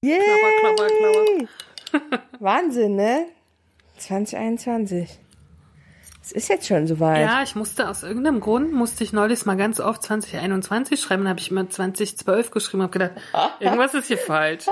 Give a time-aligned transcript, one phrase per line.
[0.00, 0.16] Yay!
[0.20, 1.48] Klapper, klapper,
[2.06, 2.22] klapper.
[2.40, 3.26] Wahnsinn, ne?
[3.96, 5.18] 2021.
[6.22, 7.22] Es ist jetzt schon soweit.
[7.22, 11.30] Ja, ich musste aus irgendeinem Grund, musste ich neulich mal ganz oft 2021 schreiben, dann
[11.30, 13.12] habe ich immer 2012 geschrieben, habe gedacht,
[13.60, 14.66] irgendwas ist hier falsch.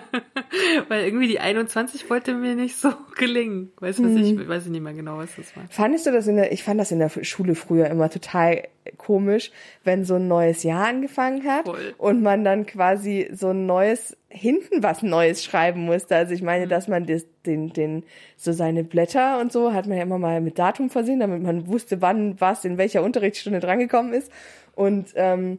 [0.88, 3.72] Weil irgendwie die 21 wollte mir nicht so gelingen.
[3.78, 4.40] Weiß, was Hm.
[4.40, 5.62] ich, weiß ich nicht mehr genau, was das war.
[5.70, 8.64] Fandest du das in der, ich fand das in der Schule früher immer total
[8.96, 9.50] komisch,
[9.84, 11.94] wenn so ein neues Jahr angefangen hat Voll.
[11.98, 16.16] und man dann quasi so ein neues, hinten was Neues schreiben musste.
[16.16, 18.04] Also ich meine, dass man das, den, den,
[18.36, 21.68] so seine Blätter und so hat man ja immer mal mit Datum versehen, damit man
[21.68, 24.30] wusste, wann was in welcher Unterrichtsstunde drangekommen ist.
[24.74, 25.58] Und ähm,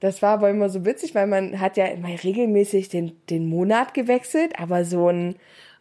[0.00, 3.94] das war aber immer so witzig, weil man hat ja immer regelmäßig den, den Monat
[3.94, 5.36] gewechselt, aber so ein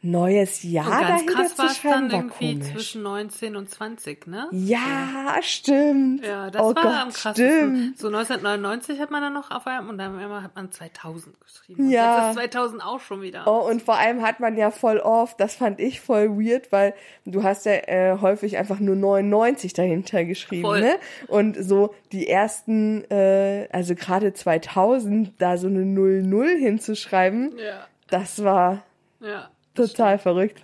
[0.05, 2.71] neues Jahr Und ganz dahinter krass war es dann irgendwie komisch.
[2.73, 4.47] zwischen 19 und 20, ne?
[4.51, 6.25] Ja, stimmt.
[6.25, 7.35] Ja, das oh war Gott, am krassesten.
[7.75, 7.97] stimmt.
[7.99, 11.83] So 1999 hat man dann noch auf einmal und dann hat man 2000 geschrieben.
[11.83, 12.29] Und Ja.
[12.29, 13.43] Jetzt ist 2000 auch schon wieder.
[13.47, 16.93] Oh, und vor allem hat man ja voll oft, das fand ich voll weird, weil
[17.25, 20.81] du hast ja äh, häufig einfach nur 99 dahinter geschrieben, Voll.
[20.81, 20.95] ne?
[21.27, 28.43] Und so die ersten, äh, also gerade 2000, da so eine 00 hinzuschreiben, Ja, das
[28.43, 28.83] war
[29.21, 29.49] ja.
[29.75, 30.61] Total verrückt.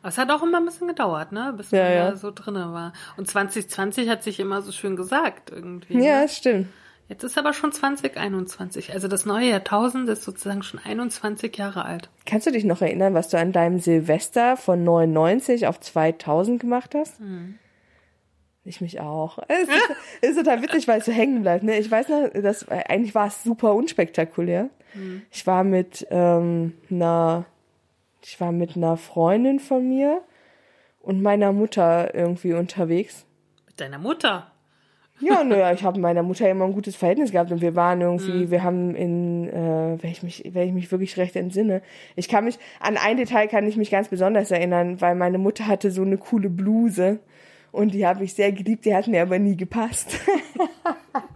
[0.00, 1.54] Aber es hat auch immer ein bisschen gedauert, ne?
[1.56, 2.92] Bis man Ja, da so drinne war.
[3.16, 6.02] Und 2020 hat sich immer so schön gesagt irgendwie.
[6.02, 6.28] Ja, Ne?
[6.28, 6.68] stimmt.
[7.08, 8.92] Jetzt ist aber schon 2021.
[8.94, 12.08] Also das neue Jahrtausend ist sozusagen schon 21 Jahre alt.
[12.26, 16.94] Kannst du dich noch erinnern, was du an deinem Silvester von 99 auf 2000 gemacht
[16.94, 17.18] hast?
[17.18, 17.58] Hm.
[18.64, 19.38] Ich mich auch.
[19.48, 19.90] Es ist,
[20.22, 21.64] ist total witzig, weil es so hängen bleibt.
[21.64, 21.78] Ne?
[21.78, 24.70] Ich weiß noch, das, eigentlich war es super unspektakulär.
[24.92, 25.22] Hm.
[25.30, 27.44] Ich war mit ähm, einer,
[28.24, 30.22] ich war mit einer Freundin von mir
[31.00, 33.26] und meiner Mutter irgendwie unterwegs.
[33.66, 34.52] Mit deiner Mutter.
[35.20, 38.00] Ja, naja, ich habe mit meiner Mutter immer ein gutes Verhältnis gehabt und wir waren
[38.00, 41.80] irgendwie, wir haben in, äh, wenn ich mich, wenn ich mich wirklich recht entsinne,
[42.16, 45.68] ich kann mich, an ein Detail kann ich mich ganz besonders erinnern, weil meine Mutter
[45.68, 47.20] hatte so eine coole Bluse
[47.70, 50.18] und die habe ich sehr geliebt, die hat mir aber nie gepasst.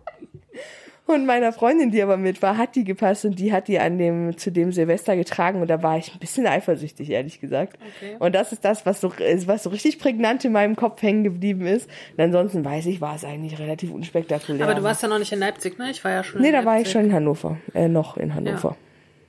[1.07, 3.97] Und meiner Freundin, die aber mit war, hat die gepasst und die hat die an
[3.97, 7.79] dem, zu dem Silvester getragen und da war ich ein bisschen eifersüchtig, ehrlich gesagt.
[7.99, 8.17] Okay.
[8.19, 11.65] Und das ist das, was so, was so richtig prägnant in meinem Kopf hängen geblieben
[11.65, 11.89] ist.
[12.17, 14.65] Und ansonsten weiß ich, war es eigentlich relativ unspektakulär.
[14.65, 15.93] Aber du warst ja noch nicht in Leipzig, ne?
[15.93, 16.93] Ich war ja schon Nee, in da war ich Leipzig.
[16.93, 17.57] schon in Hannover.
[17.73, 18.77] Äh, noch in Hannover.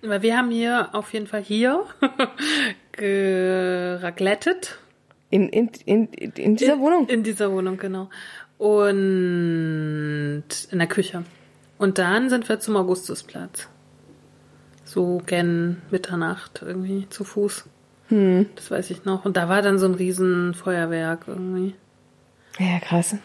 [0.01, 1.83] Weil wir haben hier auf jeden Fall hier
[2.94, 4.79] geraclettet.
[5.29, 7.07] In, in, in, in dieser in, Wohnung?
[7.07, 8.09] In dieser Wohnung, genau.
[8.57, 11.23] Und in der Küche.
[11.77, 13.67] Und dann sind wir zum Augustusplatz.
[14.83, 17.65] So gen Mitternacht irgendwie zu Fuß.
[18.07, 18.47] Hm.
[18.55, 19.25] Das weiß ich noch.
[19.25, 21.75] Und da war dann so ein riesen Feuerwerk irgendwie.
[22.57, 23.15] Ja, krass.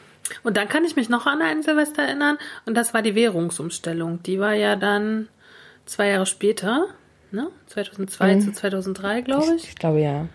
[0.42, 2.38] Und dann kann ich mich noch an einen Silvester erinnern.
[2.66, 4.22] Und das war die Währungsumstellung.
[4.22, 5.28] Die war ja dann
[5.86, 6.86] zwei Jahre später,
[7.30, 7.48] ne?
[7.66, 9.54] 2002 zu 2003, glaube.
[9.56, 9.69] Ich, ich.
[9.70, 10.26] ich glaube ja.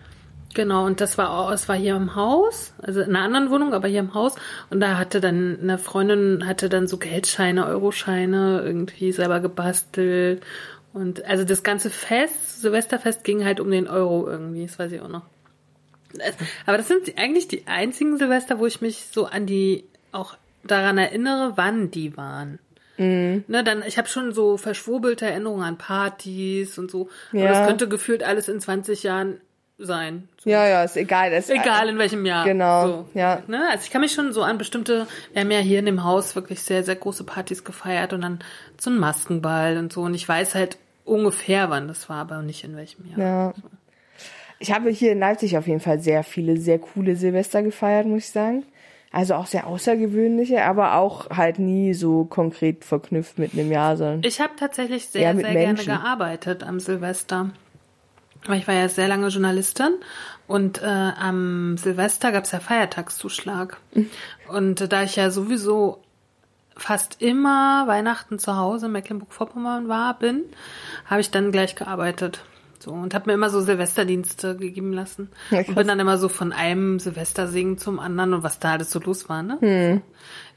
[0.57, 3.75] Genau, und das war auch, es war hier im Haus, also in einer anderen Wohnung,
[3.75, 4.34] aber hier im Haus.
[4.72, 10.41] Und da hatte dann eine Freundin, hatte dann so Geldscheine, Euroscheine irgendwie selber gebastelt.
[10.94, 15.01] Und also das ganze Fest, Silvesterfest ging halt um den Euro irgendwie, das weiß ich
[15.01, 15.22] auch noch.
[16.16, 16.34] Das-
[16.66, 20.97] Aber das sind eigentlich die einzigen Silvester, wo ich mich so an die auch daran
[20.97, 22.57] erinnere, wann die waren.
[23.00, 27.09] Ne, dann, ich habe schon so verschwurbelte Erinnerungen an Partys und so.
[27.31, 27.50] Und Ja.
[27.50, 29.40] das könnte gefühlt alles in 20 Jahren
[29.78, 30.28] sein.
[30.44, 30.50] So.
[30.50, 31.32] Ja, ja, ist egal.
[31.32, 32.46] Das, Egal in welchem Jahr.
[32.46, 33.10] Genau, So.
[33.14, 33.44] ja.
[33.48, 33.68] Ne?
[33.70, 36.36] Also ich kann mich schon so an bestimmte, wir haben ja hier in dem Haus
[36.36, 38.40] wirklich sehr, sehr große Partys gefeiert und dann
[38.80, 40.02] so ein Maskenball und so.
[40.02, 43.20] Und ich weiß halt ungefähr, wann das war, aber nicht in welchem Jahr.
[43.20, 43.53] Ja.
[44.59, 48.23] Ich habe hier in Leipzig auf jeden Fall sehr viele, sehr coole Silvester gefeiert, muss
[48.23, 48.64] ich sagen.
[49.12, 54.22] Also auch sehr außergewöhnliche, aber auch halt nie so konkret verknüpft mit einem Jahr, sondern.
[54.23, 55.85] Ich habe tatsächlich sehr, sehr Menschen.
[55.85, 57.52] gerne gearbeitet am Silvester.
[58.45, 59.95] Weil ich war ja sehr lange Journalistin
[60.47, 63.78] und äh, am Silvester gab es ja Feiertagszuschlag.
[64.47, 66.01] Und äh, da ich ja sowieso
[66.75, 70.43] fast immer Weihnachten zu Hause in Mecklenburg-Vorpommern war, bin,
[71.05, 72.43] habe ich dann gleich gearbeitet.
[72.79, 75.29] So, und habe mir immer so Silvesterdienste gegeben lassen.
[75.49, 78.91] Ja, und bin dann immer so von einem Silvestersingen zum anderen und was da alles
[78.91, 79.57] so los war, ne?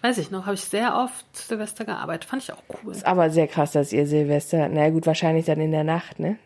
[0.03, 2.27] Weiß ich noch, habe ich sehr oft Silvester gearbeitet.
[2.27, 2.93] Fand ich auch cool.
[2.93, 6.37] Ist aber sehr krass, dass ihr Silvester, naja gut, wahrscheinlich dann in der Nacht, ne?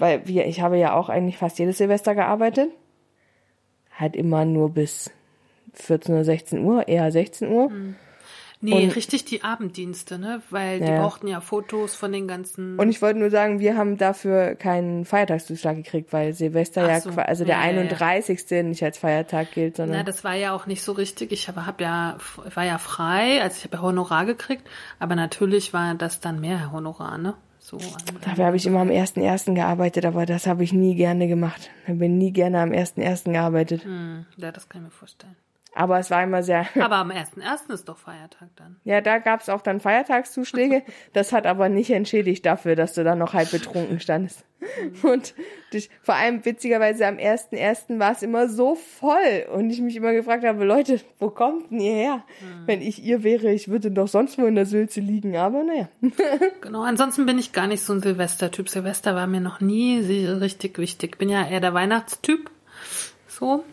[0.00, 2.70] Weil wir, ich habe ja auch eigentlich fast jedes Silvester gearbeitet.
[3.96, 5.10] Halt immer nur bis
[5.74, 7.70] 14 oder 16 Uhr, eher 16 Uhr.
[8.62, 10.42] Nee, Und- richtig die Abenddienste, ne?
[10.50, 11.00] Weil die Ja.
[11.00, 12.78] brauchten ja Fotos von den ganzen.
[12.78, 17.00] Und ich wollte nur sagen, wir haben dafür keinen Feiertagszuschlag gekriegt, weil Silvester Ach ja,
[17.00, 17.10] so.
[17.10, 17.80] qua- also der Ja, ja, ja.
[17.80, 18.62] 31.
[18.64, 21.32] nicht als Feiertag gilt, Na, sondern das war ja auch nicht so richtig.
[21.32, 22.18] Ich habe hab ja,
[22.54, 24.68] war ja frei, also ich habe ja Honorar gekriegt,
[24.98, 27.34] aber natürlich war das dann mehr Honorar, ne?
[27.70, 27.76] So.
[27.76, 29.54] an- dafür habe ich immer am 1.1.
[29.54, 31.70] gearbeitet, aber das habe ich nie gerne gemacht.
[31.86, 33.30] Ich bin nie gerne am 1.1.
[33.32, 33.84] gearbeitet.
[33.84, 35.36] Hm, ja, das kann ich mir vorstellen.
[35.74, 37.72] Aber es war immer sehr, Aber am 1.1.
[37.72, 38.76] ist doch Feiertag dann.
[38.84, 40.82] ja, da gab es auch dann Feiertagszuschläge.
[41.12, 44.44] Das hat aber nicht entschädigt dafür, dass du dann noch halb betrunken standest.
[45.02, 45.34] Und
[45.72, 47.98] dich, vor allem witzigerweise am 1.1.
[47.98, 51.80] war es immer so voll und ich mich immer gefragt habe, Leute, wo kommt denn
[51.80, 52.24] ihr her?
[52.66, 55.88] Wenn ich ihr wäre, ich würde doch sonst wo in der Sülze liegen, aber naja.
[56.60, 58.68] Genau, ansonsten bin ich gar nicht so ein Silvester-Typ.
[58.68, 61.16] Silvester war mir noch nie richtig wichtig.
[61.18, 62.50] Bin ja eher der Weihnachtstyp.
[63.28, 63.64] So.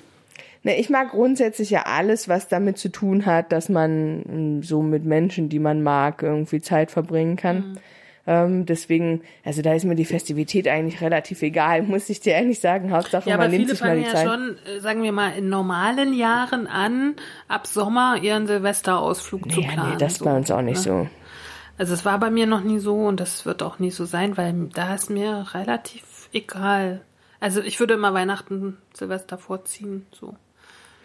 [0.67, 4.81] Ne, ich mag grundsätzlich ja alles, was damit zu tun hat, dass man mm, so
[4.81, 7.79] mit Menschen, die man mag, irgendwie Zeit verbringen kann.
[8.25, 12.59] Ähm, deswegen, also da ist mir die Festivität eigentlich relativ egal, muss ich dir ehrlich
[12.59, 12.91] sagen.
[12.91, 14.27] Hauptsache, Ja, man aber nimmt viele sich mal fangen die ja Zeit.
[14.27, 17.15] schon, äh, sagen wir mal, in normalen Jahren an,
[17.47, 19.91] ab Sommer ihren Silvesterausflug zu ja, planen.
[19.91, 21.07] nee, das so, bei uns auch nicht ne?
[21.07, 21.07] so.
[21.77, 24.35] Also es war bei mir noch nie so und das wird auch nie so sein,
[24.35, 26.99] weil da ist mir relativ egal.
[27.39, 30.35] Also ich würde immer Weihnachten, Silvester vorziehen, so.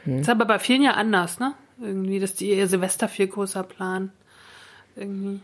[0.04, 0.20] Hm.
[0.20, 1.54] Ist aber bei vielen ja anders, ne?
[1.80, 4.12] Irgendwie, dass die ihr Silvester viel größer planen.
[4.96, 5.40] Irgendwie.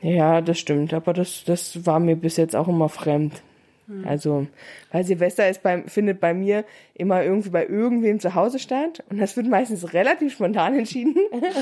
[0.00, 3.42] Ja, das stimmt, aber das, das war mir bis jetzt auch immer fremd.
[3.88, 4.06] Hm.
[4.06, 4.46] Also,
[4.92, 9.18] weil Silvester ist beim, findet bei mir immer irgendwie bei irgendwem zu Hause statt und
[9.18, 11.16] das wird meistens relativ spontan entschieden.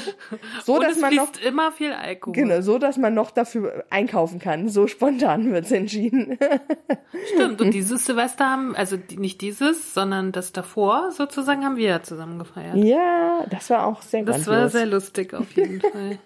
[0.64, 2.34] so, dass es man noch, immer viel Alkohol.
[2.34, 4.68] genau, so, dass man noch dafür einkaufen kann.
[4.68, 6.36] So spontan wird's entschieden.
[7.34, 7.60] Stimmt.
[7.60, 12.40] Und dieses Silvester haben, also nicht dieses, sondern das davor sozusagen haben wir ja zusammen
[12.40, 12.76] gefeiert.
[12.76, 16.18] ja, das war auch sehr Das war sehr lustig auf jeden Fall.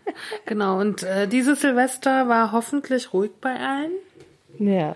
[0.47, 0.81] Genau.
[0.81, 3.93] Und äh, dieses Silvester war hoffentlich ruhig bei allen.
[4.59, 4.95] Ja.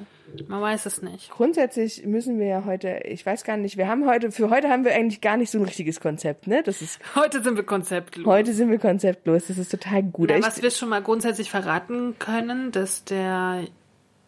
[0.49, 1.31] Man weiß es nicht.
[1.31, 4.85] Grundsätzlich müssen wir ja heute, ich weiß gar nicht, wir haben heute, für heute haben
[4.85, 6.63] wir eigentlich gar nicht so ein richtiges Konzept, ne?
[6.65, 8.27] Das ist, Heute sind wir konzeptlos.
[8.27, 10.31] heute sind wir konzeptlos, das ist total gut.
[10.31, 13.65] Na, was wir schon mal grundsätzlich verraten können, dass der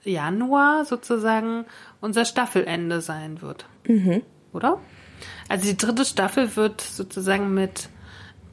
[0.04, 1.64] Januar sozusagen
[2.00, 3.66] unser Staffelende sein wird.
[3.86, 4.22] Mhm.
[4.52, 4.80] Oder?
[5.48, 7.88] Also die dritte Staffel wird sozusagen mit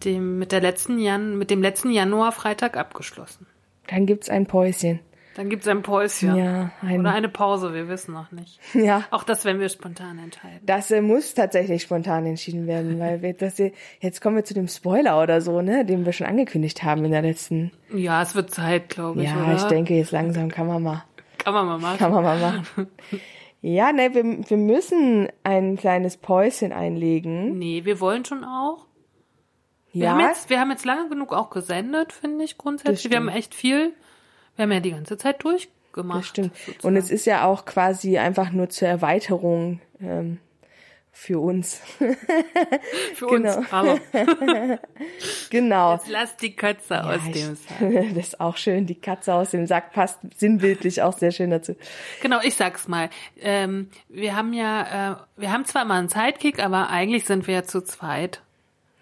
[0.05, 3.45] dem, mit der letzten Jan, mit dem letzten Januar-Freitag abgeschlossen.
[3.87, 4.99] Dann gibt's ein Päuschen.
[5.35, 6.35] Dann gibt's ein Päuschen.
[6.35, 8.59] Ja, ein- Oder eine Pause, wir wissen noch nicht.
[8.75, 9.03] Ja.
[9.09, 10.59] Auch das werden wir spontan entscheiden.
[10.63, 14.53] Das äh, muss tatsächlich spontan entschieden werden, weil wir das hier, jetzt kommen wir zu
[14.53, 17.71] dem Spoiler oder so, ne, den wir schon angekündigt haben in der letzten.
[17.91, 19.29] Ja, es wird Zeit, glaube ich.
[19.29, 19.55] Ja, oder?
[19.55, 21.03] ich denke, jetzt langsam kann man mal,
[21.39, 21.97] Kann man mal machen.
[21.97, 22.87] kann man mal machen.
[23.61, 27.57] Ja, ne, wir, wir müssen ein kleines Päuschen einlegen.
[27.57, 28.85] Nee, wir wollen schon auch.
[29.93, 33.09] Wir, Ja, haben jetzt, wir haben jetzt lange genug auch gesendet, finde ich, grundsätzlich.
[33.09, 33.93] Wir haben echt viel,
[34.55, 36.19] wir haben ja die ganze Zeit durchgemacht.
[36.19, 36.55] das stimmt.
[36.57, 36.87] sozusagen.
[36.87, 40.39] Und es ist ja auch quasi einfach nur zur Erweiterung ähm,
[41.11, 41.79] für uns.
[43.15, 43.57] für genau.
[43.57, 43.67] uns.
[43.71, 43.99] Aber
[45.49, 45.93] genau.
[45.93, 48.13] jetzt lass die Kötze aus ich- dem Sack.
[48.15, 48.85] das ist auch schön.
[48.85, 51.75] Die Katze aus dem Sack passt sinnbildlich auch sehr schön dazu.
[52.21, 53.09] Genau, ich sag's mal.
[53.39, 57.53] Ähm, wir haben ja, äh, wir haben zwar mal einen Sidekick, aber eigentlich sind wir
[57.55, 58.41] ja zu zweit.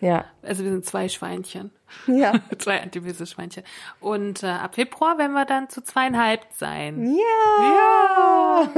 [0.01, 1.69] Ja, Also wir sind zwei Schweinchen.
[2.07, 2.33] Ja.
[2.57, 3.63] zwei antiviese Schweinchen.
[3.99, 7.15] Und äh, ab Februar werden wir dann zu zweieinhalb sein.
[7.15, 8.71] Ja.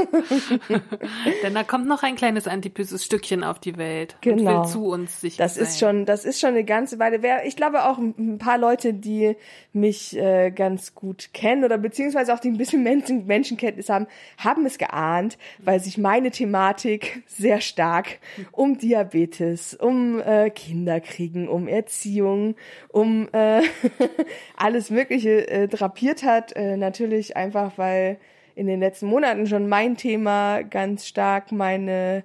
[1.43, 4.15] Denn da kommt noch ein kleines antipyses Stückchen auf die Welt.
[4.21, 4.39] Genau.
[4.39, 7.21] Und will zu uns sich Das ist schon, das ist schon eine ganze Weile.
[7.21, 9.35] Wer, ich glaube auch ein ein paar Leute, die
[9.71, 14.65] mich äh, ganz gut kennen oder beziehungsweise auch die ein bisschen Menschen, Menschenkenntnis haben, haben
[14.65, 18.19] es geahnt, weil sich meine Thematik sehr stark
[18.51, 22.55] um Diabetes, um äh, Kinderkriegen, um Erziehung,
[22.89, 23.61] um äh,
[24.57, 26.55] alles Mögliche äh, drapiert hat.
[26.55, 28.17] Äh, natürlich einfach, weil
[28.55, 32.23] in den letzten Monaten schon mein Thema ganz stark meine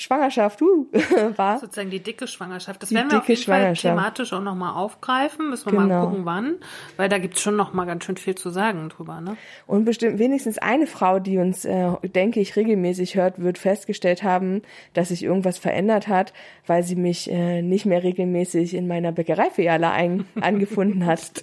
[0.00, 0.86] Schwangerschaft uh,
[1.36, 1.58] war.
[1.58, 2.80] sozusagen die dicke Schwangerschaft.
[2.82, 5.50] Das Die werden wir auf jeden Fall thematisch auch nochmal aufgreifen.
[5.50, 6.06] Müssen wir mal Genau.
[6.06, 6.54] gucken, wann.
[6.96, 9.20] Weil da gibt's schon nochmal ganz schön viel zu sagen drüber.
[9.20, 9.36] Ne?
[9.66, 14.62] Und bestimmt wenigstens eine Frau, die uns, äh, denke ich, regelmäßig hört, wird festgestellt haben,
[14.94, 16.32] dass sich irgendwas verändert hat,
[16.66, 21.42] weil sie mich äh, nicht mehr regelmäßig in meiner Bäckereifiliale ein angefunden hat.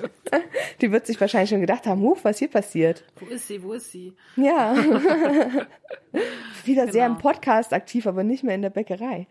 [0.80, 3.04] die wird sich wahrscheinlich schon gedacht haben, huch, was hier passiert.
[3.20, 3.62] Wo ist sie?
[3.62, 4.14] Wo ist sie?
[4.38, 4.76] Ja.
[6.64, 7.16] Wieder sehr Genau.
[7.18, 9.28] im Podcast aktiv, aber nicht mehr in der Bäckerei.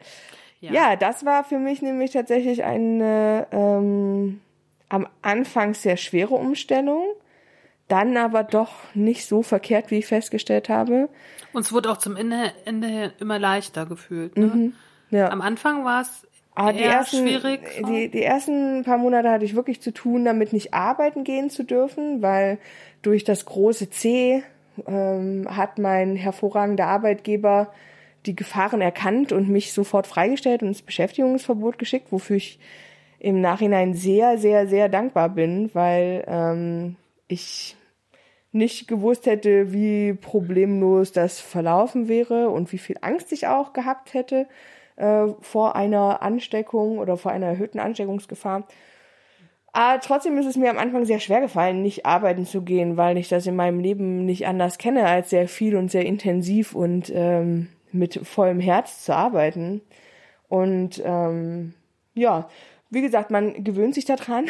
[0.61, 4.41] Ja, das war für mich nämlich tatsächlich eine ähm,
[4.89, 7.05] am Anfang sehr schwere Umstellung,
[7.89, 11.09] dann aber doch nicht so verkehrt, wie ich festgestellt habe.
[11.53, 14.39] Uns wurde auch zum Ende, Ende immer leichter gefühlt.
[14.39, 14.47] Ne?
[14.47, 14.75] Mhm.
[15.11, 15.31] Ja.
[15.31, 17.61] Am Anfang war es Aber die eher ersten, schwierig.
[17.87, 21.63] die, die ersten paar Monate hatte ich wirklich zu tun, damit nicht arbeiten gehen zu
[21.63, 22.59] dürfen, weil
[23.03, 24.43] durch das große C
[24.87, 27.73] ähm, hat mein hervorragender Arbeitgeber
[28.27, 32.59] die Gefahren erkannt und mich sofort freigestellt und ins Beschäftigungsverbot geschickt, wofür ich
[33.19, 37.77] im Nachhinein sehr, sehr, sehr dankbar bin, weil ähm, ich
[38.53, 44.15] nicht gewusst hätte, wie problemlos das verlaufen wäre und wie viel Angst ich auch gehabt
[44.15, 44.47] hätte
[44.97, 48.67] äh, vor einer Ansteckung oder vor einer erhöhten Ansteckungsgefahr.
[49.73, 53.19] Aber trotzdem ist es mir am Anfang sehr schwer gefallen, nicht arbeiten zu gehen, weil
[53.19, 57.11] ich das in meinem Leben nicht anders kenne, als sehr viel und sehr intensiv und
[57.13, 59.81] ähm, mit vollem Herz zu arbeiten.
[60.49, 61.75] Und ähm,
[62.15, 62.49] ja,
[62.91, 64.47] wie gesagt, man gewöhnt sich daran,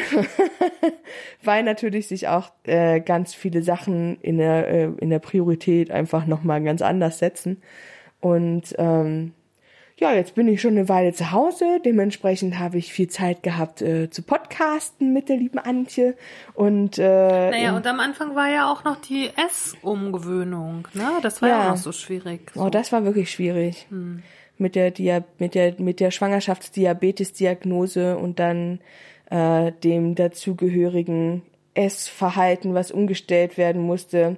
[1.43, 6.25] weil natürlich sich auch äh, ganz viele Sachen in der, äh, in der Priorität einfach
[6.25, 7.61] nochmal ganz anders setzen.
[8.19, 9.33] Und ähm,
[9.97, 11.79] ja, jetzt bin ich schon eine Weile zu Hause.
[11.85, 16.15] Dementsprechend habe ich viel Zeit gehabt äh, zu podcasten mit der lieben Antje.
[16.53, 21.09] Und äh, Naja, und am Anfang war ja auch noch die Essumgewöhnung, ne?
[21.21, 21.63] Das war ja, Ja.
[21.65, 22.51] auch noch so schwierig.
[22.53, 22.63] So.
[22.63, 23.87] Oh, das war wirklich schwierig.
[24.57, 28.79] Mit der Dia mit der mit der Schwangerschaftsdiabetes-Diagnose und dann
[29.29, 31.41] äh, dem dazugehörigen
[31.73, 34.37] Essverhalten, was umgestellt werden musste,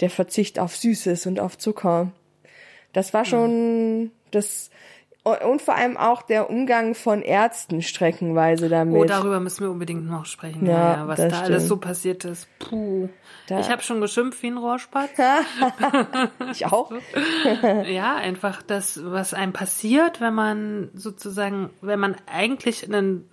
[0.00, 2.12] der Verzicht auf Süßes und auf Zucker.
[2.92, 4.70] Das war schon das
[5.36, 8.94] und vor allem auch der Umgang von Ärzten streckenweise damit.
[8.94, 10.66] Oh, darüber müssen wir unbedingt noch sprechen.
[10.66, 11.60] Ja, Ja, was da alles stimmt.
[11.62, 12.48] so passiert ist.
[12.58, 13.08] Puh.
[13.46, 15.10] Da- Ich habe schon geschimpft wie ein Rohrspatz.
[16.52, 16.92] ich auch.
[17.86, 23.28] ja, einfach das, was einem passiert, wenn man sozusagen, wenn man eigentlich ein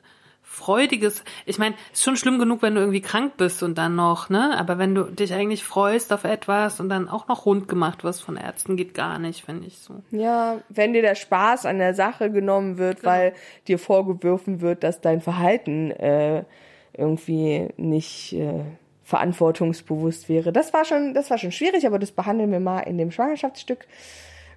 [0.56, 4.30] freudiges, ich meine, ist schon schlimm genug, wenn du irgendwie krank bist und dann noch,
[4.30, 4.58] ne?
[4.58, 8.24] Aber wenn du dich eigentlich freust auf etwas und dann auch noch rund gemacht wirst
[8.24, 10.02] von Ärzten, geht gar nicht, finde ich so.
[10.12, 13.12] Ja, wenn dir der Spaß an der Sache genommen wird, Genau.
[13.12, 13.34] weil
[13.68, 16.44] dir vorgeworfen wird, dass dein Verhalten äh,
[16.98, 18.64] irgendwie nicht äh,
[19.04, 20.52] verantwortungsbewusst wäre.
[20.54, 23.86] Das war schon, das war schon schwierig, aber das behandeln wir mal in dem Schwangerschaftsstück.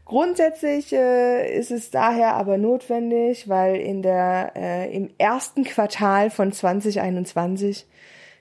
[0.08, 6.50] Grundsätzlich äh, ist es daher aber notwendig, weil in der äh, im ersten Quartal von
[6.50, 7.84] 2021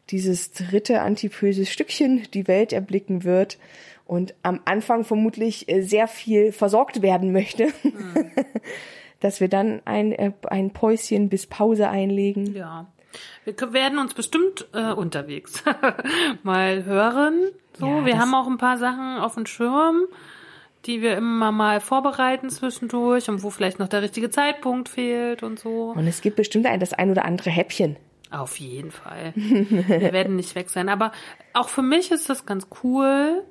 [0.09, 3.57] dieses dritte antipöse Stückchen die Welt erblicken wird
[4.05, 7.67] und am Anfang vermutlich äh, sehr viel versorgt werden möchte,
[9.19, 12.55] dass wir dann ein, äh, ein Päuschen bis Pause einlegen.
[12.55, 12.88] Ja.
[13.43, 15.65] Wir werden uns bestimmt äh, unterwegs
[16.43, 17.50] mal hören.
[17.77, 20.05] So, Ja, wir haben auch ein paar Sachen auf dem Schirm,
[20.86, 25.60] die wir immer mal vorbereiten zwischendurch und wo vielleicht noch der richtige Zeitpunkt fehlt und
[25.60, 25.93] so.
[25.96, 27.98] Und es gibt bestimmt ein, das ein oder andere Häppchen.
[28.29, 29.34] Auf jeden Fall.
[29.36, 30.89] Wir werden nicht weg sein.
[30.89, 31.12] Aber
[31.53, 33.43] auch für mich ist das ganz cool,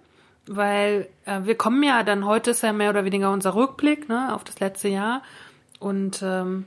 [0.47, 4.35] weil äh, wir kommen ja dann, heute ist ja mehr oder weniger unser Rückblick ne,
[4.35, 5.23] auf das letzte Jahr.
[5.81, 6.67] Und ähm,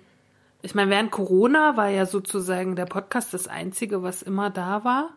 [0.62, 5.12] ich meine, während Corona war ja sozusagen der Podcast das Einzige, was immer da war.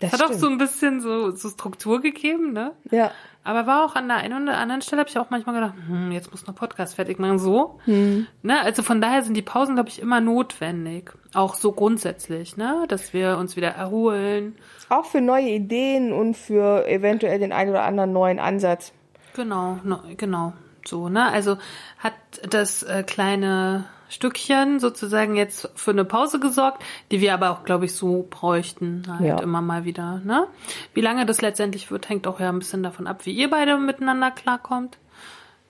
[0.00, 0.40] Das Hat auch stimmt.
[0.40, 2.72] so ein bisschen so, so Struktur gegeben, ne?
[2.90, 3.10] Ja.
[3.42, 6.12] Aber war auch an der einen oder anderen Stelle, habe ich auch manchmal gedacht, hm,
[6.12, 7.80] jetzt muss noch Podcast fertig machen, so.
[7.86, 8.60] Ne?
[8.62, 11.12] Also von daher sind die Pausen, glaube ich, immer notwendig.
[11.34, 12.84] Auch so grundsätzlich, ne?
[12.88, 14.56] Dass wir uns wieder erholen.
[14.90, 18.92] Auch für neue Ideen und für eventuell den einen oder anderen neuen Ansatz.
[19.34, 20.52] Genau, no, genau.
[20.86, 21.30] So, ne?
[21.30, 21.56] Also
[21.98, 22.14] hat
[22.48, 27.86] das äh, kleine Stückchen sozusagen jetzt für eine Pause gesorgt, die wir aber auch, glaube
[27.86, 29.40] ich, so bräuchten halt Ja.
[29.40, 30.46] immer mal wieder, ne?
[30.94, 33.78] Wie lange das letztendlich wird, hängt auch ja ein bisschen davon ab, wie ihr beide
[33.78, 34.98] miteinander klarkommt.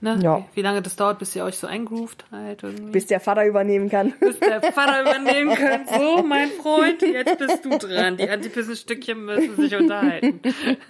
[0.02, 0.18] Ne?
[0.22, 0.38] Ja.
[0.38, 2.90] Wie, wie lange das dauert, bis ihr euch so eingroovt halt irgendwie.
[2.90, 4.14] Bis der Vater übernehmen kann.
[4.18, 5.90] bis der Vater übernehmen könnt.
[5.90, 8.16] So, mein Freund, jetzt bist du dran.
[8.16, 10.40] Die Antipisten-Stückchen müssen sich unterhalten.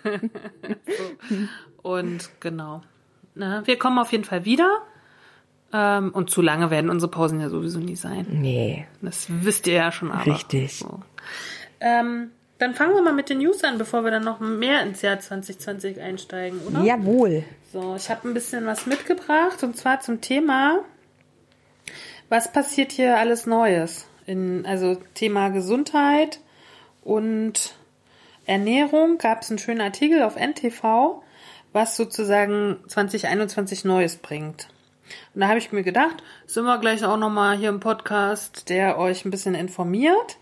[0.87, 1.89] so.
[1.91, 2.83] Und genau.
[3.35, 4.83] Na, wir kommen auf jeden Fall wieder.
[5.73, 8.27] Ähm, und zu lange werden unsere Pausen ja sowieso nie sein.
[8.31, 8.87] Nee.
[9.03, 10.35] Das wisst ihr ja schon aber.
[10.35, 10.79] Richtig.
[10.79, 11.01] So.
[11.81, 15.01] Ähm, dann fangen wir mal mit den News an, bevor wir dann noch mehr ins
[15.01, 16.83] Jahr 2020 einsteigen, oder?
[16.83, 17.45] Jawohl.
[17.73, 20.81] So, ich habe ein bisschen was mitgebracht und zwar zum Thema,
[22.29, 24.07] was passiert hier alles Neues?
[24.27, 26.41] In, also Thema Gesundheit
[27.03, 27.75] und
[28.45, 31.23] Ernährung gab es einen schönen Artikel auf NTV,
[31.73, 34.69] was sozusagen 2021 Neues bringt.
[35.35, 38.99] Und da habe ich mir gedacht, sind wir gleich auch nochmal hier im Podcast, der
[38.99, 40.37] euch ein bisschen informiert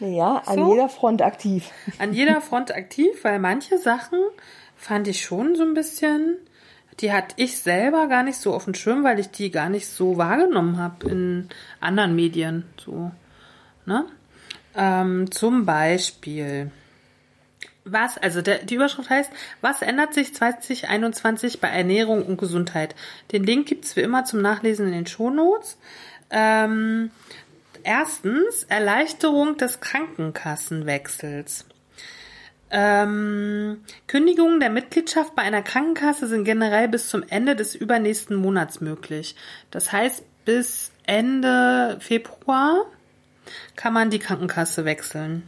[0.00, 0.72] Ja, an So.
[0.72, 1.70] jeder Front aktiv.
[1.98, 4.18] an jeder Front aktiv, weil manche Sachen
[4.76, 6.36] fand ich schon so ein bisschen,
[7.00, 9.86] die hatte ich selber gar nicht so auf dem Schirm, weil ich die gar nicht
[9.88, 11.48] so wahrgenommen habe in
[11.80, 12.64] anderen Medien.
[12.78, 13.10] So,
[13.86, 14.04] ne?
[14.76, 16.70] Ähm, zum Beispiel
[17.88, 22.96] Was, also der, die Überschrift heißt, was ändert sich 2021 bei Ernährung und Gesundheit?
[23.30, 25.78] Den Link gibt's wie immer zum Nachlesen in den Shownotes.
[26.30, 27.12] Ähm,
[27.84, 31.66] erstens, Erleichterung des Krankenkassenwechsels.
[32.72, 38.80] Ähm, Kündigungen der Mitgliedschaft bei einer Krankenkasse sind generell bis zum Ende des übernächsten Monats
[38.80, 39.36] möglich.
[39.70, 42.84] Das heißt, bis Ende Februar
[43.76, 45.44] kann man die Krankenkasse wechseln.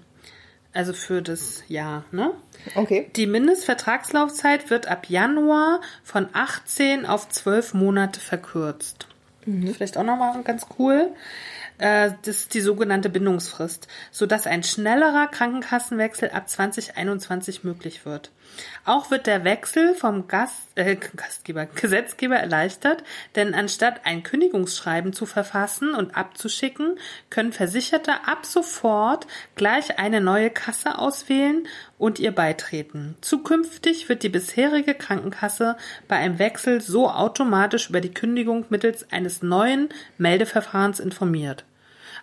[0.79, 2.31] Also für das Jahr, ne?
[2.77, 3.11] Okay.
[3.17, 9.09] Die Mindestvertragslaufzeit wird ab Januar von 18 auf 12 Monate verkürzt.
[9.73, 11.11] Vielleicht auch nochmal ganz cool.
[11.79, 18.31] Äh, Das ist die sogenannte Bindungsfrist, sodass ein schnellerer Krankenkassenwechsel ab 2021 möglich wird.
[18.85, 23.05] Auch wird der Wechsel vom Gast, äh, Gastgeber, Gesetzgeber erleichtert,
[23.37, 26.99] denn anstatt ein Kündigungsschreiben zu verfassen und abzuschicken,
[27.31, 29.27] können Versicherte ab sofort
[29.57, 31.67] gleich eine neue Kasse auswählen
[31.99, 33.17] und ihr beitreten.
[33.21, 35.77] Zukünftig wird die bisherige Krankenkasse
[36.09, 41.65] bei einem Wechsel so automatisch über die Kündigung mittels eines neuen Meldeverfahrens informiert.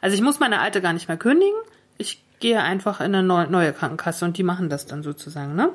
[0.01, 1.57] Also ich muss meine alte gar nicht mehr kündigen.
[1.97, 5.69] Ich gehe einfach in eine neu- neue Krankenkasse und die machen das dann sozusagen, ne?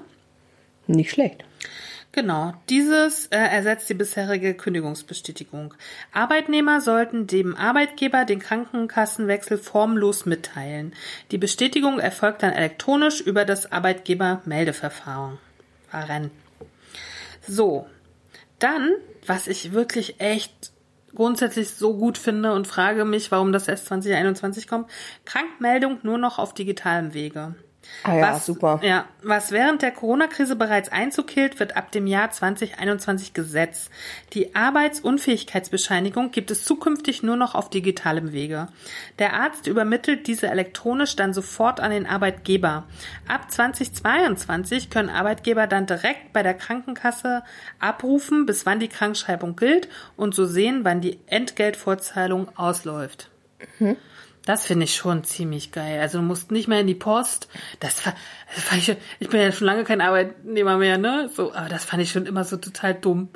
[0.91, 1.45] Nicht schlecht.
[2.13, 5.75] Genau, dieses äh, ersetzt die bisherige Kündigungsbestätigung.
[6.13, 10.93] Arbeitnehmer sollten dem Arbeitgeber den Krankenkassenwechsel formlos mitteilen.
[11.31, 15.39] Die Bestätigung erfolgt dann elektronisch über das Arbeitgebermeldeverfahren.
[15.89, 16.33] Verfahren.
[17.47, 17.87] So,
[18.59, 18.91] dann,
[19.27, 20.73] was ich wirklich echt
[21.15, 24.91] grundsätzlich so gut finde und frage mich, warum das erst 2021 kommt,
[25.25, 27.55] Krankmeldung nur noch auf digitalem Wege.
[28.03, 28.81] Ah ja, was, super.
[28.83, 33.91] Ja, was während der Corona-Krise bereits Einzug hielt, wird ab dem Jahr 2021 Gesetz.
[34.33, 38.69] Die Arbeitsunfähigkeitsbescheinigung gibt es zukünftig nur noch auf digitalem Wege.
[39.19, 42.85] Der Arzt übermittelt diese elektronisch dann sofort an den Arbeitgeber.
[43.29, 47.43] Ab 2022 können Arbeitgeber dann direkt bei der Krankenkasse
[47.79, 53.31] abrufen, bis wann die Krankschreibung gilt und so sehen, wann die Entgeltvorzahlung ausläuft.
[54.51, 56.01] Das finde ich schon ziemlich geil.
[56.01, 57.47] Also du musst nicht mehr in die Post.
[57.79, 58.17] Das, war,
[58.53, 61.31] das fand ich, ich bin ja schon lange kein Arbeitnehmer mehr, ne?
[61.33, 63.29] So, aber das fand ich schon immer so total dumm.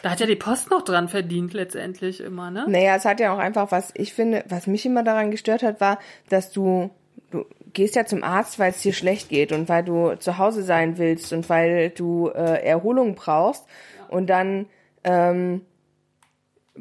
[0.00, 2.64] Da hat ja die Post noch dran verdient letztendlich immer, ne?
[2.66, 5.78] Naja, es hat ja auch einfach, was ich finde, was mich immer daran gestört hat,
[5.82, 5.98] war,
[6.30, 6.88] dass du,
[7.30, 10.62] du gehst ja zum Arzt, weil es dir schlecht geht und weil du zu Hause
[10.62, 13.66] sein willst und weil du äh, Erholung brauchst
[14.08, 14.64] und dann
[15.04, 15.66] ähm,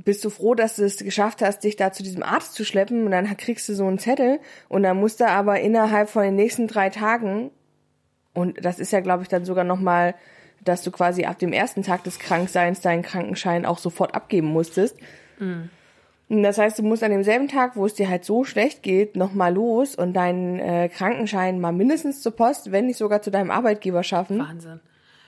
[0.03, 3.05] bist du froh, dass du es geschafft hast, dich da zu diesem Arzt zu schleppen
[3.05, 6.35] und dann kriegst du so einen Zettel und dann musst du aber innerhalb von den
[6.35, 7.51] nächsten drei Tagen
[8.33, 10.15] und das ist ja, glaube ich, dann sogar nochmal,
[10.63, 14.97] dass du quasi ab dem ersten Tag des Krankseins deinen Krankenschein auch sofort abgeben musstest.
[15.39, 19.15] Und Das heißt, du musst an demselben Tag, wo es dir halt so schlecht geht,
[19.15, 23.51] nochmal los und deinen äh, Krankenschein mal mindestens zur Post, wenn nicht sogar zu deinem
[23.51, 24.39] Arbeitgeber schaffen.
[24.39, 24.79] Wahnsinn.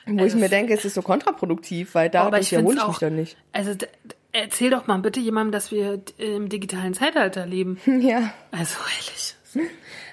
[0.05, 2.75] Wo ich mir denke, es ist so kontraproduktiv, weil Aber dadurch ich es ich mich
[2.75, 3.37] doch nicht.
[3.51, 3.73] also
[4.31, 7.79] erzähl doch mal bitte jemandem, dass wir im digitalen Zeitalter leben.
[8.01, 8.33] Ja.
[8.51, 9.35] Also ehrlich.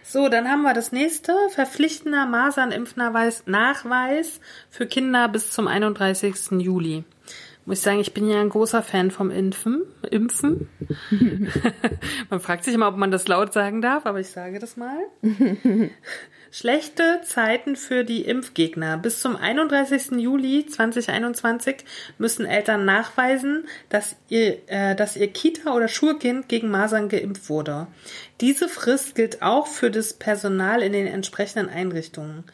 [0.03, 1.35] So, dann haben wir das nächste.
[1.51, 6.61] Verpflichtender Masernimpfnachweis Nachweis für Kinder bis zum 31.
[6.61, 7.05] Juli.
[7.65, 9.83] Muss ich sagen, ich bin ja ein großer Fan vom Impfen.
[10.11, 10.69] Impfen.
[12.31, 14.99] man fragt sich immer, ob man das laut sagen darf, aber ich sage das mal.
[16.51, 18.97] Schlechte Zeiten für die Impfgegner.
[18.97, 20.13] Bis zum 31.
[20.19, 21.85] Juli 2021
[22.17, 27.87] müssen Eltern nachweisen, dass ihr, äh, dass ihr Kita- oder Schulkind gegen Masern geimpft wurde.
[28.41, 32.45] Diese Frist gilt auch für das Personal in den entsprechenden Einrichtungen.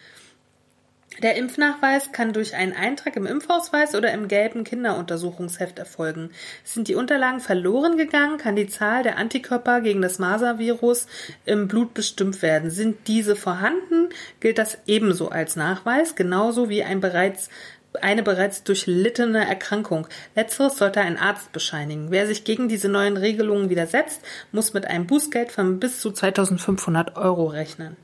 [1.22, 6.30] Der Impfnachweis kann durch einen Eintrag im Impfausweis oder im gelben Kinderuntersuchungsheft erfolgen.
[6.64, 11.06] Sind die Unterlagen verloren gegangen, kann die Zahl der Antikörper gegen das Masernvirus
[11.44, 12.70] im Blut bestimmt werden.
[12.70, 14.08] Sind diese vorhanden,
[14.40, 17.48] gilt das ebenso als Nachweis, genauso wie ein bereits
[18.02, 20.08] eine bereits durchlittene Erkrankung.
[20.34, 22.10] Letzteres sollte ein Arzt bescheinigen.
[22.10, 27.16] Wer sich gegen diese neuen Regelungen widersetzt, muss mit einem Bußgeld von bis zu 2500
[27.16, 27.96] Euro rechnen.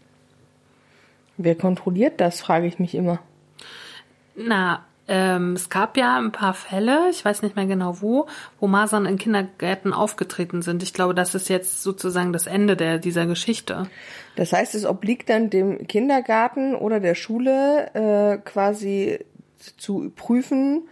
[1.43, 3.19] Wer kontrolliert das, frage ich mich immer.
[4.37, 8.27] Na, ähm, es gab ja ein paar Fälle, ich weiß nicht mehr genau wo,
[8.61, 10.83] wo Masern in Kindergärten aufgetreten sind.
[10.83, 13.87] Ich glaube, das ist jetzt sozusagen das Ende der, dieser Geschichte.
[14.37, 19.25] Das heißt, es obliegt dann dem Kindergarten oder der Schule äh, quasi
[19.79, 20.83] zu prüfen,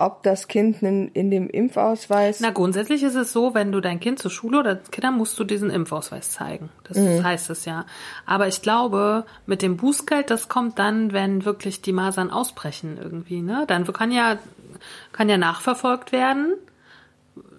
[0.00, 2.40] ob das Kind in, in dem Impfausweis.
[2.40, 5.44] Na, grundsätzlich ist es so, wenn du dein Kind zur Schule oder Kinder musst du
[5.44, 6.70] diesen Impfausweis zeigen.
[6.84, 7.84] Das heißt es ja.
[8.24, 13.42] Aber ich glaube, mit dem Bußgeld, das kommt dann, wenn wirklich die Masern ausbrechen irgendwie,
[13.42, 13.64] ne?
[13.66, 14.38] Dann kann ja,
[15.12, 16.54] kann ja nachverfolgt werden,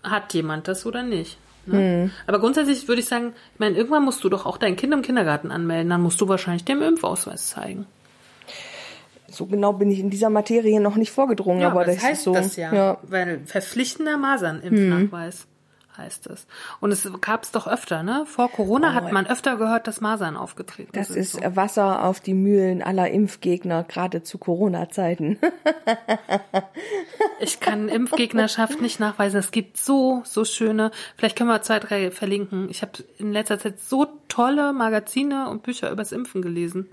[0.03, 1.37] hat jemand das oder nicht.
[1.65, 2.09] Ne?
[2.25, 5.01] Aber grundsätzlich würde ich sagen, ich meine, irgendwann musst du doch auch dein Kind im
[5.01, 7.85] Kindergarten anmelden, dann musst du wahrscheinlich den Impfausweis zeigen.
[9.39, 12.17] So genau bin ich in dieser Materie noch nicht vorgedrungen, Ja, aber, das das heißt
[12.19, 12.33] ist so.
[12.33, 12.97] das ja, ja.
[13.03, 15.47] weil verpflichtender Masernimpfnachweis
[15.97, 16.47] heißt es.
[16.79, 18.23] Und es gab es doch öfter, ne?
[18.25, 21.17] Vor Corona hat man öfter gehört, dass Masern aufgetreten Oh, Das sind.
[21.19, 21.41] ist so.
[21.57, 25.39] Wasser auf die Mühlen aller Impfgegner, gerade zu Corona-Zeiten.
[27.41, 29.39] Ich kann Impfgegnerschaft nicht nachweisen.
[29.39, 32.69] Es gibt so, so schöne, vielleicht können wir zwei, drei verlinken.
[32.69, 36.87] Ich habe in letzter Zeit so tolle Magazine und Bücher übers Impfen gelesen.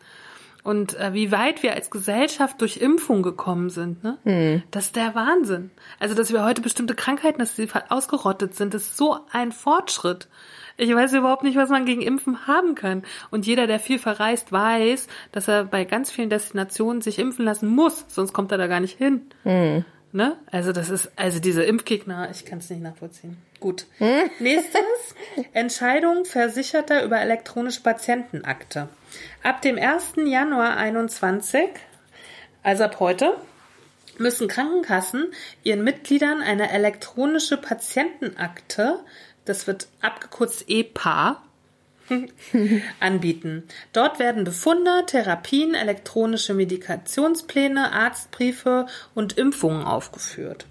[0.67, 4.19] Und äh, wie weit wir als Gesellschaft durch Impfung gekommen sind, ne?
[4.73, 5.71] Das ist der Wahnsinn.
[6.01, 10.27] Also, dass wir heute bestimmte Krankheiten, dass sie ausgerottet sind, ist so ein Fortschritt.
[10.77, 13.05] Ich weiß überhaupt nicht, was man gegen Impfen haben kann.
[13.31, 17.69] Und jeder, der viel verreist, weiß, dass er bei ganz vielen Destinationen sich impfen lassen
[17.69, 19.21] muss, sonst kommt er da gar nicht hin.
[20.11, 20.37] Ne?
[20.51, 23.37] Also das ist, also diese Impfgegner, ich kann es nicht nachvollziehen.
[23.61, 23.87] Gut.
[24.41, 25.15] Nächstes,
[25.53, 28.89] Entscheidung Versicherter über elektronische Patientenakte.
[29.43, 30.15] Ab dem 1.
[30.27, 31.69] Januar 21,
[32.63, 33.35] also ab heute,
[34.19, 39.01] müssen Krankenkassen ihren Mitgliedern eine elektronische Patientenakte,
[39.45, 41.43] das wird abgekürzt EPA,
[43.01, 43.65] anbieten.
[43.93, 50.67] Dort werden Befunde, Therapien, elektronische Medikationspläne, Arztbriefe und Impfungen aufgeführt.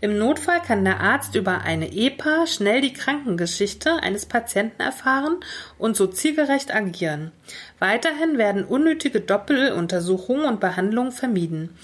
[0.00, 5.38] Im Notfall kann der Arzt über eine EPA schnell die Krankengeschichte eines Patienten erfahren
[5.78, 7.32] und so zielgerecht agieren.
[7.78, 11.76] Weiterhin werden unnötige Doppeluntersuchungen und Behandlungen vermieden.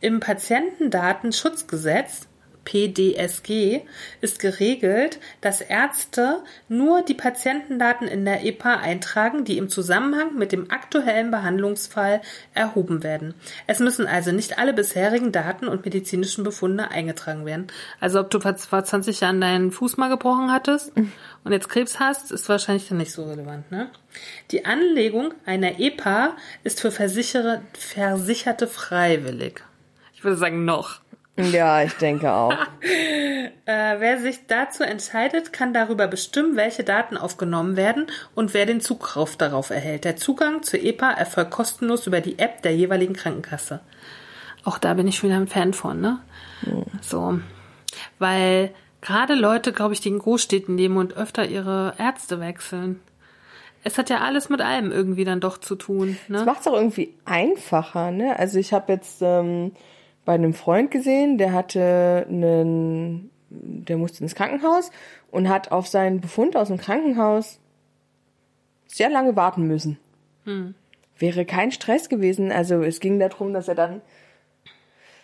[0.00, 2.28] Im Patientendatenschutzgesetz
[2.64, 3.82] PDSG
[4.20, 10.52] ist geregelt, dass Ärzte nur die Patientendaten in der EPA eintragen, die im Zusammenhang mit
[10.52, 12.22] dem aktuellen Behandlungsfall
[12.54, 13.34] erhoben werden.
[13.66, 17.66] Es müssen also nicht alle bisherigen Daten und medizinischen Befunde eingetragen werden.
[18.00, 22.00] Also ob du vor vor 20 Jahren deinen Fuß mal gebrochen hattest und jetzt Krebs
[22.00, 23.70] hast, ist wahrscheinlich dann nicht so relevant.
[23.70, 23.90] Ne?
[24.50, 29.62] Die Anlegung einer EPA ist für Versichere, Versicherte freiwillig.
[30.14, 31.00] Ich würde sagen noch.
[31.36, 32.54] Ja, ich denke auch.
[33.66, 38.82] Äh, wer sich dazu entscheidet, kann darüber bestimmen, welche Daten aufgenommen werden und wer den
[38.82, 40.04] Zugriff darauf erhält.
[40.04, 43.80] Der Zugang zur EPA erfolgt kostenlos über die App der jeweiligen Krankenkasse.
[44.64, 46.18] Auch da bin ich wieder ein Fan von, ne?
[47.00, 47.38] So.
[48.18, 53.00] Weil gerade Leute, glaube ich, die in Großstädten leben und öfter ihre Ärzte wechseln.
[53.82, 56.44] Es hat ja alles mit allem irgendwie dann doch zu tun, Das ne?
[56.44, 58.38] macht es auch irgendwie einfacher, ne?
[58.38, 59.72] Also ich habe jetzt ähm,
[60.24, 64.90] bei einem Freund gesehen, der hatte einen, der musste ins Krankenhaus
[65.30, 67.60] und hat auf seinen Befund aus dem Krankenhaus
[68.86, 69.98] sehr lange warten müssen.
[71.18, 72.52] Wäre kein Stress gewesen.
[72.52, 74.00] Also es ging darum, dass er dann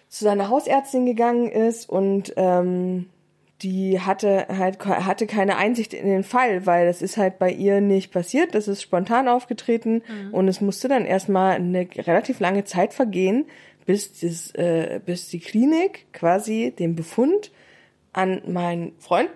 [0.09, 3.07] zu seiner Hausärztin gegangen ist und ähm,
[3.63, 7.81] die hatte halt hatte keine Einsicht in den Fall, weil das ist halt bei ihr
[7.81, 12.95] nicht passiert, das ist spontan aufgetreten und es musste dann erstmal eine relativ lange Zeit
[12.95, 13.45] vergehen,
[13.91, 17.51] bis das, äh, bis die Klinik quasi den Befund
[18.13, 19.31] an meinen Freund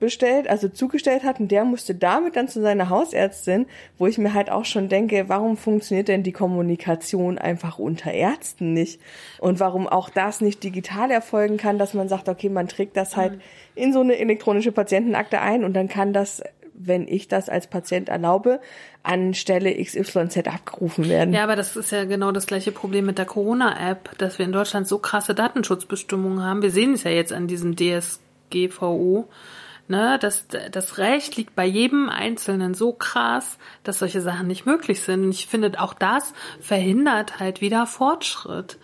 [0.00, 1.38] bestellt, also zugestellt hat.
[1.38, 5.28] Und der musste damit dann zu seiner Hausärztin, wo ich mir halt auch schon denke,
[5.28, 9.00] warum funktioniert denn die Kommunikation einfach unter Ärzten nicht?
[9.38, 13.16] Und warum auch das nicht digital erfolgen kann, dass man sagt, okay, man trägt das
[13.16, 13.40] halt
[13.76, 16.42] in so eine elektronische Patientenakte ein und dann kann das,
[16.78, 18.60] wenn ich das als Patient erlaube,
[19.02, 21.34] an Stelle XYZ abgerufen werden.
[21.34, 24.52] Ja, aber das ist ja genau das gleiche Problem mit der Corona-App, dass wir in
[24.52, 26.62] Deutschland so krasse Datenschutzbestimmungen haben.
[26.62, 29.28] Wir sehen es ja jetzt an diesem DSGVO.
[29.90, 35.00] Ne, das, das Recht liegt bei jedem Einzelnen so krass, dass solche Sachen nicht möglich
[35.00, 35.24] sind.
[35.24, 38.76] Und ich finde, auch das verhindert halt wieder Fortschritt.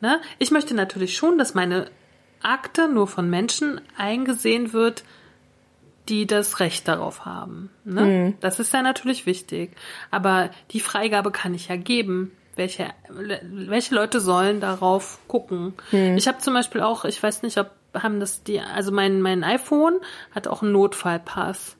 [0.00, 0.20] Ne?
[0.38, 1.86] Ich möchte natürlich schon, dass meine
[2.42, 5.02] Akte nur von Menschen eingesehen wird,
[6.08, 7.70] die das Recht darauf haben.
[7.84, 8.02] Ne?
[8.40, 9.70] Das ist ja natürlich wichtig.
[10.10, 12.32] Aber die Freigabe kann ich ja geben.
[12.54, 15.74] Welche, welche Leute sollen darauf gucken?
[16.16, 19.44] Ich habe zum Beispiel auch, ich weiß nicht, ob haben das die, also mein, mein
[19.44, 20.00] iPhone
[20.34, 21.76] hat auch einen Notfallpass.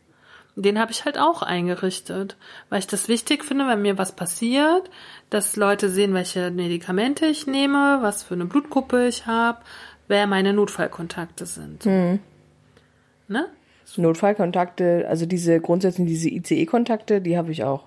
[0.55, 2.37] Den habe ich halt auch eingerichtet,
[2.69, 4.91] weil ich das wichtig finde, wenn mir was passiert,
[5.31, 9.61] dass Leute sehen, welche Medikamente ich nehme, was für eine Blutgruppe ich habe,
[10.09, 11.87] wer meine Notfallkontakte sind.
[13.29, 13.47] Ne?
[14.01, 17.85] Notfallkontakte, also diese grundsätzlich diese ICE-Kontakte, die habe ich auch.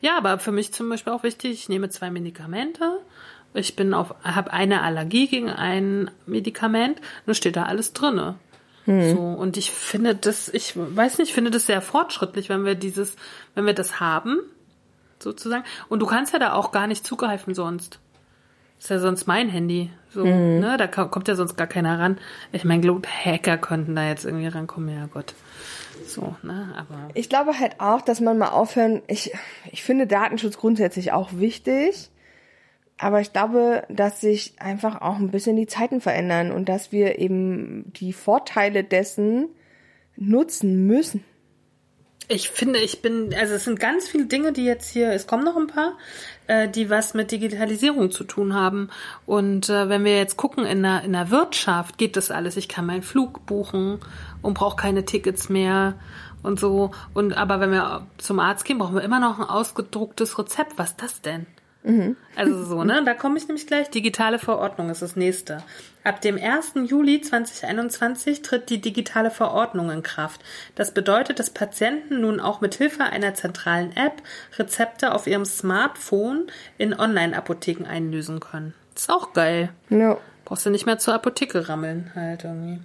[0.00, 2.98] Ja, aber für mich zum Beispiel auch wichtig, ich nehme zwei Medikamente.
[3.54, 8.36] Ich bin auf, habe eine Allergie gegen ein Medikament, nur steht da alles drinne.
[8.86, 12.74] So, und ich finde das, ich weiß nicht, ich finde das sehr fortschrittlich, wenn wir
[12.74, 13.16] dieses,
[13.54, 14.38] wenn wir das haben,
[15.18, 15.64] sozusagen.
[15.90, 17.98] Und du kannst ja da auch gar nicht zugreifen sonst.
[18.78, 19.90] Ist ja sonst mein Handy.
[20.10, 20.76] So, ne?
[20.78, 22.16] Da ko- kommt ja sonst gar keiner ran.
[22.52, 22.86] Ich meine,
[23.24, 25.34] Hacker könnten da jetzt irgendwie rankommen, ja Gott.
[26.06, 26.74] So, ne?
[26.76, 27.08] Aber.
[27.14, 29.32] Ich glaube halt auch, dass man mal aufhören, ich,
[29.70, 32.10] ich finde Datenschutz grundsätzlich auch wichtig.
[32.98, 37.18] aber ich glaube, dass sich einfach auch ein bisschen die Zeiten verändern und dass wir
[37.18, 39.48] eben die Vorteile dessen
[40.16, 41.24] nutzen müssen.
[42.30, 45.44] Ich finde, ich bin, also es sind ganz viele Dinge, die jetzt hier, es kommen
[45.44, 45.94] noch ein paar,
[46.46, 48.90] äh, die was mit Digitalisierung zu tun haben.
[49.24, 52.58] Und äh, wenn wir jetzt gucken in der, in der Wirtschaft, geht das alles.
[52.58, 53.98] Ich kann meinen Flug buchen
[54.42, 55.94] und brauche keine Tickets mehr
[56.42, 56.90] und so.
[57.14, 60.74] Und aber wenn wir zum Arzt gehen, brauchen wir immer noch ein ausgedrucktes Rezept.
[60.76, 61.46] Was ist das denn?
[62.36, 63.02] Also so, ne?
[63.04, 63.88] Da komme ich nämlich gleich.
[63.88, 65.62] Digitale Verordnung ist das nächste.
[66.04, 66.72] Ab dem 1.
[66.86, 70.42] Juli 2021 tritt die digitale Verordnung in Kraft.
[70.74, 74.22] Das bedeutet, dass Patienten nun auch mit Hilfe einer zentralen App
[74.58, 76.46] Rezepte auf ihrem Smartphone
[76.76, 78.74] in Online-Apotheken einlösen können.
[78.94, 79.70] Ist auch geil.
[79.90, 80.18] Ja.
[80.48, 82.80] Brauchst du nicht mehr zur Apotheke rammeln, halt irgendwie.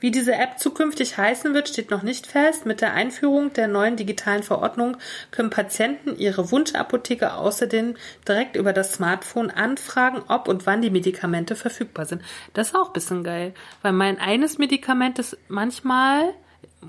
[0.00, 2.64] Wie diese App zukünftig heißen wird, steht noch nicht fest.
[2.64, 4.96] Mit der Einführung der neuen digitalen Verordnung
[5.30, 7.96] können Patienten ihre Wunschapotheke außerdem
[8.26, 12.22] direkt über das Smartphone anfragen, ob und wann die Medikamente verfügbar sind.
[12.54, 16.32] Das ist auch ein bisschen geil, weil mein eines Medikament ist manchmal,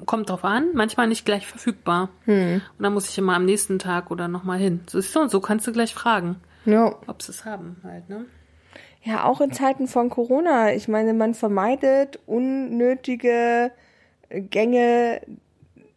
[0.06, 2.08] kommt drauf an, manchmal nicht gleich verfügbar.
[2.26, 4.86] Und dann muss ich immer am nächsten Tag oder nochmal hin.
[4.88, 6.96] So so kannst du gleich fragen, Ja.
[7.08, 8.24] ob sie es haben halt, ne?
[9.06, 10.74] Ja, auch in Zeiten von Corona.
[10.74, 13.72] Ich meine, man vermeidet unnötige
[14.30, 15.22] Gänge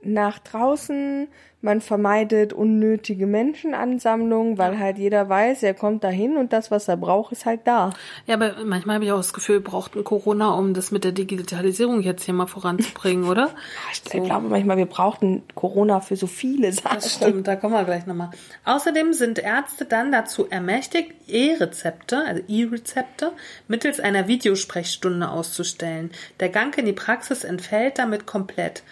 [0.06, 1.28] nach draußen,
[1.62, 6.96] man vermeidet unnötige Menschenansammlungen, weil halt jeder weiß, er kommt dahin und das, was er
[6.96, 7.92] braucht, ist halt da.
[8.26, 11.12] Ja, aber manchmal habe ich auch das Gefühl, wir brauchten Corona, um das mit der
[11.12, 13.50] Digitalisierung jetzt hier mal voranzubringen, oder?
[13.92, 16.96] Ich glaube manchmal, wir brauchten Corona für so viele Sachen.
[16.96, 18.30] Das stimmt, da kommen wir gleich nochmal.
[18.64, 23.32] Außerdem sind Ärzte dann dazu ermächtigt, E-Rezepte, also E-Rezepte,
[23.66, 26.10] mittels einer Videosprechstunde auszustellen.
[26.38, 28.84] Der Gang in die Praxis entfällt damit komplett.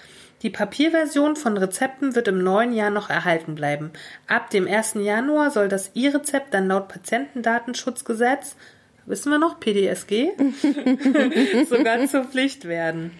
[0.44, 3.92] Die Papierversion von Rezepten wird im neuen Jahr noch erhalten bleiben.
[4.26, 4.96] Ab dem 1.
[4.96, 8.54] Januar soll das E-Rezept dann laut Patientendatenschutzgesetz,
[9.07, 10.33] wissen wir noch, PDSG,
[11.70, 13.12] sogar zur Pflicht werden.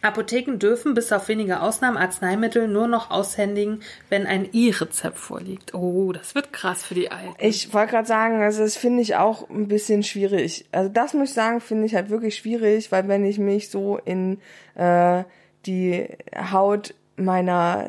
[0.00, 5.74] Apotheken dürfen bis auf wenige Ausnahmen Arzneimittel nur noch aushändigen, wenn ein E-Rezept vorliegt.
[5.74, 7.34] Oh, das wird krass für die Alten.
[7.38, 10.64] Ich wollte gerade sagen, also das finde ich auch ein bisschen schwierig.
[10.72, 13.98] Also das muss ich sagen, finde ich halt wirklich schwierig, weil wenn ich mich so
[13.98, 14.38] in
[14.74, 15.24] äh,
[15.66, 16.06] die
[16.52, 17.88] Haut meiner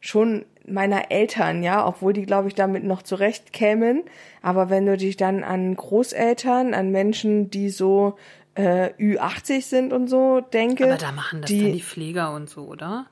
[0.00, 4.02] schon meiner Eltern, ja, obwohl die, glaube ich, damit noch zurecht kämen.
[4.42, 8.16] Aber wenn du dich dann an Großeltern, an Menschen, die so
[8.54, 10.84] äh, Ü80 sind und so, denke.
[10.84, 13.06] Aber da machen das die, dann die Pfleger und so, oder?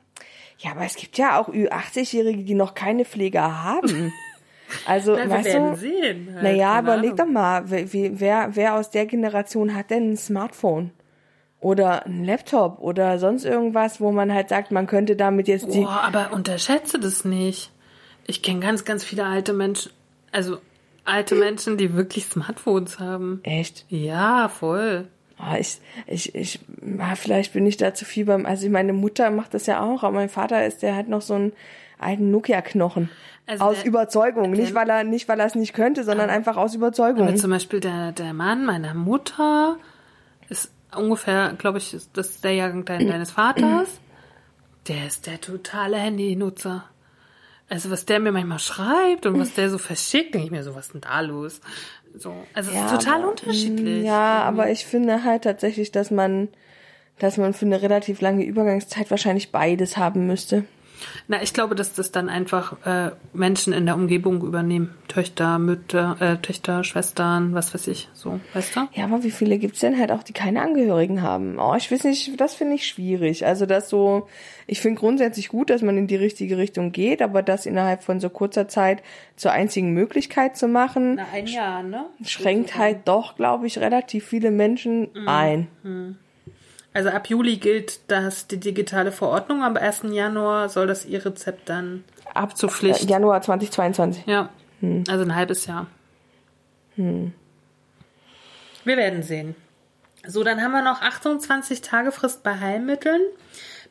[0.59, 4.13] Ja, aber es gibt ja auch Ü80-Jährige, die noch keine Pfleger haben.
[4.87, 6.29] Also, Na, weißt werden du, sehen.
[6.33, 7.17] halt, naja, überleg Ahnung.
[7.17, 10.93] doch mal, wer, wer, wer aus der Generation hat denn ein Smartphone?
[11.61, 15.83] Oder ein Laptop oder sonst irgendwas, wo man halt sagt, man könnte damit jetzt die.
[15.83, 17.71] Boah, aber unterschätze das nicht.
[18.27, 19.93] Ich kenne ganz, ganz viele alte Menschen,
[20.33, 20.59] also
[21.05, 23.41] alte Menschen, die wirklich Smartphones haben.
[23.43, 23.85] Echt?
[23.89, 25.09] Ja, voll.
[25.37, 26.61] Ah, ich, ich, ich,
[26.99, 30.03] ah, vielleicht bin ich da zu viel beim, also meine Mutter macht das ja auch,
[30.03, 31.53] aber mein Vater ist, der hat noch so einen
[31.99, 33.11] alten Nokia-Knochen.
[33.47, 34.51] Also aus der- Überzeugung.
[34.53, 37.27] nicht, weil er, nicht, weil er es nicht könnte, sondern einfach aus Überzeugung.
[37.27, 39.77] Aber zum Beispiel der, der Mann meiner Mutter
[40.49, 43.89] ist ungefähr, glaube ich, ist das ist der Jahrgang dein, deines Vaters.
[44.89, 46.85] Der ist der totale Handynutzer.
[47.69, 50.75] Also was der mir manchmal schreibt und was der so verschickt, denke ich mir so,
[50.75, 51.61] was ist denn da los?
[52.17, 54.05] So, also es ist total aber- unterschiedlich.
[54.05, 56.49] Ja, aber ich finde halt tatsächlich, dass man,
[57.21, 60.65] dass man für eine relativ lange Übergangszeit wahrscheinlich beides haben müsste.
[61.29, 64.95] Na, ich glaube, dass das dann einfach äh, Menschen in der Umgebung übernehmen.
[65.09, 68.81] Töchter, Mütter, äh, Töchter, Schwestern, was weiß ich, so, weißt du?
[68.93, 71.59] Ja, aber wie viele gibt's denn halt auch, die keine Angehörigen haben?
[71.59, 73.45] Oh, ich weiß nicht, das finde ich schwierig.
[73.45, 74.29] Also das so,
[74.67, 78.21] ich finde grundsätzlich gut, dass man in die richtige Richtung geht, aber das innerhalb von
[78.21, 79.03] so kurzer Zeit
[79.37, 82.07] zur einzigen Möglichkeit zu machen, Na, ein Jahr, ne?
[82.25, 85.67] schränkt halt doch, glaube ich, relativ viele Menschen ein.
[86.93, 90.03] Also ab Juli gilt das die digitale Verordnung, am 1.
[90.11, 93.05] Januar soll das E-Rezept dann Ab zur Pflicht.
[93.05, 94.25] äh, Januar 2022.
[94.27, 94.49] Ja,
[95.09, 95.87] also ein halbes Jahr.
[96.97, 97.33] Wir
[98.85, 99.55] werden sehen.
[100.27, 103.23] So, dann haben wir noch 28 Tage Frist bei Heilmitteln.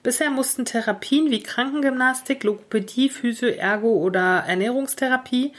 [0.04, 5.54] Bisher mussten Therapien wie Krankengymnastik, Logopädie, Physio, Ergo oder Ernährungstherapie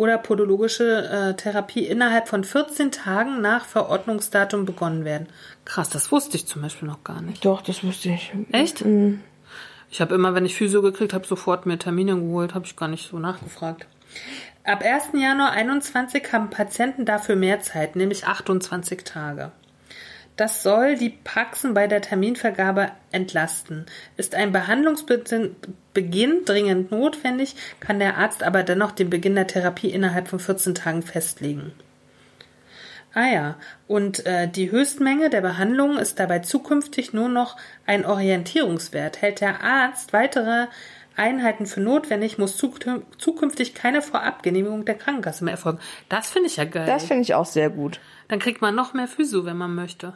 [0.00, 5.28] oder podologische äh, Therapie innerhalb von 14 Tagen nach Verordnungsdatum begonnen werden.
[5.66, 7.44] Krass, das wusste ich zum Beispiel noch gar nicht.
[7.44, 8.32] Doch, das wusste ich.
[8.50, 8.82] Echt?
[9.90, 12.88] Ich habe immer, wenn ich Physio gekriegt habe, sofort mir Termine geholt, habe ich gar
[12.88, 13.86] nicht so nachgefragt.
[14.64, 15.20] Ab 1.
[15.20, 19.52] Januar 21 haben Patienten dafür mehr Zeit, nämlich 28 Tage.
[20.40, 23.84] Das soll die Praxen bei der Terminvergabe entlasten.
[24.16, 30.28] Ist ein Behandlungsbeginn dringend notwendig, kann der Arzt aber dennoch den Beginn der Therapie innerhalb
[30.28, 31.72] von 14 Tagen festlegen.
[33.12, 39.20] Ah ja, und äh, die Höchstmenge der Behandlung ist dabei zukünftig nur noch ein Orientierungswert.
[39.20, 40.68] Hält der Arzt weitere
[41.16, 45.80] Einheiten für notwendig, muss zukün- zukünftig keine Vorabgenehmigung der Krankenkasse mehr erfolgen.
[46.08, 46.86] Das finde ich ja geil.
[46.86, 48.00] Das finde ich auch sehr gut.
[48.28, 50.14] Dann kriegt man noch mehr Physio, wenn man möchte.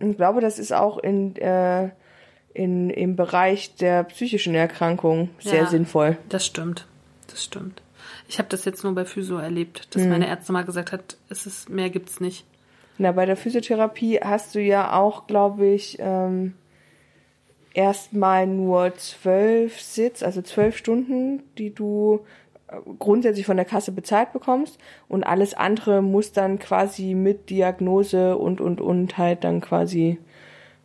[0.00, 1.90] Ich glaube, das ist auch in, äh,
[2.54, 5.66] in, im Bereich der psychischen Erkrankung sehr Ja.
[5.66, 6.16] sinnvoll.
[6.28, 6.86] Das stimmt.
[7.28, 7.82] Das stimmt.
[8.28, 9.90] Ich habe das jetzt nur bei Physio erlebt, Mhm.
[9.90, 12.44] dass meine Ärztin mal gesagt hat, es ist mehr gibt's nicht.
[12.96, 16.54] Na, bei der Physiotherapie hast du ja auch, glaube ich, ähm,
[17.72, 22.20] erstmal nur zwölf Sitz, also zwölf Stunden, die du
[22.98, 28.60] grundsätzlich von der Kasse bezahlt bekommst und alles andere muss dann quasi mit Diagnose und
[28.60, 30.18] und und halt dann quasi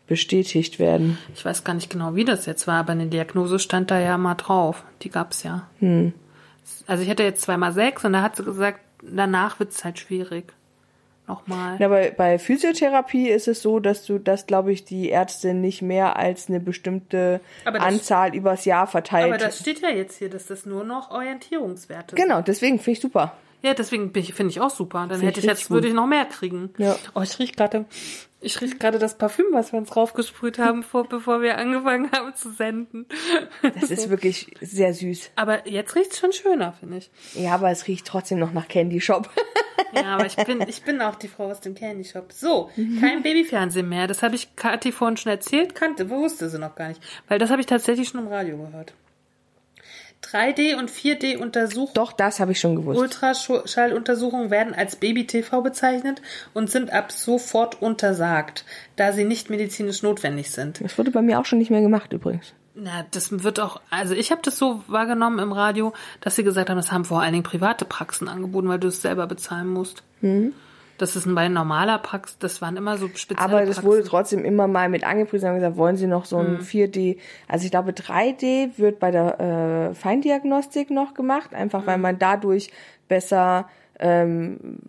[0.08, 1.18] bestätigt werden.
[1.36, 4.18] Ich weiß gar nicht genau, wie das jetzt war, aber eine Diagnose stand da ja
[4.18, 4.84] mal drauf.
[5.04, 5.68] Die gab's ja.
[5.80, 6.14] Hm.
[6.88, 10.54] Also ich hatte jetzt zweimal sechs und da hat sie gesagt, danach wird's halt schwierig.
[11.30, 11.78] Nochmal.
[11.80, 15.82] Ja, bei, bei Physiotherapie ist es so, dass du, dass glaube ich die Ärzte nicht
[15.84, 19.28] mehr als eine bestimmte das- Anzahl übers Jahr verteilt.
[19.28, 22.22] Aber das steht ja jetzt hier, dass das nur noch Orientierungswerte sind.
[22.26, 23.34] genau, deswegen finde ich super.
[23.62, 25.00] Ja, deswegen finde ich auch super.
[25.00, 26.70] Dann Finde hätte ich jetzt, würde ich noch mehr kriegen.
[26.78, 26.98] Ja.
[27.14, 27.86] Oh, ich riech gerade,
[28.40, 32.34] ich riech gerade das Parfüm, was wir uns draufgesprüht haben, vor, bevor wir angefangen haben
[32.36, 33.06] zu senden.
[33.62, 35.32] Das ist wirklich sehr süß.
[35.36, 37.12] Aber jetzt riecht's schon schöner, finde ich.
[37.34, 39.30] Ja, aber es riecht trotzdem noch nach Candy Shop.
[39.94, 42.32] Ja, aber ich bin, ich bin auch die Frau aus dem Candy Shop.
[42.32, 42.70] So,
[43.00, 44.06] kein Babyfernsehen mehr.
[44.06, 47.02] Das habe ich Kathi vorhin schon erzählt, kannte, wusste sie noch gar nicht.
[47.28, 48.94] Weil das habe ich tatsächlich schon im Radio gehört.
[50.24, 51.94] 3D und 4D Untersuchungen.
[51.94, 53.00] Doch, das habe ich schon gewusst.
[53.00, 56.22] Ultraschalluntersuchungen werden als Baby-TV bezeichnet
[56.54, 60.82] und sind ab sofort untersagt, da sie nicht medizinisch notwendig sind.
[60.84, 62.54] Das wurde bei mir auch schon nicht mehr gemacht übrigens.
[62.76, 66.70] Na, das wird auch, also ich habe das so wahrgenommen im Radio, dass sie gesagt
[66.70, 70.04] haben, das haben vor allen Dingen private Praxen angeboten, weil du es selber bezahlen musst.
[71.00, 73.84] Das ist bei normaler Praxis, das waren immer so spezielle Aber das Praxen.
[73.90, 77.18] wurde trotzdem immer mal mit angepriesen und gesagt, wollen Sie noch so ein 4D?
[77.48, 81.88] Also ich glaube 3D wird bei der äh, Feindiagnostik noch gemacht, einfach Hm.
[81.88, 82.70] weil man dadurch
[83.08, 83.68] besser
[84.00, 84.80] ähm,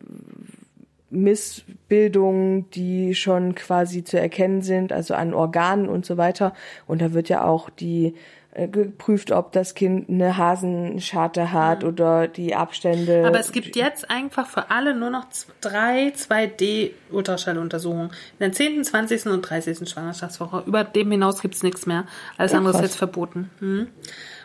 [1.10, 6.54] Missbildungen, die schon quasi zu erkennen sind, also an Organen und so weiter.
[6.86, 8.14] Und da wird ja auch die
[8.52, 13.24] geprüft, ob das Kind eine Hasenscharte hat oder die Abstände.
[13.26, 15.26] Aber es gibt jetzt einfach für alle nur noch
[15.60, 18.08] drei 2D-Ultraschalluntersuchungen.
[18.08, 19.26] In der 10., 20.
[19.26, 19.88] und 30.
[19.88, 20.64] Schwangerschaftswoche.
[20.66, 22.06] Über dem hinaus gibt's nichts mehr.
[22.38, 23.50] Alles Ja, andere ist jetzt verboten.
[23.60, 23.86] Hm.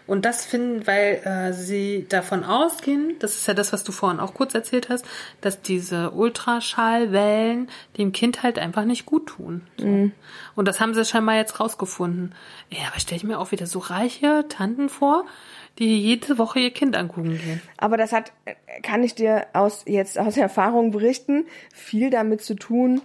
[0.07, 4.19] Und das finden, weil äh, sie davon ausgehen, das ist ja das, was du vorhin
[4.19, 5.05] auch kurz erzählt hast,
[5.41, 9.61] dass diese Ultraschallwellen dem Kind halt einfach nicht gut tun.
[9.77, 9.87] So.
[9.87, 10.11] Mhm.
[10.55, 12.35] Und das haben sie scheinbar jetzt rausgefunden.
[12.69, 15.25] Ja, aber stell ich mir auch wieder so reiche Tanten vor,
[15.79, 17.61] die jede Woche ihr Kind angucken gehen.
[17.77, 18.31] Aber das hat,
[18.83, 23.01] kann ich dir aus, jetzt aus Erfahrung berichten, viel damit zu tun,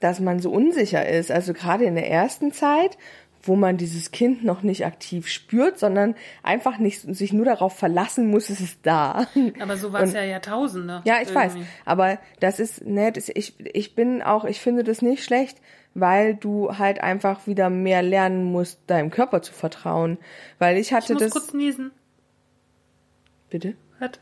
[0.00, 1.30] dass man so unsicher ist.
[1.30, 2.98] Also gerade in der ersten Zeit,
[3.46, 8.28] wo man dieses Kind noch nicht aktiv spürt, sondern einfach nicht sich nur darauf verlassen
[8.28, 9.26] muss, es ist da.
[9.60, 11.02] Aber so war es ja Jahrtausende.
[11.04, 11.54] Ja, ich weiß.
[11.54, 11.68] irgendwie.
[11.84, 13.16] Aber das ist nett.
[13.34, 15.58] Ich, ich bin auch, ich finde das nicht schlecht,
[15.94, 20.18] weil du halt einfach wieder mehr lernen musst, deinem Körper zu vertrauen.
[20.58, 21.32] Weil ich Ich hatte muss das.
[21.32, 21.90] kurz niesen.
[23.50, 23.74] bitte?
[23.98, 24.20] Warte.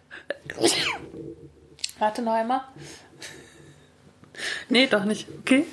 [1.99, 2.61] Warte noch einmal.
[4.69, 5.29] Nee, doch nicht.
[5.41, 5.65] Okay.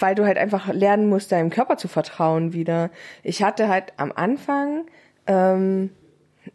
[0.00, 2.90] Weil du halt einfach lernen musst, deinem Körper zu vertrauen wieder.
[3.22, 4.86] Ich hatte halt am Anfang,
[5.26, 5.90] ähm,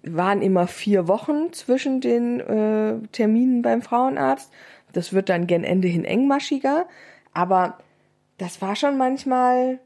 [0.03, 4.51] waren immer vier Wochen zwischen den äh, Terminen beim Frauenarzt.
[4.93, 6.88] Das wird dann gen Ende hin engmaschiger.
[7.34, 7.77] Aber
[8.38, 9.79] das war schon manchmal,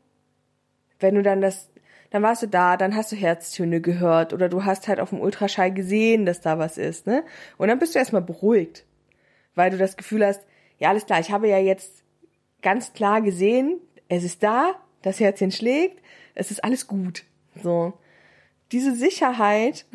[1.00, 1.70] wenn du dann das,
[2.12, 5.20] dann warst du da, dann hast du Herztöne gehört oder du hast halt auf dem
[5.20, 7.24] Ultraschall gesehen, dass da was ist, ne?
[7.58, 8.86] Und dann bist du erstmal beruhigt,
[9.56, 10.46] weil du das Gefühl hast,
[10.78, 12.04] ja, alles klar, ich habe ja jetzt
[12.62, 16.02] ganz klar gesehen, es ist da, das Herzchen schlägt,
[16.36, 17.24] es ist alles gut.
[17.62, 17.94] So.
[18.72, 19.86] Diese Sicherheit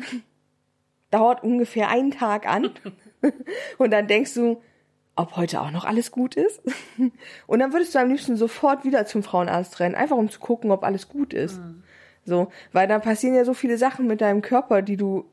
[1.11, 2.71] dauert ungefähr einen Tag an.
[3.77, 4.61] Und dann denkst du,
[5.15, 6.61] ob heute auch noch alles gut ist.
[7.47, 10.71] Und dann würdest du am liebsten sofort wieder zum Frauenarzt rennen, einfach um zu gucken,
[10.71, 11.59] ob alles gut ist.
[12.25, 15.25] So, weil dann passieren ja so viele Sachen mit deinem Körper, die du,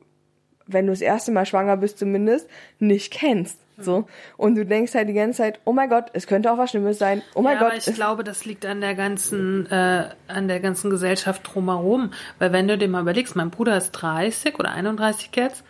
[0.67, 2.47] wenn du das erste Mal schwanger bist zumindest,
[2.79, 3.59] nicht kennst.
[3.77, 4.05] So.
[4.37, 6.99] Und du denkst halt die ganze Zeit, oh mein Gott, es könnte auch was Schlimmes
[6.99, 7.21] sein.
[7.33, 7.69] Oh mein ja, Gott.
[7.69, 12.11] aber ich glaube, das liegt an der ganzen, äh, an der ganzen Gesellschaft drumherum.
[12.39, 15.63] Weil wenn du dir mal überlegst, mein Bruder ist 30 oder 31 jetzt,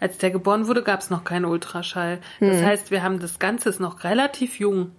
[0.00, 2.18] Als der geboren wurde, gab es noch keinen Ultraschall.
[2.40, 4.92] Das heißt, wir haben das Ganze ist noch relativ jung.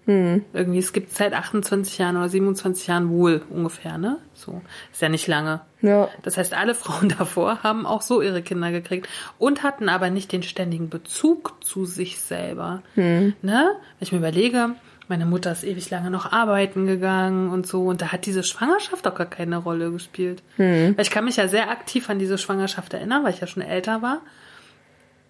[0.51, 4.17] Irgendwie, es gibt seit 28 Jahren oder 27 Jahren wohl ungefähr, ne?
[4.33, 4.61] So.
[4.91, 5.61] Ist ja nicht lange.
[5.81, 6.09] Ja.
[6.23, 10.31] Das heißt, alle Frauen davor haben auch so ihre Kinder gekriegt und hatten aber nicht
[10.31, 12.81] den ständigen Bezug zu sich selber.
[12.95, 13.35] Ne?
[13.41, 14.75] Wenn ich mir überlege,
[15.07, 19.07] meine Mutter ist ewig lange noch arbeiten gegangen und so und da hat diese Schwangerschaft
[19.07, 20.43] auch gar keine Rolle gespielt.
[20.95, 23.63] Weil ich kann mich ja sehr aktiv an diese Schwangerschaft erinnern, weil ich ja schon
[23.63, 24.21] älter war.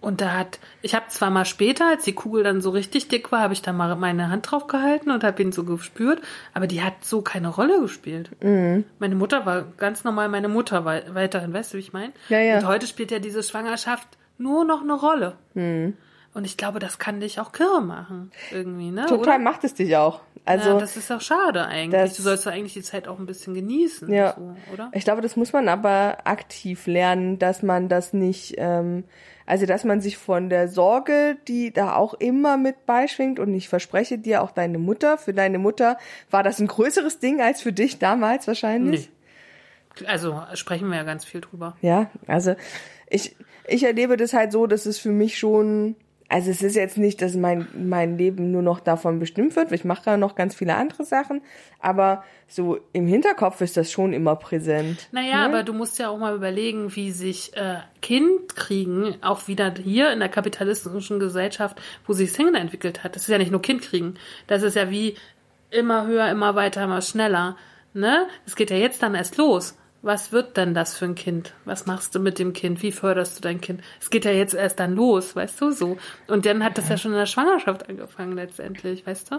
[0.00, 3.30] Und da hat, ich habe zwar mal später, als die Kugel dann so richtig dick
[3.32, 6.22] war, habe ich da mal meine Hand drauf gehalten und habe ihn so gespürt,
[6.54, 8.30] aber die hat so keine Rolle gespielt.
[8.40, 12.12] Meine Mutter war ganz normal meine Mutter wei- weiterhin, weißt du, wie ich meine?
[12.30, 12.58] Ja, ja.
[12.58, 15.34] Und heute spielt ja diese Schwangerschaft nur noch eine Rolle.
[15.54, 19.04] Und ich glaube, das kann dich auch kirre machen, irgendwie, ne?
[19.06, 19.38] Total Oder?
[19.38, 20.20] macht es dich auch.
[20.46, 22.14] Also ja, das ist auch schade eigentlich.
[22.16, 24.32] du sollst doch eigentlich die Zeit auch ein bisschen genießen, Ja.
[24.34, 24.90] so, oder?
[24.94, 29.04] Ich glaube, das muss man aber aktiv lernen, dass man das nicht, ähm,
[29.50, 33.68] also dass man sich von der Sorge, die da auch immer mit beischwingt, und ich
[33.68, 35.98] verspreche dir auch deine Mutter, für deine Mutter
[36.30, 39.10] war das ein größeres Ding als für dich damals wahrscheinlich.
[39.98, 40.06] Nee.
[40.06, 41.76] Also sprechen wir ja ganz viel drüber.
[41.82, 42.54] Ja, also
[43.08, 43.34] ich,
[43.66, 45.96] ich erlebe das halt so, dass es für mich schon,
[46.30, 49.84] also es ist jetzt nicht, dass mein, mein Leben nur noch davon bestimmt wird, ich
[49.84, 51.42] mache ja noch ganz viele andere Sachen,
[51.80, 55.08] aber so im Hinterkopf ist das schon immer präsent.
[55.10, 59.74] Naja, aber du musst ja auch mal überlegen, wie sich äh, Kind kriegen, auch wieder
[59.74, 63.16] hier in der kapitalistischen Gesellschaft, wo sich Single entwickelt hat.
[63.16, 64.14] Das ist ja nicht nur Kind kriegen.
[64.46, 65.16] Das ist ja wie
[65.70, 67.56] immer höher, immer weiter, immer schneller.
[67.92, 68.28] Ne?
[68.46, 69.76] Es geht ja jetzt dann erst los.
[70.02, 71.52] Was wird denn das für ein Kind?
[71.66, 72.82] Was machst du mit dem Kind?
[72.82, 73.82] Wie förderst du dein Kind?
[74.00, 75.98] Es geht ja jetzt erst dann los, weißt du so.
[76.26, 79.36] Und dann hat das ja schon in der Schwangerschaft angefangen letztendlich, weißt du?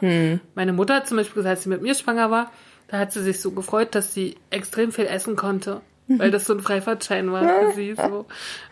[0.54, 2.52] Meine Mutter hat zum Beispiel gesagt, als sie mit mir schwanger war,
[2.90, 5.82] da hat sie sich so gefreut, dass sie extrem viel essen konnte.
[6.08, 8.26] Weil das so ein Freifahrtschein war für sie, so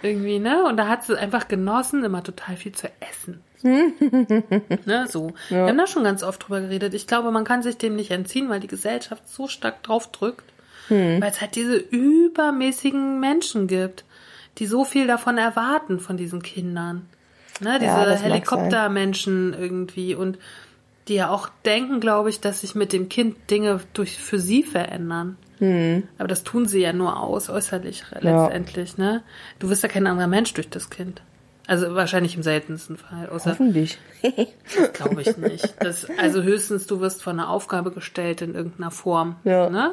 [0.04, 0.66] irgendwie, ne?
[0.66, 3.42] Und da hat sie einfach genossen, immer total viel zu essen.
[3.64, 5.34] ne, so.
[5.50, 6.94] Wir haben da schon ganz oft drüber geredet.
[6.94, 10.44] Ich glaube, man kann sich dem nicht entziehen, weil die Gesellschaft so stark drauf drückt.
[11.22, 14.04] Weil es halt diese übermäßigen Menschen gibt,
[14.58, 17.08] die so viel davon erwarten von diesen Kindern.
[17.62, 20.38] Ne, diese Ja, Helikoptermenschen irgendwie und
[21.08, 24.64] die ja auch denken, glaube ich, dass sich mit dem Kind Dinge durch für sie
[24.64, 25.38] verändern.
[26.18, 28.46] Aber das tun sie ja nur aus, äußerlich Ja.
[28.46, 29.24] letztendlich, ne?
[29.60, 31.22] Du wirst ja kein anderer Mensch durch das Kind.
[31.70, 34.00] Also wahrscheinlich im seltensten Fall, außer Hoffentlich.
[34.94, 35.76] glaube ich nicht.
[35.80, 39.36] Das, also höchstens du wirst vor eine Aufgabe gestellt in irgendeiner Form.
[39.44, 39.70] Ja.
[39.70, 39.92] Ne?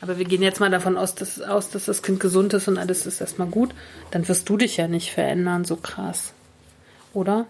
[0.00, 2.78] Aber wir gehen jetzt mal davon aus dass, aus, dass das Kind gesund ist und
[2.78, 3.74] alles ist erstmal gut.
[4.12, 6.32] Dann wirst du dich ja nicht verändern, so krass.
[7.12, 7.46] Oder?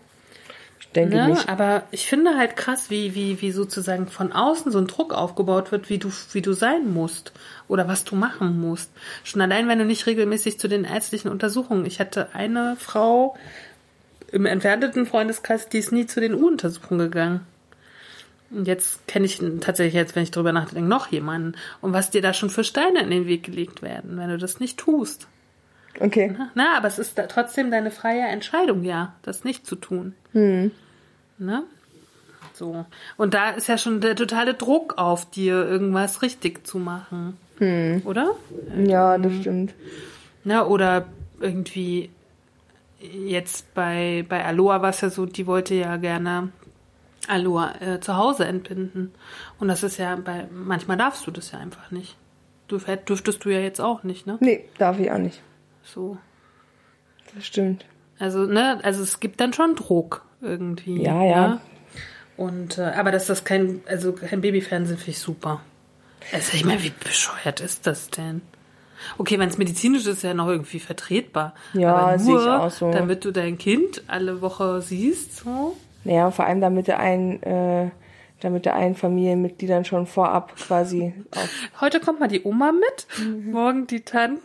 [0.80, 1.28] Ich denke Ne?
[1.28, 1.50] nicht.
[1.50, 5.70] Aber ich finde halt krass, wie, wie, wie sozusagen von außen so ein Druck aufgebaut
[5.70, 7.32] wird, wie du, wie du sein musst
[7.68, 8.90] oder was du machen musst.
[9.22, 11.84] Schon allein, wenn du nicht regelmäßig zu den ärztlichen Untersuchungen.
[11.84, 13.36] Ich hatte eine Frau
[14.32, 17.40] im entfernten Freundeskreis, die ist nie zu den U-Untersuchungen gegangen.
[18.50, 21.54] Und jetzt kenne ich tatsächlich jetzt, wenn ich drüber nachdenke, noch jemanden.
[21.80, 24.60] Und was dir da schon für Steine in den Weg gelegt werden, wenn du das
[24.60, 25.26] nicht tust.
[25.98, 26.36] Okay.
[26.54, 30.14] Na, aber es ist da trotzdem deine freie Entscheidung, ja, das nicht zu tun.
[30.32, 31.64] Ne?
[32.52, 32.86] So.
[33.16, 37.36] Und da ist ja schon der totale Druck auf dir, irgendwas richtig zu machen.
[38.04, 38.36] Oder?
[38.76, 39.74] Ja, das stimmt.
[40.44, 41.06] Na, oder
[41.40, 42.10] irgendwie
[43.00, 46.50] jetzt bei, bei Aloha war es ja so, die wollte ja gerne
[47.28, 49.12] Aloha äh, zu Hause entbinden.
[49.58, 52.16] Und das ist ja bei, manchmal darfst du das ja einfach nicht.
[52.68, 54.38] Du, dürftest du ja jetzt auch nicht, ne?
[54.40, 55.40] Nee, darf ich auch nicht.
[55.82, 56.18] So.
[57.34, 57.84] Das stimmt.
[58.18, 61.02] Also, ne, also es gibt dann schon Druck irgendwie.
[61.02, 61.48] Ja, ja.
[61.48, 61.60] ne?
[62.36, 65.60] Und, äh, aber dass das kein, also kein Babyfernsehen finde ich super.
[66.32, 68.42] Also ich meine, wie bescheuert ist das denn?
[69.18, 71.54] Okay, wenn es medizinisch ist, ist ja noch irgendwie vertretbar.
[71.74, 72.90] Ja, aber sehe nur, ich auch so.
[72.90, 75.76] damit du dein Kind alle Woche siehst, so.
[76.04, 77.90] Naja, vor allem damit der ein, äh,
[78.40, 81.14] damit der ein Familienmitgliedern schon vorab quasi.
[81.80, 83.50] Heute kommt mal die Oma mit, Mhm.
[83.50, 84.42] morgen die Tanten.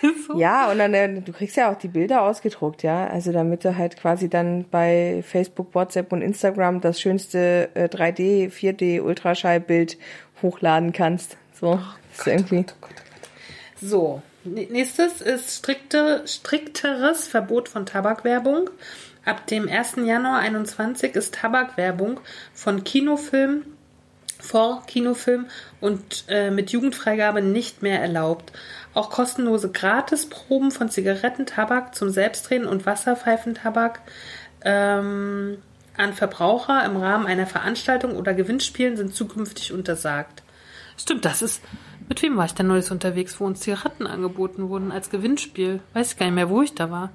[0.26, 0.38] so.
[0.38, 3.06] Ja, und dann, äh, du kriegst ja auch die Bilder ausgedruckt, ja.
[3.06, 8.50] Also damit du halt quasi dann bei Facebook, WhatsApp und Instagram das schönste äh, 3D,
[8.50, 9.98] 4D Ultraschallbild
[10.42, 11.36] hochladen kannst.
[11.60, 11.78] So.
[12.16, 12.64] das ist irgendwie.
[13.86, 18.70] So, nächstes ist strikte, strikteres Verbot von Tabakwerbung.
[19.26, 19.96] Ab dem 1.
[20.06, 22.20] Januar 21 ist Tabakwerbung
[22.54, 23.64] von Kinofilm
[24.40, 25.46] vor Kinofilm
[25.80, 28.52] und äh, mit Jugendfreigabe nicht mehr erlaubt.
[28.94, 34.00] Auch kostenlose Gratisproben von Zigaretten, Tabak zum Selbstdrehen und Wasserpfeifentabak
[34.62, 35.58] ähm,
[35.96, 40.42] an Verbraucher im Rahmen einer Veranstaltung oder Gewinnspielen sind zukünftig untersagt.
[40.96, 41.62] Stimmt, das ist.
[42.08, 45.80] Mit wem war ich denn neues unterwegs, wo uns Zigaretten angeboten wurden als Gewinnspiel?
[45.94, 47.10] Weiß ich gar nicht mehr, wo ich da war.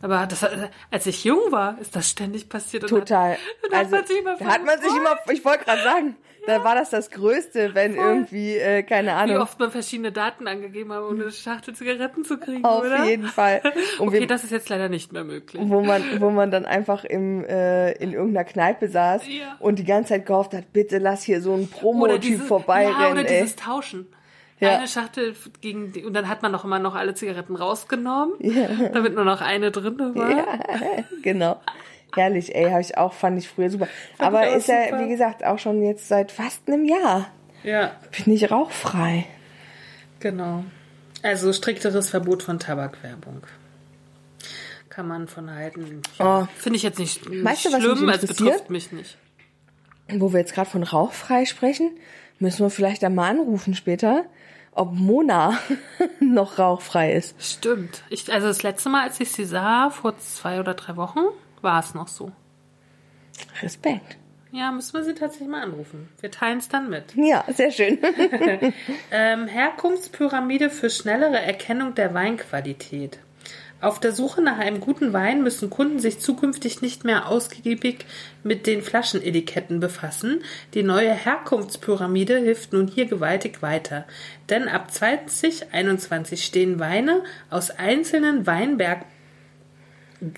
[0.00, 0.44] Aber das,
[0.90, 2.88] als ich jung war, ist das ständig passiert.
[2.88, 3.36] Total.
[3.70, 6.16] Da, also, hat man sich immer da hat man sich immer, ich wollte gerade sagen,
[6.48, 10.48] da war das das Größte, wenn irgendwie, äh, keine wie Ahnung, oft man verschiedene Daten
[10.48, 13.04] angegeben hat, um eine Schachtel Zigaretten zu kriegen, auf oder?
[13.04, 13.60] jeden Fall.
[14.00, 15.62] Und Okay, wir, das ist jetzt leider nicht mehr möglich.
[15.64, 19.54] wo man, wo man dann einfach im, äh, in irgendeiner Kneipe saß Ja.
[19.60, 23.20] und die ganze Zeit gehofft hat, bitte lass hier so ein Promotyp vorbeirennen, ja, oder
[23.30, 23.40] ey.
[23.42, 24.08] dieses Tauschen.
[24.62, 24.78] Ja.
[24.78, 28.34] Eine Schachtel gegen die, und dann hat man noch immer noch alle Zigaretten rausgenommen,
[28.92, 30.30] damit nur noch eine drin war.
[30.30, 30.46] Ja,
[31.22, 31.60] genau.
[32.14, 33.88] Herrlich, ey, habe ich auch, fand ich früher super.
[34.18, 35.00] Aber ich auch ist ja, super.
[35.00, 37.28] wie gesagt, auch schon jetzt seit fast einem Jahr.
[37.64, 37.90] ja.
[38.24, 39.26] Bin ich rauchfrei.
[40.20, 40.62] Genau.
[41.22, 43.42] Also strikteres Verbot von Tabakwerbung.
[44.90, 46.02] Kann man von halten.
[46.20, 46.46] Oh.
[46.56, 49.16] Finde ich jetzt nicht, Weißt du, was schlimm, es betrifft mich nicht.
[50.08, 51.90] Wo wir jetzt gerade von rauchfrei sprechen,
[52.38, 54.26] müssen wir vielleicht einmal anrufen später,
[54.72, 55.58] ob Mona
[56.20, 57.34] noch rauchfrei ist.
[57.42, 58.02] Stimmt.
[58.10, 61.20] Ich, also das letzte Mal, als ich sie sah, vor zwei oder drei Wochen,
[61.60, 62.32] war es noch so.
[63.62, 64.16] Respekt.
[64.50, 66.10] Ja, müssen wir sie tatsächlich mal anrufen.
[66.20, 67.14] Wir teilen es dann mit.
[67.16, 67.98] Ja, sehr schön.
[69.10, 73.18] Ähm, Herkunftspyramide für schnellere Erkennung der Weinqualität.
[73.82, 78.06] Auf der Suche nach einem guten Wein müssen Kunden sich zukünftig nicht mehr ausgiebig
[78.44, 80.44] mit den Flaschenetiketten befassen.
[80.72, 84.06] Die neue Herkunftspyramide hilft nun hier gewaltig weiter.
[84.48, 89.04] Denn ab 2021 stehen Weine aus einzelnen Weinberg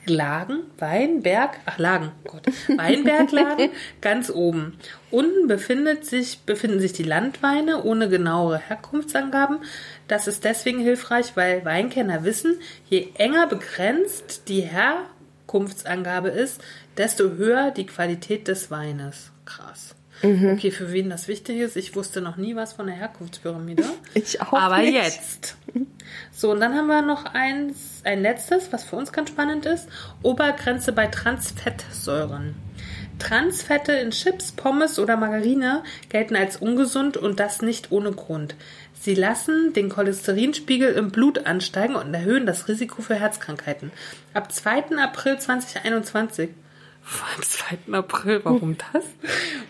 [0.07, 3.71] Lagen, Weinberg, ach Lagen, Gott, Weinberglagen
[4.01, 4.79] ganz oben.
[5.11, 9.59] Unten befindet sich, befinden sich die Landweine ohne genauere Herkunftsangaben.
[10.09, 12.59] Das ist deswegen hilfreich, weil Weinkenner wissen,
[12.89, 16.63] je enger begrenzt die Herkunftsangabe ist,
[16.97, 19.33] desto höher die Qualität des Weines.
[19.45, 19.94] Krass.
[20.25, 23.85] Okay, für wen das wichtig ist, ich wusste noch nie was von der Herkunftspyramide.
[24.15, 24.95] Ich auch Aber nicht.
[24.95, 25.57] jetzt.
[26.33, 29.89] So, und dann haben wir noch eins, ein letztes, was für uns ganz spannend ist.
[30.23, 32.55] Obergrenze bei Transfettsäuren.
[33.19, 38.55] Transfette in Chips, Pommes oder Margarine gelten als ungesund und das nicht ohne Grund.
[39.01, 43.93] Sie lassen den Cholesterinspiegel im Blut ansteigen und erhöhen das Risiko für Herzkrankheiten.
[44.33, 44.97] Ab 2.
[44.97, 46.51] April 2021
[47.37, 47.93] am 2.
[47.93, 49.05] April, warum das?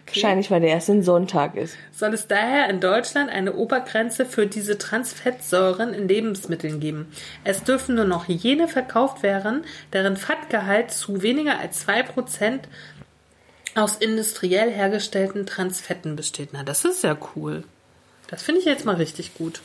[0.06, 1.76] Wahrscheinlich, weil der erst ein Sonntag ist.
[1.92, 7.12] soll es daher in Deutschland eine Obergrenze für diese Transfettsäuren in Lebensmitteln geben.
[7.42, 12.60] Es dürfen nur noch jene verkauft werden, deren Fettgehalt zu weniger als 2%
[13.74, 16.50] aus industriell hergestellten Transfetten besteht.
[16.52, 17.64] Na, das ist ja cool.
[18.28, 19.60] Das finde ich jetzt mal richtig gut.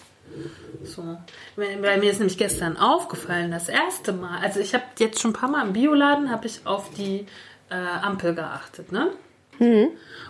[0.84, 1.18] So.
[1.56, 5.34] Weil mir ist nämlich gestern aufgefallen, das erste Mal, also ich habe jetzt schon ein
[5.34, 7.26] paar Mal im Bioladen, habe ich auf die
[7.70, 9.12] äh, Ampel geachtet, ne?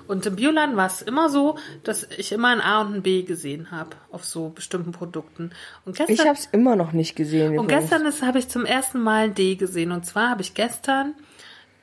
[0.07, 3.21] Und im Bioladen war es immer so, dass ich immer ein A und ein B
[3.21, 5.51] gesehen habe auf so bestimmten Produkten.
[5.85, 7.59] Und gestern, Ich habe es immer noch nicht gesehen.
[7.59, 7.91] und übrigens.
[7.91, 9.91] gestern habe ich zum ersten Mal ein D gesehen.
[9.91, 11.13] Und zwar habe ich gestern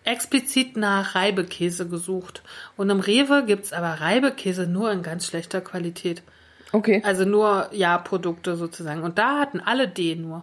[0.02, 2.42] explizit nach Reibekäse gesucht.
[2.76, 6.24] Und im Rewe gibt's aber Reibekäse nur in ganz schlechter Qualität.
[6.72, 7.00] Okay.
[7.04, 9.02] Also nur Ja-Produkte sozusagen.
[9.04, 10.42] Und da hatten alle D nur.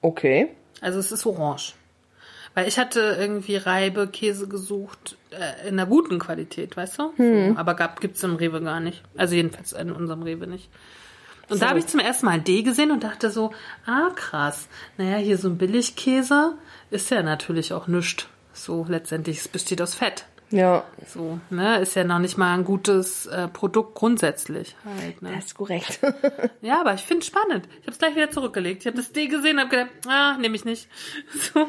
[0.00, 0.50] Okay.
[0.80, 1.74] Also es ist orange.
[2.58, 7.12] Weil ich hatte irgendwie Reibekäse gesucht äh, in einer guten Qualität, weißt du?
[7.16, 9.00] So, aber gab, gibt's im Rewe gar nicht.
[9.16, 10.68] Also jedenfalls in unserem Rewe nicht.
[11.48, 13.52] Und da habe ich zum ersten Mal D gesehen und dachte so,
[13.86, 14.66] ah krass.
[14.96, 16.54] Naja, hier so ein Billigkäse
[16.90, 18.26] ist ja natürlich auch nichts.
[18.52, 20.24] So letztendlich, es besteht aus Fett.
[20.50, 25.32] Ja, So, ne, ist ja noch nicht mal ein gutes äh, Produkt grundsätzlich halt, ne?
[25.34, 26.00] das ist korrekt.
[26.62, 27.68] Ja, aber ich finde es spannend.
[27.80, 28.80] Ich habe es gleich wieder zurückgelegt.
[28.80, 30.88] Ich habe das D gesehen und habe gedacht, ah, nehme ich nicht.
[31.54, 31.68] So.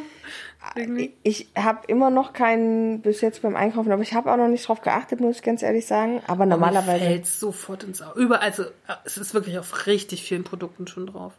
[0.76, 1.14] Irgendwie.
[1.24, 4.68] Ich habe immer noch keinen bis jetzt beim Einkaufen, aber ich habe auch noch nicht
[4.68, 6.22] drauf geachtet, muss ich ganz ehrlich sagen.
[6.28, 7.05] Aber normalerweise.
[7.05, 8.20] fällt sofort ins Auge.
[8.20, 11.34] Überall, also äh, es ist wirklich auf richtig vielen Produkten schon drauf.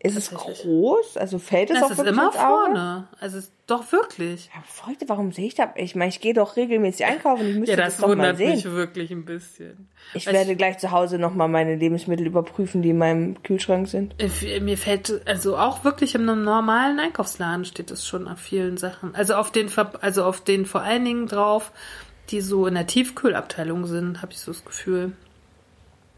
[0.00, 1.16] Ist es groß?
[1.16, 2.44] Also fällt es Das auch ist wirklich immer ins Auge?
[2.66, 3.08] vorne.
[3.18, 4.48] Also es ist doch wirklich.
[4.54, 5.70] Ja, Freunde, warum sehe ich das?
[5.74, 7.48] Ich meine, ich gehe doch regelmäßig einkaufen.
[7.48, 8.50] Ich müsste Ja, das, das doch mal wundert sehen.
[8.52, 9.88] mich wirklich ein bisschen.
[10.14, 14.14] Ich Weil werde gleich zu Hause nochmal meine Lebensmittel überprüfen, die in meinem Kühlschrank sind.
[14.18, 19.16] ich, mir fällt, also auch wirklich im normalen Einkaufsladen steht es schon auf vielen Sachen.
[19.16, 19.68] Also auf den,
[20.00, 21.72] also auf den vor allen Dingen drauf,
[22.30, 25.10] die so in der Tiefkühlabteilung sind, habe ich so das Gefühl.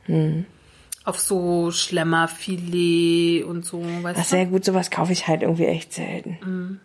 [0.05, 0.45] Hm.
[1.11, 4.37] Auf so Schlemmerfilet und so, weißt Das ist du?
[4.37, 6.81] sehr gut, sowas kaufe ich halt irgendwie echt selten.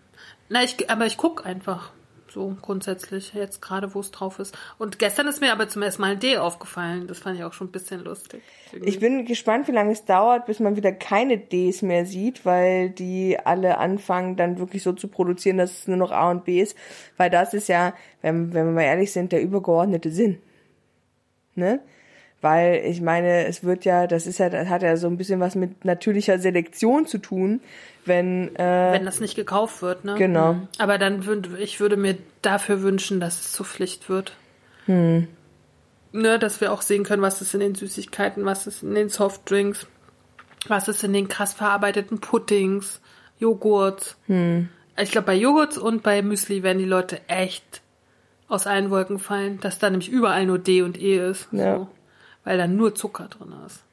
[0.49, 1.91] Na, ich, aber ich guck einfach
[2.27, 4.57] so grundsätzlich jetzt gerade, wo es drauf ist.
[4.79, 7.07] Und gestern ist mir aber zum ersten Mal ein D aufgefallen.
[7.07, 8.41] Das fand ich auch schon ein bisschen lustig.
[8.83, 12.89] Ich bin gespannt, wie lange es dauert, bis man wieder keine Ds mehr sieht, weil
[12.89, 16.61] die alle anfangen, dann wirklich so zu produzieren, dass es nur noch A und B
[16.61, 16.75] ist.
[17.15, 20.39] Weil das ist ja, wenn, wenn wir mal ehrlich sind, der übergeordnete Sinn.
[21.55, 21.79] Ne?
[22.41, 25.39] Weil ich meine, es wird ja, das ist ja, das hat ja so ein bisschen
[25.39, 27.61] was mit natürlicher Selektion zu tun,
[28.05, 30.15] wenn, äh, Wenn das nicht gekauft wird, ne?
[30.15, 30.53] Genau.
[30.53, 30.67] Mhm.
[30.77, 34.35] Aber dann würde ich würde mir dafür wünschen, dass es zur Pflicht wird.
[34.85, 35.27] Hm.
[36.11, 39.09] Ne, dass wir auch sehen können, was ist in den Süßigkeiten, was ist in den
[39.09, 39.87] Softdrinks,
[40.67, 43.01] was ist in den krass verarbeiteten Puddings,
[43.37, 44.15] Joghurt.
[44.97, 47.81] Ich glaube, bei Joghurt und bei Müsli werden die Leute echt
[48.47, 51.49] aus allen Wolken fallen, dass da nämlich überall nur D und E ist.
[51.51, 51.77] Ja.
[51.79, 51.87] So,
[52.45, 53.83] weil da nur Zucker drin ist.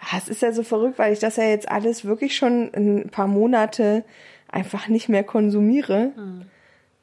[0.00, 3.08] Ah, Es ist ja so verrückt, weil ich das ja jetzt alles wirklich schon ein
[3.08, 4.04] paar Monate
[4.48, 6.12] einfach nicht mehr konsumiere.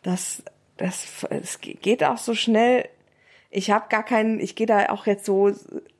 [0.03, 0.43] Das,
[0.77, 2.87] das, es geht auch so schnell.
[3.49, 5.51] Ich habe gar keinen, ich gehe da auch jetzt so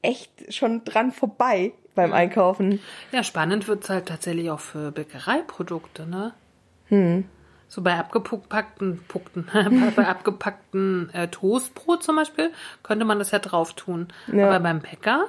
[0.04, 2.80] echt schon dran vorbei beim Einkaufen.
[3.12, 6.34] Ja, spannend wird's halt tatsächlich auch für Bäckereiprodukte, ne?
[6.90, 7.26] Hm.
[7.70, 9.48] So bei abgepackten, Puckten,
[9.96, 12.52] bei abgepackten äh, Toastbrot zum Beispiel
[12.82, 14.08] könnte man das ja drauf tun.
[14.28, 14.48] Ja.
[14.48, 15.28] Aber beim Bäcker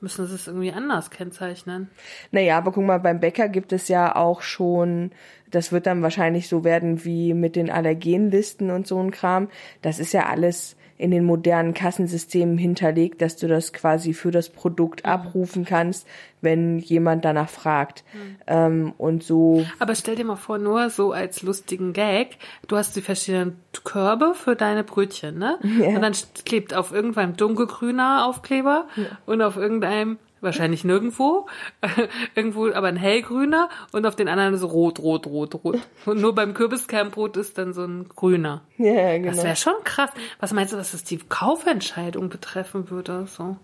[0.00, 1.88] müssen sie es irgendwie anders kennzeichnen.
[2.30, 5.12] Naja, aber guck mal, beim Bäcker gibt es ja auch schon,
[5.50, 9.48] das wird dann wahrscheinlich so werden wie mit den Allergenlisten und so ein Kram.
[9.80, 14.50] Das ist ja alles in den modernen Kassensystemen hinterlegt, dass du das quasi für das
[14.50, 16.06] Produkt abrufen kannst,
[16.40, 18.04] wenn jemand danach fragt.
[18.46, 22.36] Ähm, und so, Aber stell dir mal vor, nur so als lustigen Gag,
[22.66, 25.58] du hast die verschiedenen Körbe für deine Brötchen, ne?
[25.94, 26.12] Und dann
[26.44, 28.88] klebt auf irgendeinem dunkelgrüner Aufkleber
[29.24, 31.46] und auf irgendeinem wahrscheinlich nirgendwo,
[32.34, 35.78] irgendwo aber ein hellgrüner und auf den anderen so rot, rot, rot, rot.
[36.06, 38.62] Und nur beim Kürbiskernbrot ist dann so ein grüner.
[38.76, 39.32] ja, genau.
[39.32, 40.10] Das wäre schon krass.
[40.40, 43.26] Was meinst du, dass das die Kaufentscheidung betreffen würde?
[43.26, 43.56] So,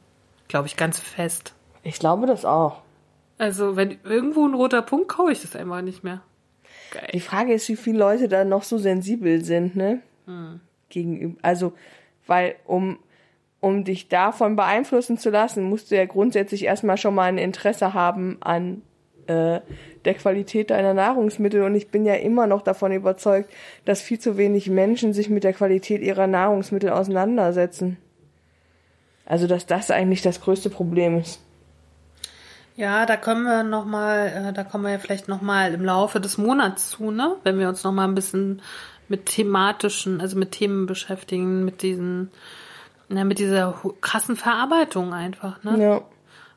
[0.48, 1.54] glaube ich ganz fest.
[1.82, 2.82] Ich glaube das auch.
[3.38, 6.22] Also wenn irgendwo ein roter Punkt, kaufe ich das einfach nicht mehr.
[6.90, 7.10] Geil.
[7.12, 10.00] Die Frage ist, wie viele Leute da noch so sensibel sind, ne?
[10.88, 11.72] Gegenüber, also,
[12.26, 12.98] weil um,
[13.64, 17.94] um dich davon beeinflussen zu lassen, musst du ja grundsätzlich erstmal schon mal ein Interesse
[17.94, 18.82] haben an
[19.26, 19.60] äh,
[20.04, 21.62] der Qualität deiner Nahrungsmittel.
[21.62, 23.50] Und ich bin ja immer noch davon überzeugt,
[23.86, 27.96] dass viel zu wenig Menschen sich mit der Qualität ihrer Nahrungsmittel auseinandersetzen.
[29.24, 31.40] Also, dass das eigentlich das größte Problem ist.
[32.76, 35.86] Ja, da kommen wir noch mal, äh, da kommen wir ja vielleicht noch mal im
[35.86, 37.36] Laufe des Monats zu, ne?
[37.44, 38.60] Wenn wir uns noch mal ein bisschen
[39.08, 42.30] mit thematischen, also mit Themen beschäftigen, mit diesen,
[43.14, 45.82] na, mit dieser krassen Verarbeitung einfach, ne?
[45.82, 46.00] Ja.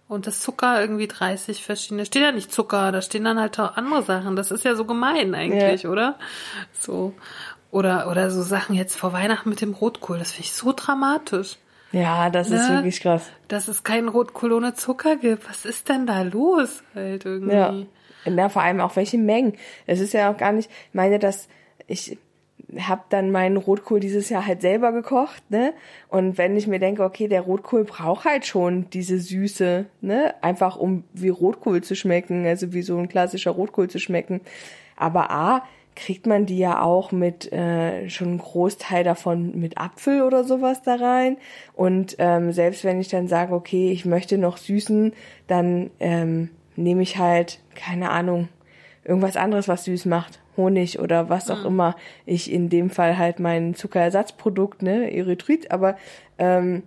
[0.10, 3.76] Und das Zucker irgendwie 30 verschiedene, steht ja nicht Zucker, da stehen dann halt auch
[3.76, 4.36] andere Sachen.
[4.38, 5.90] Das ist ja so gemein eigentlich, Ja.
[5.90, 6.16] oder?
[6.72, 7.14] So.
[7.72, 11.58] Oder, oder so Sachen jetzt vor Weihnachten mit dem Rotkohl, das finde ich so dramatisch.
[11.92, 12.76] Ja, das ist Ne?
[12.78, 13.30] wirklich krass.
[13.50, 15.48] Dass es keinen Rotkohl ohne Zucker gibt.
[15.50, 16.84] Was ist denn da los?
[16.96, 17.56] Halt irgendwie.
[17.56, 17.74] Ja.
[18.26, 19.54] Na, vor allem auch welche Mengen.
[19.86, 21.48] Es ist ja auch gar nicht, ich meine, dass
[21.88, 22.18] ich
[22.80, 25.74] habe dann meinen Rotkohl dieses Jahr halt selber gekocht, ne?
[26.10, 30.36] Und wenn ich mir denke, okay, der Rotkohl braucht halt schon diese Süße, ne?
[30.42, 34.42] Einfach um wie Rotkohl zu schmecken, also wie so ein klassischer Rotkohl zu schmecken.
[34.98, 35.64] Aber A,
[35.96, 40.84] kriegt man die ja auch mit äh, schon einen Großteil davon mit Apfel oder sowas
[40.84, 41.38] da rein.
[41.74, 45.14] Und ähm, selbst wenn ich dann sage, okay, ich möchte noch süßen,
[45.48, 48.48] dann ähm, nehme ich halt, keine Ahnung,
[49.08, 50.40] irgendwas anderes, was süß macht.
[50.58, 51.96] Honig oder was auch immer.
[52.26, 55.98] Ich in dem Fall halt mein Zuckerersatzprodukt, ne, Erythrit, aber
[56.38, 56.84] ähm,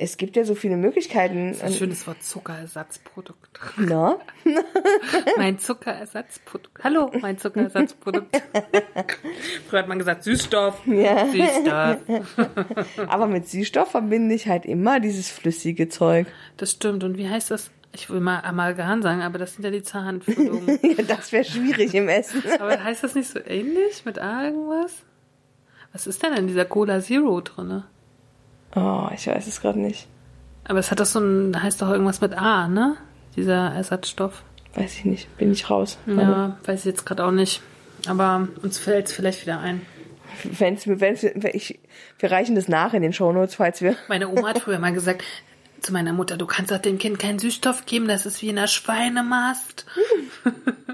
[0.00, 1.54] es gibt ja so viele Möglichkeiten.
[1.60, 3.60] Ein schönes Wort Zuckerersatzprodukt.
[3.76, 4.18] Na?
[5.36, 6.82] mein Zuckerersatzprodukt.
[6.82, 8.34] Hallo, mein Zuckerersatzprodukt.
[9.68, 10.86] Früher hat man gesagt Süßstoff.
[10.86, 11.26] Ja.
[11.26, 11.98] Süßstoff.
[13.08, 16.26] Aber mit Süßstoff verbinde ich halt immer dieses flüssige Zeug.
[16.56, 17.04] Das stimmt.
[17.04, 17.70] Und wie heißt das?
[17.92, 20.78] Ich will mal Amalgam sagen, aber das sind ja die Zahnfüllungen.
[20.96, 22.42] Ja, das wäre schwierig im Essen.
[22.60, 25.02] aber heißt das nicht so ähnlich mit A irgendwas?
[25.92, 27.84] Was ist denn in dieser Cola Zero drinne?
[28.76, 30.06] Oh, ich weiß es gerade nicht.
[30.64, 32.96] Aber es hat doch so ein, heißt doch irgendwas mit A, ne?
[33.34, 34.44] Dieser Ersatzstoff.
[34.74, 35.36] Weiß ich nicht.
[35.36, 35.98] Bin ich raus.
[36.06, 37.60] Ja, weiß ich jetzt gerade auch nicht.
[38.06, 39.82] Aber uns fällt es vielleicht wieder ein.
[40.44, 41.80] Wenn's, wenn's, wenn ich,
[42.18, 43.96] wir reichen das nach in den Shownotes, falls wir.
[44.08, 45.24] Meine Oma hat früher mal gesagt
[45.80, 48.58] zu meiner Mutter, du kannst doch dem Kind keinen Süßstoff geben, das ist wie in
[48.58, 49.86] einer Schweinemast.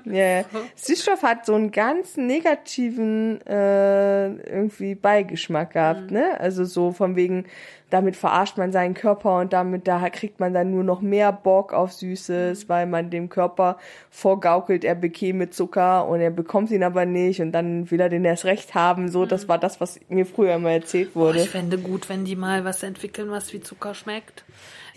[0.04, 0.44] Ja,
[0.76, 6.38] Süßstoff hat so einen ganz negativen äh, irgendwie Beigeschmack gehabt, ne?
[6.40, 7.46] Also so von wegen,
[7.90, 11.72] damit verarscht man seinen Körper und damit da kriegt man dann nur noch mehr Bock
[11.72, 13.78] auf Süßes, weil man dem Körper
[14.10, 18.24] vorgaukelt, er bekäme Zucker und er bekommt ihn aber nicht und dann will er den
[18.24, 19.08] erst recht haben.
[19.08, 21.42] So, das war das, was mir früher immer erzählt wurde.
[21.42, 24.44] Ich fände gut, wenn die mal was entwickeln, was wie Zucker schmeckt.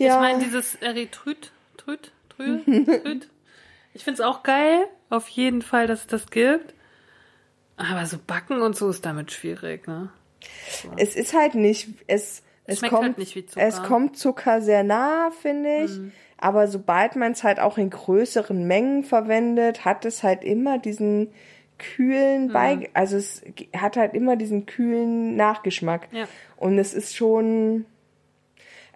[0.00, 0.14] Ja.
[0.14, 3.28] Ich meine, dieses Erythrit, Trüt, Trüt, Trüt.
[3.92, 6.74] Ich finde es auch geil, auf jeden Fall, dass es das gibt.
[7.76, 10.10] Aber so backen und so ist damit schwierig, ne?
[10.96, 13.66] Es ist halt nicht, es, Es Schmeckt kommt, halt nicht wie Zucker.
[13.66, 15.90] es kommt Zucker sehr nah, finde ich.
[16.38, 21.32] Aber sobald man es halt auch in größeren Mengen verwendet, hat es halt immer diesen
[21.78, 23.42] kühlen Beig, also es
[23.76, 26.08] hat halt immer diesen kühlen Nachgeschmack.
[26.12, 26.28] Ja.
[26.56, 27.86] Und es ist schon,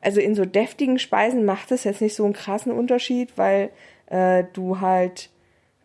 [0.05, 3.71] also in so deftigen Speisen macht es jetzt nicht so einen krassen Unterschied, weil
[4.07, 5.31] äh, du halt,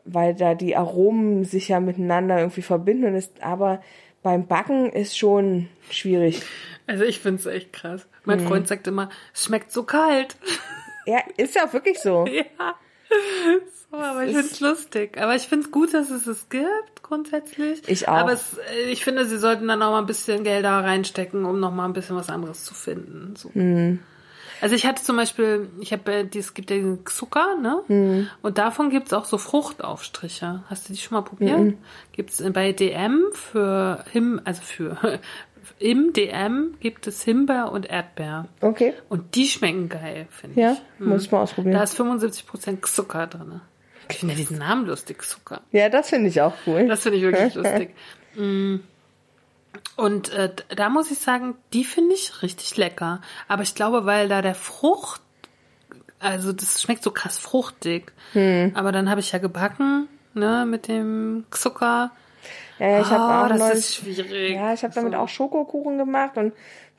[0.05, 3.81] weil da die Aromen sich ja miteinander irgendwie verbinden und ist, aber
[4.21, 6.41] beim Backen ist schon schwierig.
[6.87, 8.07] Also ich finde es echt krass.
[8.25, 8.47] Mein Mhm.
[8.47, 10.35] Freund sagt immer, es schmeckt so kalt.
[11.05, 12.25] Ja, ist ja auch wirklich so.
[12.31, 12.43] ja.
[13.91, 15.17] So, aber ich finde es lustig.
[15.19, 17.81] Aber ich finde es gut, dass es es gibt, grundsätzlich.
[17.87, 18.17] Ich auch.
[18.17, 21.43] Aber es, äh, ich finde, sie sollten dann auch mal ein bisschen Geld da reinstecken,
[21.43, 23.35] um noch mal ein bisschen was anderes zu finden.
[23.35, 23.49] So.
[23.53, 23.99] Mhm.
[24.61, 27.81] Also ich hatte zum Beispiel, ich habe, äh, es gibt ja den Zucker, ne?
[27.87, 28.27] Mhm.
[28.41, 30.63] Und davon gibt's auch so Fruchtaufstriche.
[30.67, 31.59] Hast du die schon mal probiert?
[31.59, 31.77] Mhm.
[32.11, 35.19] Gibt's bei DM für Him, also für
[35.79, 38.47] im DM gibt es Himbeer und Erdbeer.
[38.61, 38.93] Okay.
[39.09, 41.05] Und die schmecken geil, finde Ja, ich.
[41.05, 41.75] muss ich mal ausprobieren.
[41.75, 43.61] Da ist 75% Zucker drin.
[44.09, 45.61] Ich finde ja diesen Namen lustig, Zucker.
[45.71, 46.87] Ja, das finde ich auch cool.
[46.87, 47.95] Das finde ich wirklich lustig.
[48.35, 48.77] Mm.
[49.95, 53.21] Und äh, da muss ich sagen, die finde ich richtig lecker.
[53.47, 55.21] Aber ich glaube, weil da der Frucht,
[56.19, 58.11] also das schmeckt so krass fruchtig.
[58.33, 58.71] Hm.
[58.73, 62.11] Aber dann habe ich ja gebacken, ne, mit dem Zucker.
[62.79, 64.55] Ja, ich habe Oh, auch das neulich- ist schwierig.
[64.55, 65.19] Ja, ich habe damit So.
[65.19, 66.53] auch Schokokuchen gemacht und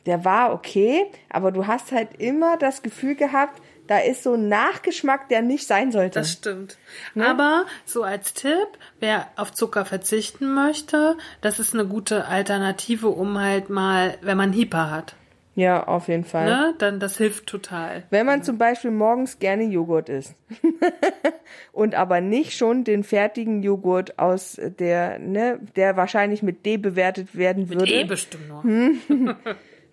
[0.06, 4.48] der war okay, aber du hast halt immer das Gefühl gehabt, da ist so ein
[4.48, 6.20] Nachgeschmack, der nicht sein sollte.
[6.20, 6.78] Das stimmt.
[7.18, 8.68] Aber so als Tipp,
[9.00, 14.52] wer auf Zucker verzichten möchte, das ist eine gute Alternative, um halt mal, wenn man
[14.52, 15.16] Hyper hat,
[15.54, 16.46] ja, auf jeden Fall.
[16.46, 18.04] ne, dann das hilft total.
[18.10, 20.34] Wenn man zum Beispiel morgens gerne Joghurt isst
[21.72, 27.36] und aber nicht schon den fertigen Joghurt aus der, ne, der wahrscheinlich mit D bewertet
[27.36, 28.62] werden würde, Eh bestimmt nur.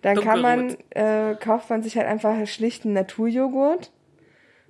[0.02, 3.90] dann kann man, äh, kauft man sich halt einfach schlichten Naturjoghurt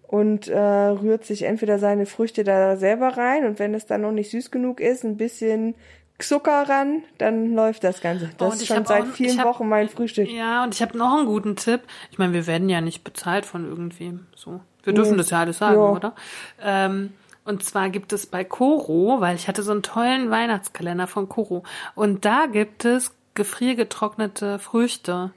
[0.03, 4.13] und äh, rührt sich entweder seine Früchte da selber rein und wenn es dann noch
[4.13, 5.75] nicht süß genug ist, ein bisschen
[6.19, 8.31] Zucker ran, dann läuft das Ganze.
[8.39, 10.29] Das und ist schon seit auch- vielen hab- Wochen mein Frühstück.
[10.31, 11.83] Ja, und ich habe noch einen guten Tipp.
[12.11, 14.27] Ich meine, wir werden ja nicht bezahlt von irgendwem.
[14.35, 15.91] So, wir dürfen das ja alles sagen, Ja.
[15.91, 16.15] oder?
[16.61, 17.13] Ähm,
[17.45, 21.63] und zwar gibt es bei Coro, weil ich hatte so einen tollen Weihnachtskalender von Coro.
[21.95, 25.31] Und da gibt es gefriergetrocknete Früchte.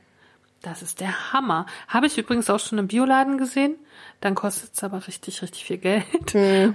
[0.63, 1.65] Das ist der Hammer.
[1.87, 3.75] Habe ich übrigens auch schon im Bioladen gesehen.
[4.21, 6.05] Dann kostet es aber richtig, richtig viel Geld.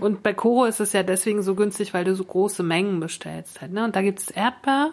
[0.01, 3.61] Und bei Coro ist es ja deswegen so günstig, weil du so große Mengen bestellst
[3.61, 3.73] halt.
[3.73, 3.85] Ne?
[3.85, 4.91] Und da gibt es Erdbeer,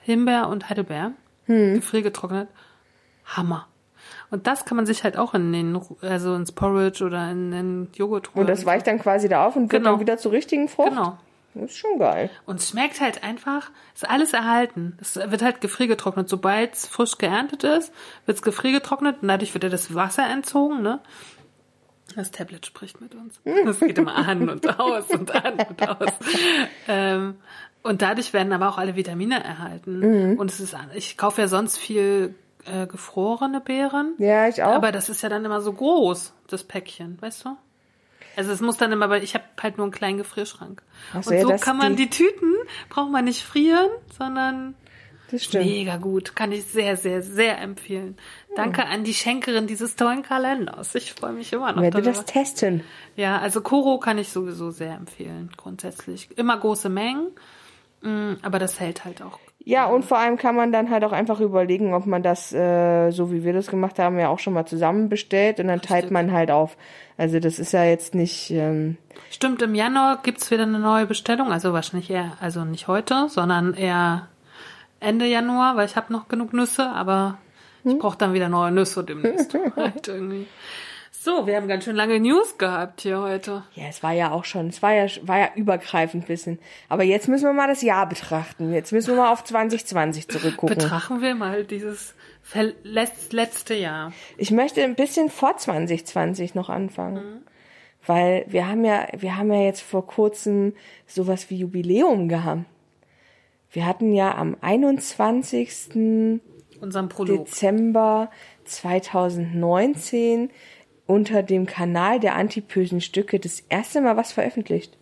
[0.00, 1.12] Himbeer und Heidelbeer.
[1.46, 2.48] Gefriergetrocknet.
[3.24, 3.66] Hammer.
[4.30, 7.88] Und das kann man sich halt auch in den, also ins Porridge oder in den
[7.94, 9.92] Joghurt Und das weicht dann quasi da auf und wird Genau.
[9.92, 10.90] dann wieder zur richtigen Frucht.
[10.90, 11.18] Genau.
[11.54, 12.28] Das ist schon geil.
[12.44, 14.98] Und es schmeckt halt einfach, ist alles erhalten.
[15.00, 16.28] Es wird halt gefriergetrocknet.
[16.28, 17.92] Sobald es frisch geerntet ist,
[18.26, 21.00] wird es gefriergetrocknet und dadurch wird ja das Wasser entzogen, ne?
[22.16, 23.38] Das Tablet spricht mit uns.
[23.44, 26.12] Das geht immer an und aus und an und aus.
[26.88, 27.36] Ähm,
[27.82, 30.36] und dadurch werden aber auch alle Vitamine erhalten.
[30.38, 34.14] Und es ist, ich kaufe ja sonst viel äh, gefrorene Beeren.
[34.18, 34.72] Ja, ich auch.
[34.72, 37.56] Aber das ist ja dann immer so groß, das Päckchen, weißt du?
[38.36, 40.82] Also es muss dann immer, weil ich habe halt nur einen kleinen Gefrierschrank.
[41.14, 42.52] Ach so, und ja, so das- kann man die- die Tüten,
[42.88, 43.88] braucht man nicht frieren,
[44.18, 44.74] sondern.
[45.54, 46.36] Mega gut.
[46.36, 48.16] Kann ich sehr, sehr, sehr empfehlen.
[48.54, 50.94] Danke an die Schenkerin dieses tollen Kalenders.
[50.94, 52.12] Ich freue mich immer noch Werde darüber.
[52.12, 52.82] das testen.
[53.16, 56.28] Ja, also Koro kann ich sowieso sehr empfehlen, grundsätzlich.
[56.36, 57.28] Immer große Mengen,
[58.02, 59.38] mm, aber das hält halt auch.
[59.68, 63.10] Ja, und vor allem kann man dann halt auch einfach überlegen, ob man das, äh,
[63.10, 66.04] so wie wir das gemacht haben, ja auch schon mal zusammen bestellt und dann teilt
[66.04, 66.12] Richtig.
[66.12, 66.76] man halt auf.
[67.16, 68.96] Also das ist ja jetzt nicht, ähm,
[69.28, 71.50] Stimmt, im Januar gibt's wieder eine neue Bestellung.
[71.50, 74.28] Also wahrscheinlich eher, also nicht heute, sondern eher
[75.06, 77.38] Ende Januar, weil ich habe noch genug Nüsse, aber
[77.82, 77.92] Hm?
[77.92, 79.54] ich brauche dann wieder neue Nüsse demnächst.
[79.76, 80.46] halt irgendwie.
[81.12, 83.64] So, wir haben ganz schön lange News gehabt hier heute.
[83.74, 86.58] ja, es war ja auch schon, es war ja, war ja übergreifend ein bisschen.
[86.88, 88.72] Aber jetzt müssen wir mal das Jahr betrachten.
[88.72, 90.76] Jetzt müssen wir mal auf 2020 zurückgucken.
[90.76, 92.14] Betrachten wir mal dieses
[92.84, 94.12] letzte Jahr.
[94.36, 97.44] Ich möchte ein bisschen vor 2020 noch anfangen.
[98.06, 100.74] Weil wir haben ja, wir haben ja jetzt vor kurzem
[101.08, 102.66] sowas wie Jubiläum gehabt.
[103.76, 106.40] Wir hatten ja am 21.
[106.80, 107.44] Unserem Prolog.
[107.44, 108.30] Dezember
[108.64, 110.48] 2019
[111.04, 114.96] unter dem Kanal der antipösen Stücke das erste Mal was veröffentlicht.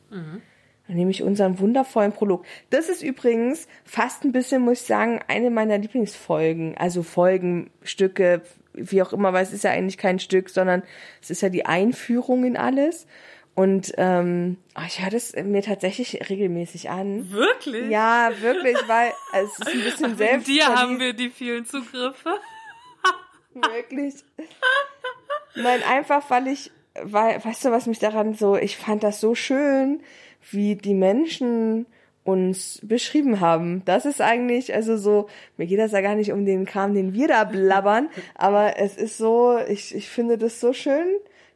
[0.88, 2.44] Nämlich unseren wundervollen Prolog.
[2.70, 6.76] Das ist übrigens fast ein bisschen, muss ich sagen, eine meiner Lieblingsfolgen.
[6.76, 10.82] Also Folgen, Stücke, wie auch immer, weil es ist ja eigentlich kein Stück, sondern
[11.22, 13.06] es ist ja die Einführung in alles.
[13.54, 17.30] Und ähm, oh, ich höre das mir tatsächlich regelmäßig an.
[17.30, 17.88] Wirklich?
[17.88, 20.48] Ja, wirklich, weil es ist ein bisschen selbst.
[20.48, 22.40] dir haben wir die vielen Zugriffe.
[23.54, 24.14] Wirklich.
[25.54, 29.36] Nein, einfach weil ich, weil, weißt du, was mich daran so, ich fand das so
[29.36, 30.02] schön,
[30.50, 31.86] wie die Menschen
[32.24, 33.84] uns beschrieben haben.
[33.84, 37.12] Das ist eigentlich, also so, mir geht das ja gar nicht um den Kram, den
[37.12, 41.06] wir da blabbern, aber es ist so, ich, ich finde das so schön,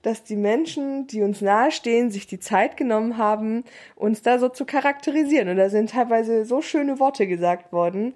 [0.09, 4.64] dass die Menschen, die uns nahestehen, sich die Zeit genommen haben, uns da so zu
[4.64, 5.48] charakterisieren.
[5.50, 8.14] Und da sind teilweise so schöne Worte gesagt worden,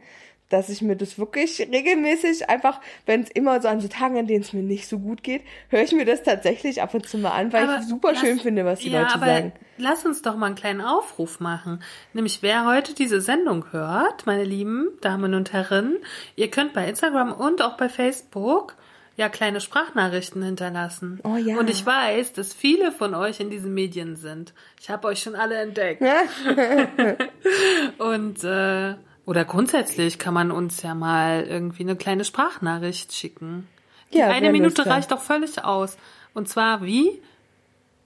[0.48, 4.26] dass ich mir das wirklich regelmäßig einfach, wenn es immer so an so Tagen, an
[4.26, 7.16] denen es mir nicht so gut geht, höre ich mir das tatsächlich ab und zu
[7.18, 9.52] mal an, weil Aber ich super lass- schön finde, was die ja, Leute aber sagen.
[9.78, 11.82] Lass uns doch mal einen kleinen Aufruf machen.
[12.12, 15.96] Nämlich, wer heute diese Sendung hört, meine lieben Damen und Herren,
[16.36, 18.76] ihr könnt bei Instagram und auch bei Facebook
[19.16, 21.20] ja kleine Sprachnachrichten hinterlassen.
[21.24, 21.58] Oh ja.
[21.58, 24.54] Und ich weiß, dass viele von euch in diesen Medien sind.
[24.80, 26.02] Ich habe euch schon alle entdeckt.
[27.98, 28.94] Und äh,
[29.24, 33.68] oder grundsätzlich kann man uns ja mal irgendwie eine kleine Sprachnachricht schicken.
[34.12, 35.96] Die Ja, eine Minute reicht doch völlig aus.
[36.34, 37.22] Und zwar wie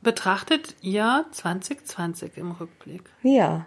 [0.03, 3.03] betrachtet ihr 2020 im Rückblick?
[3.23, 3.67] Ja.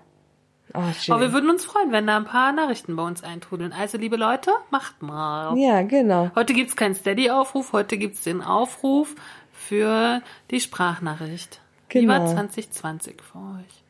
[0.73, 0.81] Oh.
[1.13, 3.73] Aber wir würden uns freuen, wenn da ein paar Nachrichten bei uns eintrudeln.
[3.73, 5.57] Also, liebe Leute, macht mal.
[5.57, 6.29] ja, genau.
[6.35, 9.15] Heute gibt's keinen Steady-Aufruf, heute gibt's den Aufruf
[9.51, 11.59] für die Sprachnachricht.
[11.89, 12.31] Wie war Genau.
[12.31, 13.83] 2020 für euch?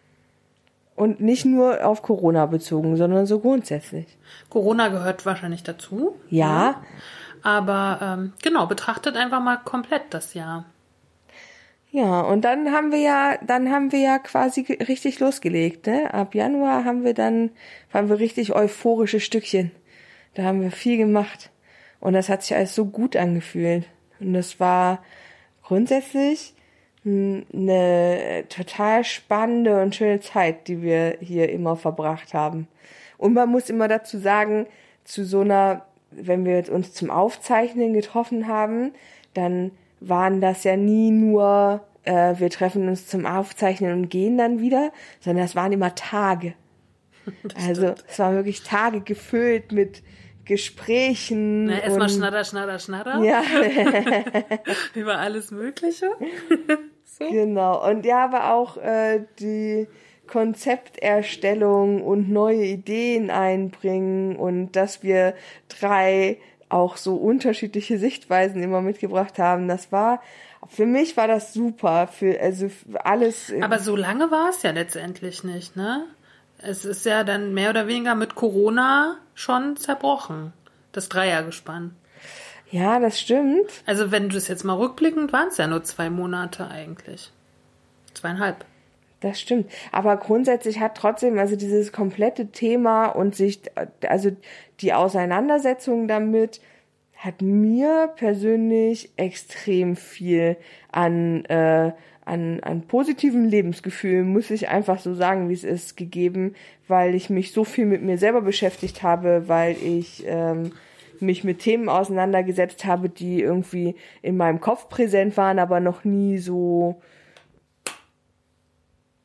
[0.96, 4.08] Und nicht nur auf Corona bezogen, sondern so grundsätzlich.
[4.50, 6.16] Corona gehört wahrscheinlich dazu.
[6.30, 6.82] Ja,
[7.42, 10.66] Aber ähm, genau, betrachtet einfach mal komplett das Jahr.
[11.92, 16.14] Ja, und dann haben wir ja, dann haben wir ja quasi richtig losgelegt, ne?
[16.14, 17.50] Ab Januar haben wir dann,
[17.92, 19.72] waren wir richtig euphorische Stückchen.
[20.36, 21.52] Da haben wir viel gemacht.
[22.00, 23.86] Und das hat sich alles so gut angefühlt.
[24.20, 25.04] Und das war
[25.64, 26.54] grundsätzlich
[27.06, 32.68] eine total spannende und schöne Zeit, die wir hier immer verbracht haben.
[33.18, 34.68] Und man muss immer dazu sagen,
[35.06, 38.94] zu so einer, wenn wir uns zum Aufzeichnen getroffen haben,
[39.34, 44.60] dann waren das ja nie nur, äh, wir treffen uns zum Aufzeichnen und gehen dann
[44.60, 46.54] wieder, sondern das waren immer Tage.
[47.68, 50.02] Also es waren wirklich Tage gefüllt mit
[50.46, 51.66] Gesprächen.
[51.66, 53.44] Na, erstmal Schnatter, Schnatter, Schnatter Ja,
[54.96, 56.08] über alles Mögliche.
[57.20, 57.88] genau.
[57.88, 59.88] Und ja, aber auch äh, die
[60.26, 65.36] Konzepterstellung und neue Ideen einbringen und dass wir
[65.68, 66.38] drei
[66.70, 69.68] auch so unterschiedliche Sichtweisen immer mitgebracht haben.
[69.68, 70.22] Das war,
[70.68, 72.08] für mich war das super.
[72.08, 73.52] Für, also für alles.
[73.62, 76.06] Aber so lange war es ja letztendlich nicht, ne?
[76.62, 80.54] Es ist ja dann mehr oder weniger mit Corona schon zerbrochen.
[80.92, 81.96] Das Dreiergespann.
[82.72, 83.70] ja, das stimmt.
[83.86, 87.32] Also wenn du es jetzt mal rückblickend, waren es ja nur zwei Monate eigentlich.
[88.14, 88.66] Zweieinhalb.
[89.22, 89.70] Das stimmt.
[89.92, 93.62] Aber grundsätzlich hat trotzdem, also dieses komplette Thema und sich,
[94.08, 94.32] also
[94.80, 96.62] die Auseinandersetzung damit
[97.18, 100.56] hat mir persönlich extrem viel
[100.90, 101.92] an, äh,
[102.24, 106.56] an, an positivem Lebensgefühl, muss ich einfach so sagen, wie es ist, gegeben,
[106.88, 110.72] weil ich mich so viel mit mir selber beschäftigt habe, weil ich ähm,
[111.20, 116.38] mich mit Themen auseinandergesetzt habe, die irgendwie in meinem Kopf präsent waren, aber noch nie
[116.38, 117.02] so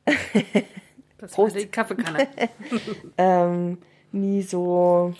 [1.18, 1.55] Das Prost.
[1.55, 2.28] war die Kaffeekanne.
[3.16, 3.78] ähm,
[4.12, 5.14] nie so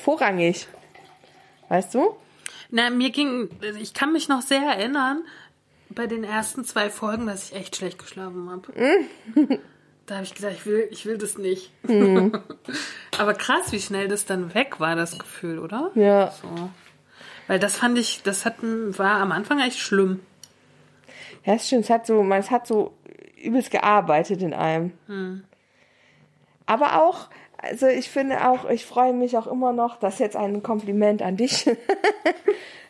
[0.00, 0.68] vorrangig.
[1.68, 2.14] Weißt du?
[2.70, 3.48] Na, mir ging,
[3.80, 5.24] ich kann mich noch sehr erinnern,
[5.88, 9.58] bei den ersten zwei Folgen, dass ich echt schlecht geschlafen habe.
[10.06, 11.72] Da habe ich gesagt, ich will, ich will das nicht.
[13.18, 15.90] Aber krass, wie schnell das dann weg war, das Gefühl, oder?
[15.96, 16.30] Ja.
[16.30, 16.70] So.
[17.48, 20.20] Weil das fand ich, das hat, war am Anfang echt schlimm.
[21.44, 21.80] Ja, ist schön.
[21.80, 22.92] Es hat so, man, es hat so
[23.36, 24.92] übelst gearbeitet in einem.
[26.66, 27.28] Aber auch,
[27.58, 31.22] also ich finde auch, ich freue mich auch immer noch, das ist jetzt ein Kompliment
[31.22, 31.70] an dich.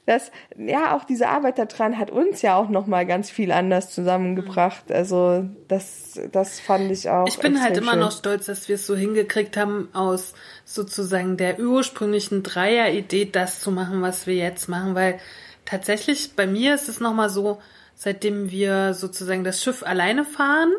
[0.06, 3.90] dass, ja, auch diese Arbeit daran hat uns ja auch noch mal ganz viel anders
[3.92, 4.92] zusammengebracht.
[4.92, 7.26] Also, das, das fand ich auch.
[7.26, 8.00] Ich bin halt immer schön.
[8.00, 10.34] noch stolz, dass wir es so hingekriegt haben, aus
[10.64, 15.18] sozusagen der ursprünglichen Dreier-Idee das zu machen, was wir jetzt machen, weil
[15.64, 17.58] tatsächlich bei mir ist es nochmal so,
[17.96, 20.72] seitdem wir sozusagen das Schiff alleine fahren,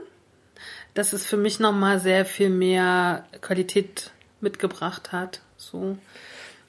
[0.94, 5.42] dass es für mich nochmal sehr viel mehr Qualität mitgebracht hat.
[5.58, 5.98] So.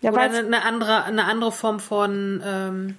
[0.01, 2.99] Ja, Oder eine andere, eine andere Form von ähm,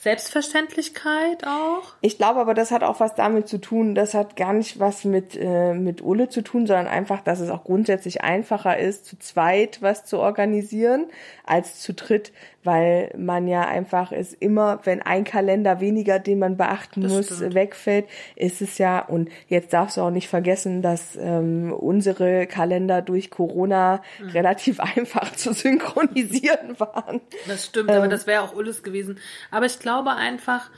[0.00, 1.92] Selbstverständlichkeit auch.
[2.00, 5.04] Ich glaube aber, das hat auch was damit zu tun, das hat gar nicht was
[5.04, 9.18] mit, äh, mit Ulle zu tun, sondern einfach, dass es auch grundsätzlich einfacher ist, zu
[9.18, 11.06] zweit was zu organisieren,
[11.44, 16.56] als zu dritt, weil man ja einfach ist immer, wenn ein Kalender weniger, den man
[16.58, 17.54] beachten Das muss, stimmt.
[17.54, 18.06] wegfällt,
[18.36, 23.30] ist es ja, und jetzt darfst du auch nicht vergessen, dass ähm, unsere Kalender durch
[23.30, 24.28] Corona Mhm.
[24.30, 27.20] relativ einfach zu synchronisieren waren.
[27.48, 29.18] Das stimmt, aber das wäre auch Ulles gewesen.
[29.50, 30.70] Aber ich glaube einfach,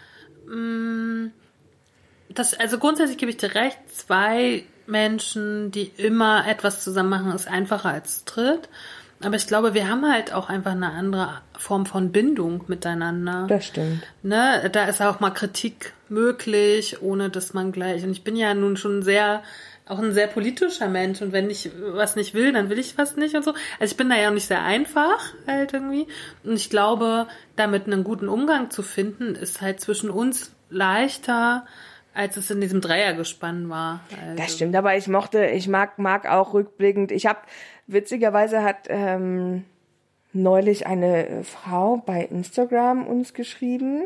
[0.46, 1.30] mh,
[2.28, 7.48] das, also grundsätzlich gebe ich dir recht, zwei Menschen, die immer etwas zusammen machen, ist
[7.48, 8.68] einfacher als dritt.
[9.24, 13.46] Aber ich glaube, wir haben halt auch einfach eine andere Form von Bindung miteinander.
[13.48, 14.02] Das stimmt.
[14.22, 18.02] ne, da ist auch mal Kritik möglich, ohne dass man gleich.
[18.04, 19.42] Und ich bin ja nun schon sehr,
[19.86, 21.22] auch ein sehr politischer Mensch.
[21.22, 23.52] Und wenn ich was nicht will, dann will ich was nicht und so.
[23.80, 26.06] Also ich bin da ja auch nicht sehr einfach halt irgendwie.
[26.44, 31.66] Und ich glaube, damit einen guten Umgang zu finden, ist halt zwischen uns leichter,
[32.14, 34.00] als es in diesem Dreiergespann war.
[34.10, 37.10] Also, Das stimmt, aber ich mochte, ich mag, mag auch rückblickend.
[37.10, 37.38] Ich habe,
[37.92, 39.64] witzigerweise hat ähm,
[40.32, 44.04] neulich eine äh, Frau bei Instagram uns geschrieben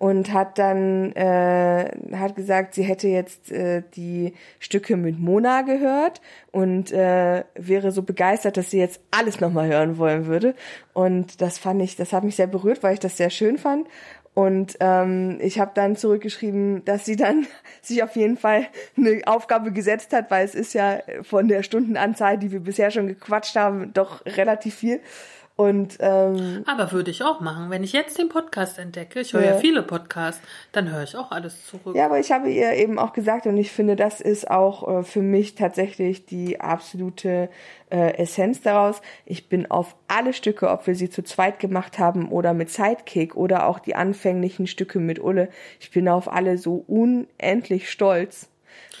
[0.00, 6.22] und hat dann äh, hat gesagt, sie hätte jetzt äh, die Stücke mit Mona gehört
[6.52, 10.54] und äh, wäre so begeistert, dass sie jetzt alles nochmal hören wollen würde.
[10.94, 13.88] Und das fand ich, das hat mich sehr berührt, weil ich das sehr schön fand.
[14.32, 17.46] Und ähm, ich habe dann zurückgeschrieben, dass sie dann
[17.82, 18.66] sich auf jeden Fall
[18.96, 23.08] eine Aufgabe gesetzt hat, weil es ist ja von der Stundenanzahl, die wir bisher schon
[23.08, 25.00] gequatscht haben, doch relativ viel.
[25.60, 27.68] Und ähm, Aber würde ich auch machen.
[27.68, 29.58] Wenn ich jetzt den Podcast entdecke, ich höre ja, Ja.
[29.58, 30.40] viele Podcasts,
[30.72, 31.94] dann höre ich auch alles zurück.
[31.94, 35.02] ja, aber ich habe ihr eben auch gesagt und ich finde, das ist auch äh,
[35.02, 37.50] für mich tatsächlich die absolute
[37.90, 39.02] äh, Essenz daraus.
[39.26, 43.36] Ich bin auf alle Stücke, ob wir sie zu zweit gemacht haben oder mit Sidekick
[43.36, 48.49] oder auch die anfänglichen Stücke mit Ulle, ich bin auf alle so unendlich stolz,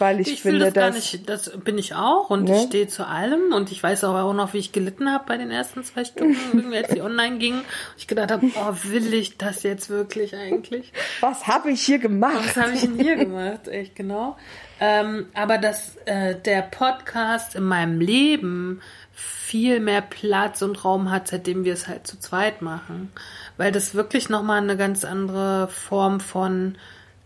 [0.00, 2.56] weil ich, Ich, finde, das gar dass nicht, das bin ich auch und Ne?
[2.56, 5.36] ich stehe zu allem und ich weiß aber auch noch, wie ich gelitten habe bei
[5.36, 7.62] den ersten zwei Stunden, als die online gingen.
[7.98, 10.92] Ich gedacht habe, oh, will ich das jetzt wirklich eigentlich?
[11.20, 12.56] was habe ich hier gemacht?
[12.56, 13.68] Was habe ich denn hier gemacht?
[13.68, 14.36] Echt genau.
[14.80, 18.80] Ähm, aber dass äh, der Podcast in meinem Leben
[19.12, 23.12] viel mehr Platz und Raum hat, seitdem wir es halt zu zweit machen.
[23.58, 26.76] Weil das wirklich nochmal eine ganz andere Form von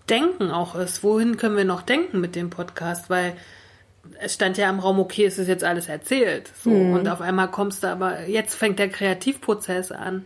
[0.09, 1.03] Denken auch ist.
[1.03, 3.11] Wohin können wir noch denken mit dem Podcast?
[3.11, 3.35] Weil
[4.21, 6.51] es stand ja im Raum, okay, es ist jetzt alles erzählt.
[6.63, 10.25] So, und auf einmal kommst du aber, jetzt fängt der Kreativprozess an.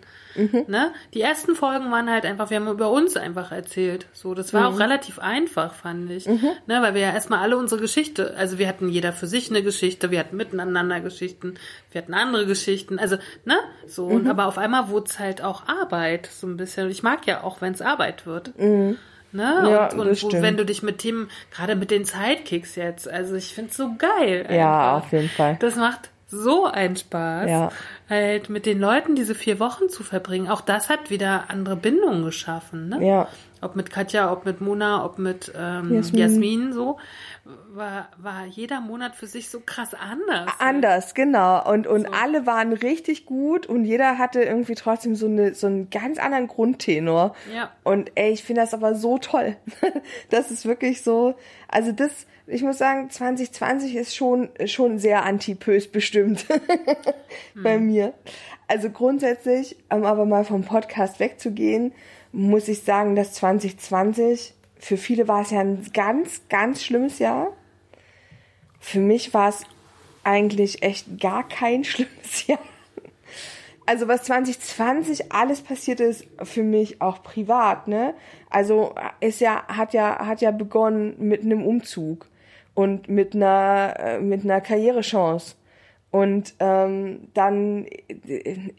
[0.68, 0.92] Ne?
[1.14, 4.06] Die ersten Folgen waren halt einfach, wir haben über uns einfach erzählt.
[4.12, 6.26] So, das war auch relativ einfach, fand ich.
[6.26, 6.52] Ne?
[6.66, 10.10] Weil wir ja erstmal alle unsere Geschichte, also wir hatten jeder für sich eine Geschichte,
[10.10, 11.54] wir hatten miteinander Geschichten,
[11.90, 13.56] wir hatten andere Geschichten, also, ne?
[13.86, 16.88] So, und aber auf einmal wurde es halt auch Arbeit, so ein bisschen.
[16.90, 18.52] Ich mag ja auch, wenn es Arbeit wird.
[19.32, 19.68] Ne?
[19.70, 23.34] Ja, und und wo, wenn du dich mit Themen, gerade mit den Sidekicks jetzt, also
[23.34, 24.46] ich find's so geil.
[24.50, 25.06] Ja, einfach.
[25.06, 25.56] auf jeden Fall.
[25.60, 27.70] Das macht so einen Spaß, Ja.
[28.08, 30.48] halt mit den Leuten diese vier Wochen zu verbringen.
[30.48, 33.06] Auch das hat wieder andere Bindungen geschaffen, ne?
[33.06, 33.28] Ja.
[33.60, 36.20] Ob mit Katja, ob mit Mona, ob mit ähm, Jasmin.
[36.20, 36.72] Jasmin.
[36.72, 36.98] so,
[37.68, 40.50] war, war jeder Monat für sich so krass anders.
[40.58, 41.70] Anders, genau.
[41.70, 45.90] Und, und alle waren richtig gut und jeder hatte irgendwie trotzdem so, eine, so einen
[45.90, 47.34] ganz anderen Grundtenor.
[47.54, 47.72] Ja.
[47.84, 49.56] Und ey, ich finde das aber so toll.
[50.30, 51.34] Das ist wirklich so,
[51.68, 56.46] also das, ich muss sagen, 2020 ist schon, schon sehr antipös bestimmt
[57.54, 58.12] bei mir.
[58.66, 61.92] Also grundsätzlich, um aber mal vom Podcast wegzugehen,
[62.32, 67.52] muss ich sagen, dass 2020, für viele war es ja ein ganz, ganz schlimmes Jahr.
[68.80, 69.64] Für mich war es
[70.24, 72.60] eigentlich echt gar kein schlimmes Jahr.
[73.86, 78.12] Also was 2020 alles passiert ist, für mich auch privat, ne?
[78.50, 82.26] Also ist ja, hat ja, hat ja begonnen mit einem Umzug
[82.74, 85.56] und mit einer, äh, mit einer Karrierechance.
[86.10, 87.84] Und ähm, dann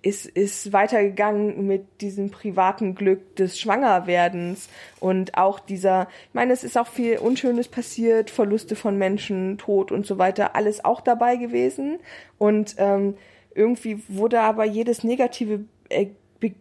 [0.02, 4.68] ist, ist weitergegangen mit diesem privaten Glück des Schwangerwerdens
[5.00, 9.92] und auch dieser, ich meine, es ist auch viel Unschönes passiert, Verluste von Menschen, Tod
[9.92, 12.00] und so weiter, alles auch dabei gewesen.
[12.40, 13.16] Und ähm,
[13.54, 16.08] irgendwie wurde aber jedes negative äh,
[16.40, 16.54] Be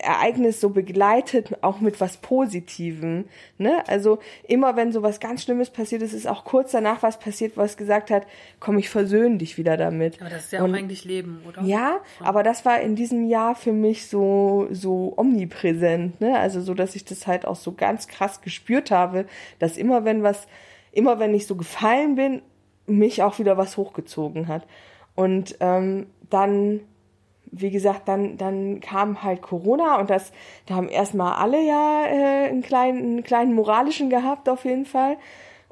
[0.00, 3.24] Ereignis so begleitet, auch mit was Positivem.
[3.58, 3.82] Ne?
[3.86, 4.18] Also
[4.48, 7.76] immer wenn so was ganz Schlimmes passiert ist, ist auch kurz danach was passiert, was
[7.76, 8.26] gesagt hat,
[8.58, 10.20] komm, ich versöhne dich wieder damit.
[10.20, 11.62] Aber das ist ja Und- auch eigentlich Leben, oder?
[11.62, 16.38] ja, aber das war in diesem Jahr für mich so so omnipräsent, ne?
[16.38, 19.26] Also so, dass ich das halt auch so ganz krass gespürt habe,
[19.58, 20.46] dass immer wenn was,
[20.92, 22.42] immer wenn ich so gefallen bin,
[22.86, 24.66] mich auch wieder was hochgezogen hat.
[25.14, 26.80] Und ähm, dann
[27.52, 30.32] wie gesagt, dann, dann kam halt Corona und das,
[30.66, 35.18] da haben erstmal alle ja äh, einen, kleinen, einen kleinen moralischen gehabt, auf jeden Fall.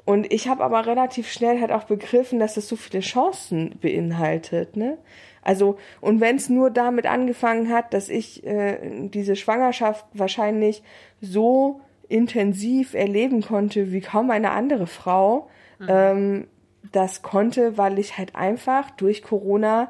[0.05, 4.77] Und ich habe aber relativ schnell halt auch begriffen, dass das so viele Chancen beinhaltet,
[4.77, 4.97] ne?
[5.43, 10.83] Also, und wenn es nur damit angefangen hat, dass ich äh, diese Schwangerschaft wahrscheinlich
[11.19, 15.87] so intensiv erleben konnte wie kaum eine andere Frau, mhm.
[15.89, 16.47] ähm,
[16.91, 19.89] das konnte, weil ich halt einfach durch Corona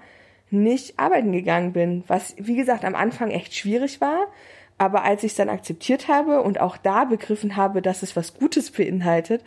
[0.52, 4.28] nicht arbeiten gegangen bin, was wie gesagt am Anfang echt schwierig war,
[4.78, 8.34] aber als ich es dann akzeptiert habe und auch da begriffen habe, dass es was
[8.34, 9.44] Gutes beinhaltet,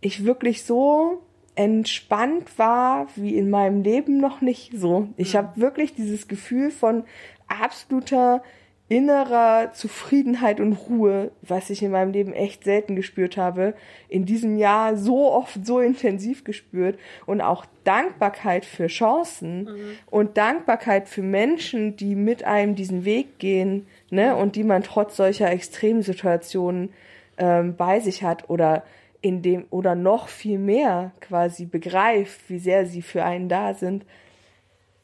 [0.00, 1.22] ich wirklich so
[1.54, 5.08] entspannt war wie in meinem Leben noch nicht so.
[5.16, 5.38] Ich mhm.
[5.38, 7.04] habe wirklich dieses Gefühl von
[7.48, 8.42] absoluter
[8.88, 13.74] innerer Zufriedenheit und Ruhe, was ich in meinem Leben echt selten gespürt habe,
[14.08, 19.98] in diesem Jahr so oft, so intensiv gespürt und auch Dankbarkeit für Chancen mhm.
[20.08, 25.16] und Dankbarkeit für Menschen, die mit einem diesen Weg gehen, ne, und die man trotz
[25.16, 26.90] solcher Extremsituationen
[27.38, 28.84] ähm, bei sich hat oder
[29.20, 34.04] in dem oder noch viel mehr quasi begreift, wie sehr sie für einen da sind.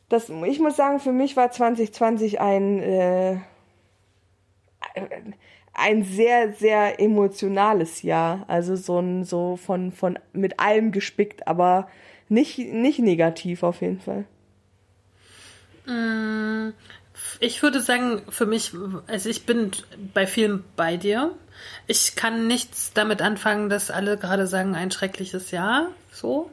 [0.08, 3.36] Das, ich muss sagen, für mich war 2020 ein äh,
[5.74, 8.44] ein sehr, sehr emotionales Jahr.
[8.48, 11.88] Also so ein, so von, von, mit allem gespickt, aber
[12.28, 14.24] nicht, nicht negativ auf jeden Fall.
[15.86, 16.72] Mm,
[17.40, 18.72] ich würde sagen, für mich,
[19.06, 19.72] also ich bin
[20.14, 21.34] bei vielen bei dir.
[21.86, 26.50] Ich kann nichts damit anfangen, dass alle gerade sagen, ein schreckliches Jahr, so.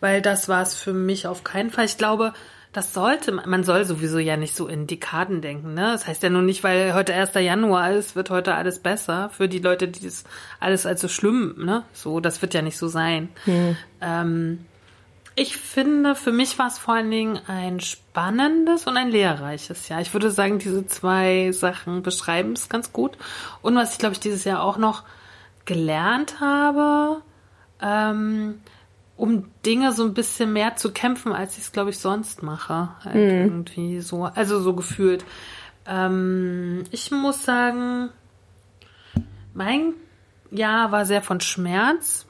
[0.00, 1.86] Weil das war es für mich auf keinen Fall.
[1.86, 2.34] Ich glaube,
[2.76, 5.92] das sollte man, man soll sowieso ja nicht so in Dekaden denken, ne?
[5.92, 7.32] Das heißt ja nur nicht, weil heute 1.
[7.32, 9.30] Januar ist, wird heute alles besser.
[9.30, 10.24] Für die Leute, die das
[10.60, 11.84] alles als so schlimm, ne?
[11.94, 13.30] So, das wird ja nicht so sein.
[13.46, 13.78] Hm.
[14.02, 14.66] Ähm,
[15.36, 20.02] ich finde, für mich war es vor allen Dingen ein spannendes und ein lehrreiches Jahr.
[20.02, 23.12] Ich würde sagen, diese zwei Sachen beschreiben es ganz gut.
[23.62, 25.02] Und was ich, glaube ich, dieses Jahr auch noch
[25.64, 27.22] gelernt habe,
[27.80, 28.60] ähm,
[29.16, 32.90] um Dinge so ein bisschen mehr zu kämpfen, als ich es, glaube ich, sonst mache.
[33.02, 33.64] Halt mhm.
[33.66, 34.24] Irgendwie so.
[34.24, 35.24] Also so gefühlt.
[35.86, 38.10] Ähm, ich muss sagen,
[39.54, 39.94] mein
[40.50, 42.26] Jahr war sehr von Schmerz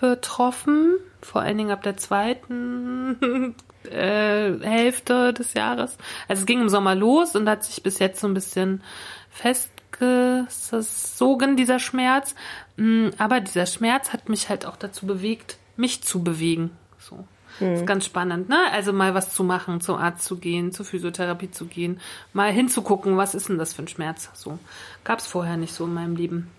[0.00, 0.96] betroffen.
[1.22, 3.54] Vor allen Dingen ab der zweiten
[3.90, 5.96] äh, Hälfte des Jahres.
[6.28, 8.82] Also es ging im Sommer los und hat sich bis jetzt so ein bisschen
[9.30, 12.34] festgesogen, dieser Schmerz.
[12.76, 16.70] Mm, aber dieser Schmerz hat mich halt auch dazu bewegt, mich zu bewegen.
[16.98, 17.24] So.
[17.60, 17.74] Mhm.
[17.74, 18.58] ist ganz spannend, ne?
[18.72, 22.00] Also mal was zu machen, zum Arzt zu gehen, zur Physiotherapie zu gehen,
[22.32, 24.30] mal hinzugucken, was ist denn das für ein Schmerz?
[24.34, 24.58] So.
[25.04, 26.50] Gab es vorher nicht so in meinem Leben.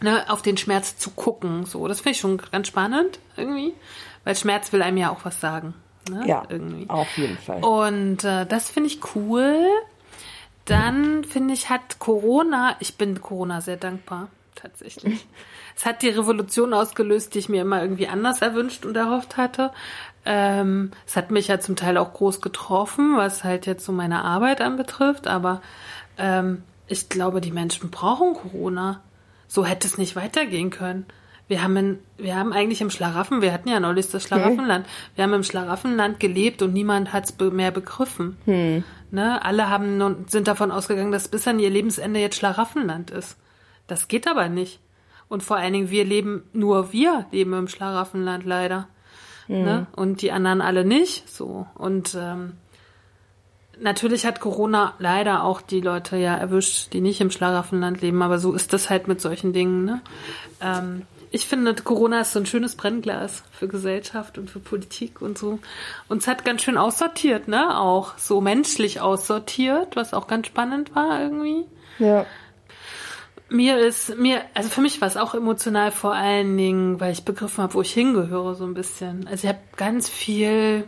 [0.00, 1.86] Ne, auf den Schmerz zu gucken, so.
[1.86, 3.72] Das finde ich schon ganz spannend, irgendwie.
[4.24, 5.74] Weil Schmerz will einem ja auch was sagen.
[6.10, 6.24] Ne?
[6.26, 6.88] Ja, irgendwie.
[6.88, 7.62] auf jeden Fall.
[7.62, 9.64] Und äh, das finde ich cool.
[10.64, 15.26] Dann finde ich, hat Corona, ich bin Corona sehr dankbar, tatsächlich.
[15.76, 19.72] es hat die Revolution ausgelöst, die ich mir immer irgendwie anders erwünscht und erhofft hatte.
[20.24, 24.24] Ähm, es hat mich ja zum Teil auch groß getroffen, was halt jetzt so meine
[24.24, 25.62] Arbeit anbetrifft, aber
[26.18, 29.00] ähm, ich glaube, die Menschen brauchen Corona.
[29.48, 31.06] So hätte es nicht weitergehen können.
[31.48, 35.24] Wir haben, in, wir haben eigentlich im Schlaraffen, wir hatten ja neulich das Schlaraffenland, wir
[35.24, 38.38] haben im Schlaraffenland gelebt und niemand hat es be mehr begriffen.
[38.46, 38.84] Hm.
[39.10, 39.44] Ne?
[39.44, 43.36] Alle haben nun, sind davon ausgegangen, dass bis an ihr Lebensende jetzt Schlaraffenland ist.
[43.86, 44.80] Das geht aber nicht.
[45.32, 48.88] Und vor allen Dingen, wir leben, nur wir leben im Schlaraffenland leider.
[49.48, 49.62] Mhm.
[49.62, 49.86] Ne?
[49.96, 51.26] Und die anderen alle nicht.
[51.26, 51.66] So.
[51.74, 52.52] Und ähm,
[53.80, 58.38] natürlich hat Corona leider auch die Leute ja erwischt, die nicht im Schlaraffenland leben, aber
[58.38, 59.86] so ist das halt mit solchen Dingen.
[59.86, 60.02] Ne?
[60.60, 65.38] Ähm, ich finde, Corona ist so ein schönes Brennglas für Gesellschaft und für Politik und
[65.38, 65.60] so.
[66.08, 67.80] Und es hat ganz schön aussortiert, ne?
[67.80, 71.64] Auch so menschlich aussortiert, was auch ganz spannend war irgendwie.
[71.98, 72.26] Ja.
[73.52, 77.24] Mir ist, mir, also für mich war es auch emotional vor allen Dingen, weil ich
[77.24, 79.26] begriffen habe, wo ich hingehöre, so ein bisschen.
[79.26, 80.84] Also ich habe ganz viel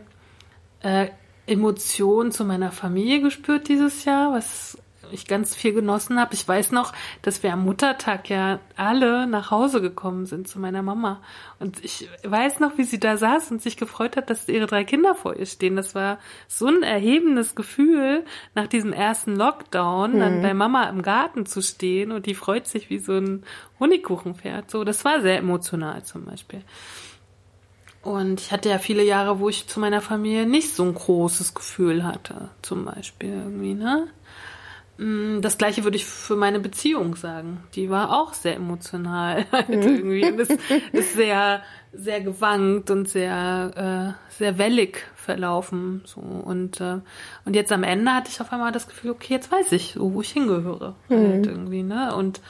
[0.80, 1.08] äh,
[1.46, 4.78] Emotion zu meiner Familie gespürt dieses Jahr, was
[5.12, 6.34] ich ganz viel genossen habe.
[6.34, 6.92] Ich weiß noch,
[7.22, 11.20] dass wir am Muttertag ja alle nach Hause gekommen sind zu meiner Mama.
[11.58, 14.84] Und ich weiß noch, wie sie da saß und sich gefreut hat, dass ihre drei
[14.84, 15.76] Kinder vor ihr stehen.
[15.76, 16.18] Das war
[16.48, 18.24] so ein erhebendes Gefühl,
[18.54, 20.20] nach diesem ersten Lockdown, mhm.
[20.20, 23.44] dann bei Mama im Garten zu stehen und die freut sich wie so ein
[23.80, 24.70] Honigkuchenpferd.
[24.70, 26.62] So, das war sehr emotional zum Beispiel.
[28.04, 31.54] Und ich hatte ja viele Jahre, wo ich zu meiner Familie nicht so ein großes
[31.54, 34.08] Gefühl hatte, zum Beispiel irgendwie, ne?
[34.98, 37.64] Mm, Das gleiche würde ich für meine Beziehung sagen.
[37.74, 40.24] Die war auch sehr emotional halt irgendwie.
[40.24, 40.52] Und ist,
[40.92, 41.62] ist sehr,
[41.92, 46.02] sehr gewankt und sehr, äh, sehr wellig verlaufen.
[46.04, 46.20] So.
[46.20, 46.98] Und, äh,
[47.44, 50.20] und jetzt am Ende hatte ich auf einmal das Gefühl, okay, jetzt weiß ich, wo
[50.20, 50.94] ich hingehöre.
[51.08, 52.14] Halt irgendwie, ne?
[52.14, 52.40] Und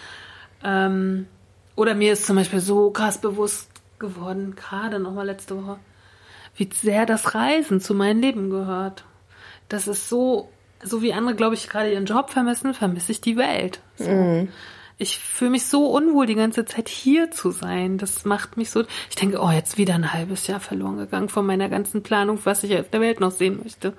[0.62, 1.27] ähm,
[1.77, 3.69] oder mir ist zum Beispiel so krass bewusst
[3.99, 5.79] geworden, gerade nochmal letzte Woche,
[6.57, 9.05] wie sehr das Reisen zu meinem Leben gehört.
[9.69, 10.51] Das ist so,
[10.85, 13.81] so wie andere, glaube ich, gerade ihren Job vermissen, vermisse ich die Welt.
[13.97, 14.47] So.
[14.97, 17.98] Ich fühle mich so unwohl, die ganze Zeit hier zu sein.
[17.98, 18.85] Das macht mich so.
[19.11, 22.62] Ich denke, oh, jetzt wieder ein halbes Jahr verloren gegangen von meiner ganzen Planung, was
[22.62, 23.94] ich auf der Welt noch sehen möchte.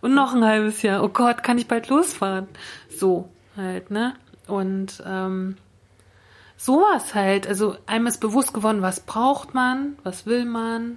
[0.00, 1.04] Und noch ein halbes Jahr.
[1.04, 2.48] Oh Gott, kann ich bald losfahren?
[2.88, 4.14] So halt, ne?
[4.46, 5.56] Und ähm,
[6.56, 7.46] sowas halt.
[7.46, 10.96] Also einem ist bewusst geworden, was braucht man, was will man,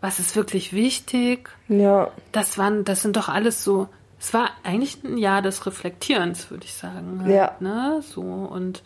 [0.00, 1.50] was ist wirklich wichtig.
[1.68, 2.10] Ja.
[2.32, 3.88] Das waren, das sind doch alles so.
[4.24, 7.20] Es war eigentlich ein Jahr des Reflektierens, würde ich sagen.
[7.22, 7.56] Halt, Ja.
[7.60, 8.00] Ne?
[8.00, 8.82] So und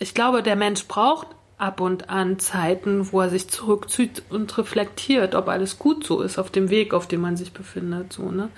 [0.00, 5.36] ich glaube, der Mensch braucht ab und an Zeiten, wo er sich zurückzieht und reflektiert,
[5.36, 8.12] ob alles gut so ist auf dem Weg, auf dem man sich befindet.
[8.12, 8.48] So ne.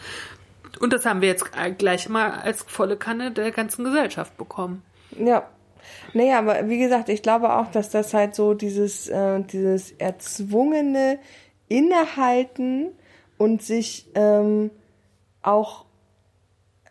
[0.80, 4.82] Und das haben wir jetzt gleich mal als volle Kanne der ganzen Gesellschaft bekommen.
[5.18, 5.46] Ja.
[6.14, 11.18] Naja, aber wie gesagt, ich glaube auch, dass das halt so dieses, äh, dieses erzwungene
[11.68, 12.92] Innehalten
[13.36, 14.70] und sich ähm,
[15.42, 15.84] auch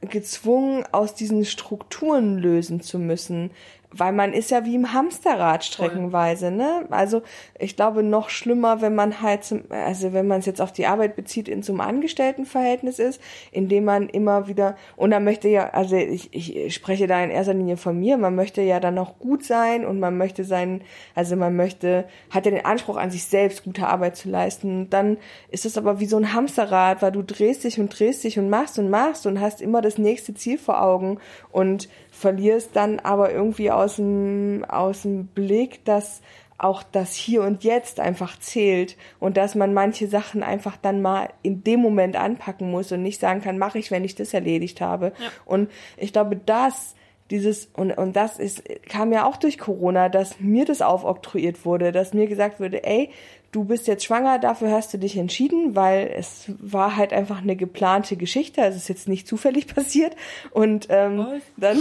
[0.02, 3.52] gezwungen aus diesen Strukturen lösen zu müssen.
[3.94, 6.86] Weil man ist ja wie im Hamsterrad streckenweise, ne?
[6.90, 7.22] Also
[7.60, 10.88] ich glaube noch schlimmer, wenn man halt zum, also wenn man es jetzt auf die
[10.88, 15.50] Arbeit bezieht, in so einem Angestelltenverhältnis ist, in dem man immer wieder, und dann möchte
[15.50, 18.94] ja, also ich, ich spreche da in erster Linie von mir, man möchte ja dann
[18.94, 20.82] noch gut sein und man möchte sein,
[21.14, 24.90] also man möchte, hat ja den Anspruch an sich selbst, gute Arbeit zu leisten.
[24.90, 25.18] Dann
[25.50, 28.50] ist es aber wie so ein Hamsterrad, weil du drehst dich und drehst dich und
[28.50, 31.20] machst und machst und hast immer das nächste Ziel vor Augen
[31.52, 31.90] und
[32.22, 36.22] verlierst dann aber irgendwie aus dem, aus dem Blick, dass
[36.58, 41.30] auch das Hier und Jetzt einfach zählt und dass man manche Sachen einfach dann mal
[41.42, 44.80] in dem Moment anpacken muss und nicht sagen kann, mache ich, wenn ich das erledigt
[44.80, 45.12] habe.
[45.46, 46.96] Und ich glaube, das
[47.32, 51.92] dieses und und das ist kam ja auch durch Corona, dass mir das aufoktroyiert wurde,
[51.92, 53.10] dass mir gesagt wurde, ey,
[53.52, 57.56] du bist jetzt schwanger, dafür hast du dich entschieden, weil es war halt einfach eine
[57.56, 60.16] geplante Geschichte, also es ist jetzt nicht zufällig passiert
[60.52, 61.26] und ähm,
[61.58, 61.80] dann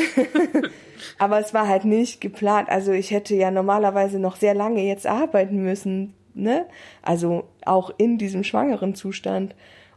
[1.18, 5.06] aber es war halt nicht geplant, also ich hätte ja normalerweise noch sehr lange jetzt
[5.06, 6.66] arbeiten müssen, ne?
[7.02, 9.54] Also auch in diesem schwangeren Zustand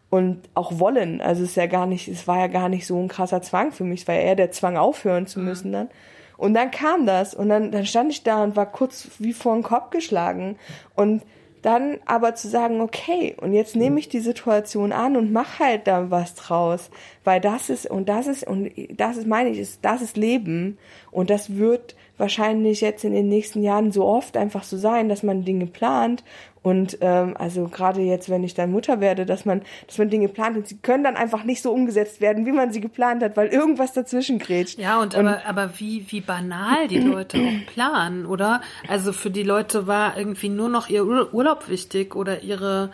[0.10, 1.22] und auch wollen.
[1.22, 3.72] Also es ist ja gar nicht, es war ja gar nicht so ein krasser Zwang
[3.72, 5.90] für mich, es war ja eher der Zwang aufhören zu müssen dann.
[6.38, 9.54] Und dann kam das und dann, dann stand ich da und war kurz wie vor
[9.54, 10.58] den Kopf geschlagen
[10.96, 11.24] und
[11.64, 15.88] dann aber zu sagen, okay, und jetzt nehme ich die Situation an und mach halt
[15.88, 16.92] da was draus,
[17.24, 20.78] weil das ist und das ist und das ist meine ich, ist das ist Leben.
[21.10, 25.24] Und das wird wahrscheinlich jetzt in den nächsten Jahren so oft einfach so sein, dass
[25.24, 26.24] man Dinge plant
[26.64, 30.30] und ähm, also gerade jetzt, wenn ich dann Mutter werde, dass man, dass man Dinge
[30.30, 33.38] plant und sie können dann einfach nicht so umgesetzt werden, wie man sie geplant hat,
[33.38, 34.80] weil irgendwas dazwischen grätscht.
[34.80, 38.62] Ja, und, aber, aber wie, wie banal die Leute auch planen, oder?
[38.88, 42.92] Also für die Leute war irgendwie nur noch ihr Ur- Urlaub wichtig oder ihre,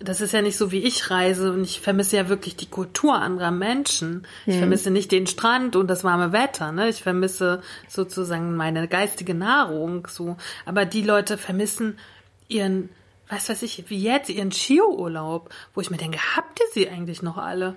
[0.00, 3.14] das ist ja nicht so wie ich reise und ich vermisse ja wirklich die Kultur
[3.14, 4.26] anderer Menschen.
[4.44, 6.88] Ich vermisse nicht den Strand und das warme Wetter, ne?
[6.88, 10.36] Ich vermisse sozusagen meine geistige Nahrung, so.
[10.66, 11.96] Aber die Leute vermissen
[12.48, 12.90] ihren,
[13.28, 17.22] was weiß ich, wie jetzt, ihren Skiurlaub, wo ich mir denke, habt ihr sie eigentlich
[17.22, 17.74] noch alle?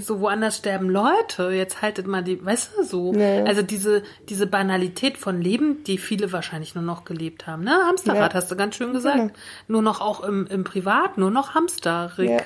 [0.00, 3.14] So woanders sterben Leute, jetzt haltet mal die, weißt du, so.
[3.14, 3.44] Ja.
[3.44, 7.78] Also diese, diese Banalität von Leben, die viele wahrscheinlich nur noch gelebt haben, ne?
[7.86, 8.34] Hamsterrad, Ja.
[8.34, 9.36] hast du ganz schön gesagt.
[9.68, 12.30] Nur noch auch im, im Privat, nur noch Hamsterrick.
[12.30, 12.40] Ja.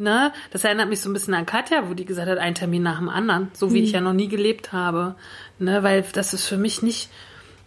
[0.00, 0.32] Ne?
[0.52, 2.98] Das erinnert mich so ein bisschen an Katja, wo die gesagt hat, ein Termin nach
[2.98, 5.16] dem anderen, so wie ich ja noch nie gelebt habe.
[5.58, 5.82] Ne?
[5.82, 7.10] Weil das ist für mich nicht,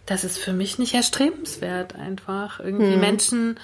[0.06, 2.58] das ist für mich nicht erstrebenswert, einfach.
[2.60, 3.58] Irgendwie Menschen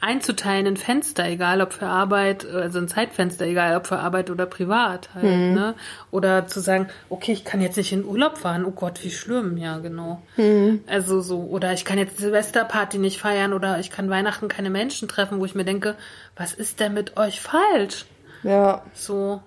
[0.00, 4.46] einzuteilen in Fenster, egal ob für Arbeit, also ein Zeitfenster, egal ob für Arbeit oder
[4.46, 5.24] privat halt,
[5.54, 5.74] ne?
[6.10, 9.56] Oder zu sagen, okay, ich kann jetzt nicht in Urlaub fahren, oh Gott, wie schlimm,
[9.56, 10.22] ja, genau.
[10.86, 15.08] Also so, oder ich kann jetzt Silvesterparty nicht feiern oder ich kann Weihnachten keine Menschen
[15.08, 15.96] treffen, wo ich mir denke,
[16.36, 18.06] was ist denn mit euch falsch?
[18.42, 19.40] Ja, So,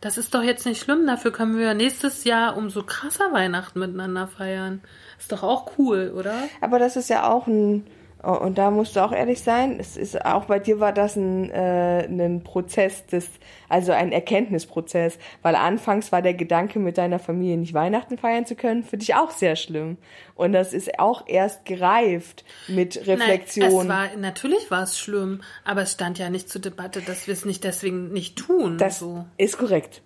[0.00, 4.26] das ist doch jetzt nicht schlimm, dafür können wir nächstes Jahr umso krasser Weihnachten miteinander
[4.26, 4.80] feiern.
[5.18, 6.34] Ist doch auch cool, oder?
[6.60, 7.86] aber das ist ja auch ein
[8.22, 11.50] Und da musst du auch ehrlich sein, es ist auch bei dir war das ein,
[11.50, 13.28] äh, ein Prozess des,
[13.68, 18.54] also ein Erkenntnisprozess, weil anfangs war der Gedanke, mit deiner Familie nicht Weihnachten feiern zu
[18.54, 19.96] können, für dich auch sehr schlimm.
[20.36, 23.88] Und das ist auch erst gereift mit Reflexion.
[23.88, 27.34] Nein, war, natürlich war es schlimm, aber es stand ja nicht zur Debatte, dass wir
[27.34, 28.78] es nicht deswegen nicht tun.
[28.78, 29.24] das so.
[29.36, 30.00] ist korrekt.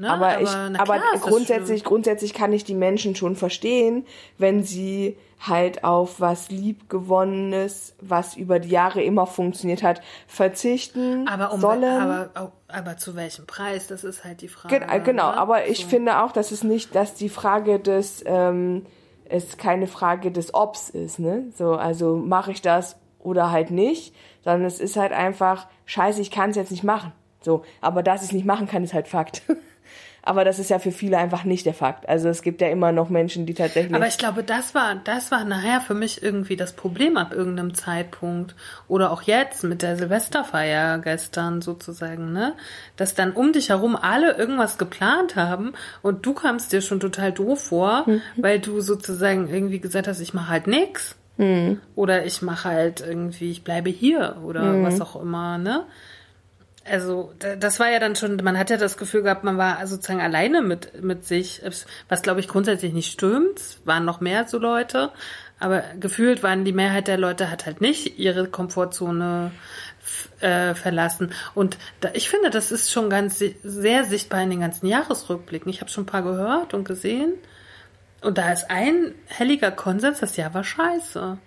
[0.00, 0.10] Ne?
[0.10, 4.06] Aber, ich, aber klar ist das grundsätzlich, grundsätzlich kann ich die Menschen schon verstehen,
[4.38, 11.52] wenn sie halt auf was Liebgewonnenes, was über die Jahre immer funktioniert hat, verzichten aber,
[11.52, 11.84] um, sollen.
[11.84, 13.88] aber, aber, aber zu welchem Preis?
[13.88, 14.86] Das ist halt die Frage.
[14.88, 15.36] Äh, genau, ne?
[15.36, 15.88] aber ich So.
[15.88, 18.86] finde auch, dass es nicht, dass die Frage des, ähm,
[19.26, 21.44] es keine Frage des Obs ist, ne?
[21.56, 24.14] So, also mache ich das oder halt nicht,
[24.44, 27.12] sondern es ist halt einfach, scheiße, ich kann es jetzt nicht machen.
[27.42, 29.42] So, aber dass ich es nicht machen kann, ist halt Fakt.
[30.22, 32.08] aber das ist ja für viele einfach nicht der Fakt.
[32.08, 33.94] Also es gibt ja immer noch Menschen, die tatsächlich.
[33.94, 37.74] Aber ich glaube, das war, das war nachher für mich irgendwie das Problem ab irgendeinem
[37.74, 38.54] Zeitpunkt.
[38.88, 42.54] Oder auch jetzt mit der Silvesterfeier gestern sozusagen, ne?
[42.96, 45.72] Dass dann um dich herum alle irgendwas geplant haben
[46.02, 48.04] und du kamst dir schon total doof vor,
[48.36, 51.16] weil du sozusagen irgendwie gesagt hast, ich mache halt nix.
[51.94, 55.84] Oder ich mache halt irgendwie, ich bleibe hier oder was auch immer, ne?
[56.84, 59.86] Also da- das war ja dann schon, man hat ja das Gefühl gehabt, man war
[59.86, 61.62] sozusagen alleine mit, mit sich,
[62.08, 63.58] was glaube ich grundsätzlich nicht stimmt.
[63.58, 65.10] Es waren noch mehr so Leute,
[65.58, 69.50] aber gefühlt waren die Mehrheit der Leute hat halt nicht ihre Komfortzone
[70.40, 71.32] äh, verlassen.
[71.54, 75.70] Und da, ich finde, das ist schon ganz sehr sichtbar in den ganzen Jahresrückblicken.
[75.70, 77.34] Ich habe schon ein paar gehört und gesehen.
[78.22, 81.38] Und da ist ein helliger Konsens, das Jahr war scheiße.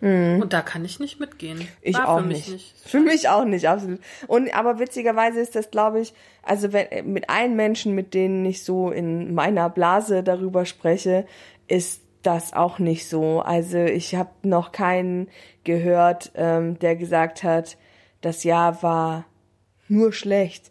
[0.00, 1.58] Und da kann ich nicht mitgehen.
[1.58, 1.68] Mhm.
[1.82, 2.74] Ich war auch für mich nicht.
[2.84, 4.00] Für mich auch nicht, absolut.
[4.28, 8.62] Und aber witzigerweise ist das, glaube ich, also wenn mit allen Menschen, mit denen ich
[8.62, 11.26] so in meiner Blase darüber spreche,
[11.66, 13.40] ist das auch nicht so.
[13.40, 15.28] Also ich habe noch keinen
[15.64, 17.76] gehört, ähm, der gesagt hat,
[18.20, 19.24] das Jahr war
[19.88, 20.70] nur schlecht.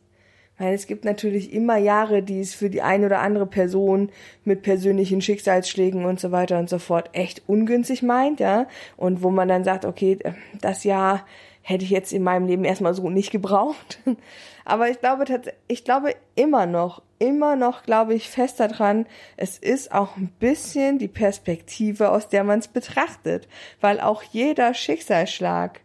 [0.57, 4.09] Weil es gibt natürlich immer Jahre, die es für die eine oder andere Person
[4.43, 8.67] mit persönlichen Schicksalsschlägen und so weiter und so fort echt ungünstig meint, ja.
[8.95, 10.17] Und wo man dann sagt, okay,
[10.59, 11.25] das Jahr
[11.61, 13.99] hätte ich jetzt in meinem Leben erstmal so nicht gebraucht.
[14.65, 19.05] Aber ich glaube tatsächlich, ich glaube immer noch, immer noch glaube ich fest daran,
[19.35, 23.47] es ist auch ein bisschen die Perspektive, aus der man es betrachtet.
[23.79, 25.81] Weil auch jeder Schicksalsschlag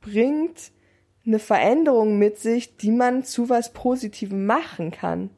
[0.00, 0.72] bringt
[1.26, 5.30] eine Veränderung mit sich, die man zu was Positivem machen kann.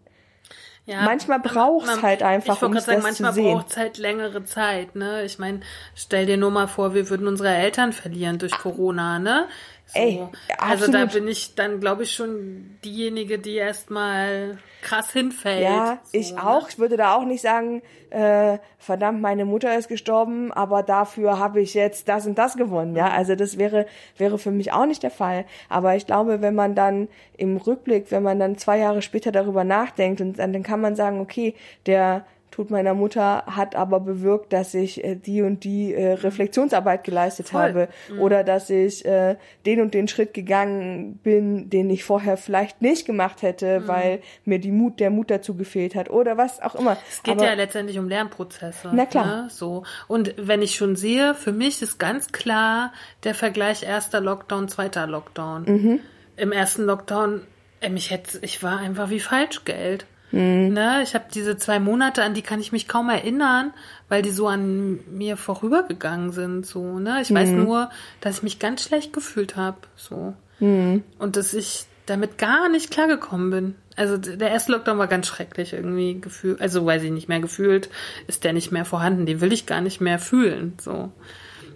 [0.85, 3.53] Ja, Manchmal braucht's man- halt einfach, ich wollte um gerade sagen, manchmal sehen.
[3.55, 5.25] braucht's halt längere Zeit, ne?
[5.25, 5.61] Ich meine,
[5.95, 9.47] stell dir nur mal vor, wir würden unsere Eltern verlieren durch Corona, ne?
[9.87, 9.99] So.
[9.99, 10.23] Ey,
[10.59, 15.63] also da bin ich dann, glaube ich, schon diejenige, die erstmal krass hinfällt.
[15.63, 16.47] Ja, so, ich ne?
[16.47, 16.69] auch.
[16.69, 21.61] Ich würde da auch nicht sagen, äh, verdammt, meine Mutter ist gestorben, aber dafür habe
[21.61, 22.97] ich jetzt das und das gewonnen.
[22.97, 23.87] Ja, also das wäre
[24.17, 25.45] wäre für mich auch nicht der Fall.
[25.69, 29.65] Aber ich glaube, wenn man dann im Rückblick, wenn man dann zwei Jahre später darüber
[29.65, 31.55] nachdenkt und dann, dann kann man sagen, okay,
[31.87, 37.03] der Tod meiner Mutter hat aber bewirkt, dass ich äh, die und die äh, Reflexionsarbeit
[37.03, 37.62] geleistet Voll.
[37.62, 37.89] habe
[38.19, 43.07] oder dass ich äh, den und den Schritt gegangen bin, den ich vorher vielleicht nicht
[43.07, 46.99] gemacht hätte, weil mir die Mut, der Mut dazu gefehlt hat oder was auch immer.
[47.11, 48.91] Es geht Aber ja letztendlich um Lernprozesse.
[48.93, 49.24] Na klar.
[49.24, 49.49] Ne?
[49.51, 49.85] So.
[50.07, 52.93] Und wenn ich schon sehe, für mich ist ganz klar
[53.24, 55.65] der Vergleich erster Lockdown, zweiter Lockdown.
[55.65, 56.01] Mhm.
[56.37, 57.43] Im ersten Lockdown,
[57.91, 60.07] mich hätte, ich war einfach wie Falschgeld.
[60.33, 60.73] Mhm.
[60.73, 61.01] Ne?
[61.03, 63.73] Ich habe diese zwei Monate, an die kann ich mich kaum erinnern,
[64.09, 66.67] weil die so an mir vorübergegangen sind.
[66.67, 67.21] So, ne?
[67.23, 67.65] Ich weiß Mhm.
[67.65, 67.91] nur,
[68.21, 69.79] dass ich mich ganz schlecht gefühlt habe.
[69.97, 70.35] So.
[70.59, 71.05] Mhm.
[71.19, 73.75] Und dass ich damit gar nicht klargekommen bin.
[73.95, 76.61] Also der erste Lockdown war ganz schrecklich irgendwie gefühlt.
[76.61, 77.91] Also weiß ich nicht mehr gefühlt,
[78.27, 79.27] ist der nicht mehr vorhanden.
[79.27, 80.75] Den will ich gar nicht mehr fühlen.
[80.81, 81.13] So.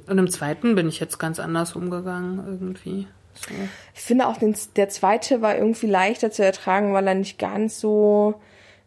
[0.09, 3.07] Und im zweiten bin ich jetzt ganz anders umgegangen irgendwie.
[3.37, 3.55] So.
[3.95, 7.81] Ich finde auch, den, der zweite war irgendwie leichter zu ertragen, weil er nicht ganz
[7.81, 8.35] so,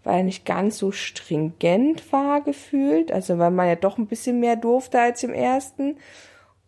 [0.03, 3.11] weil er nicht ganz so stringent war gefühlt.
[3.11, 5.97] Also weil man ja doch ein bisschen mehr durfte als im ersten.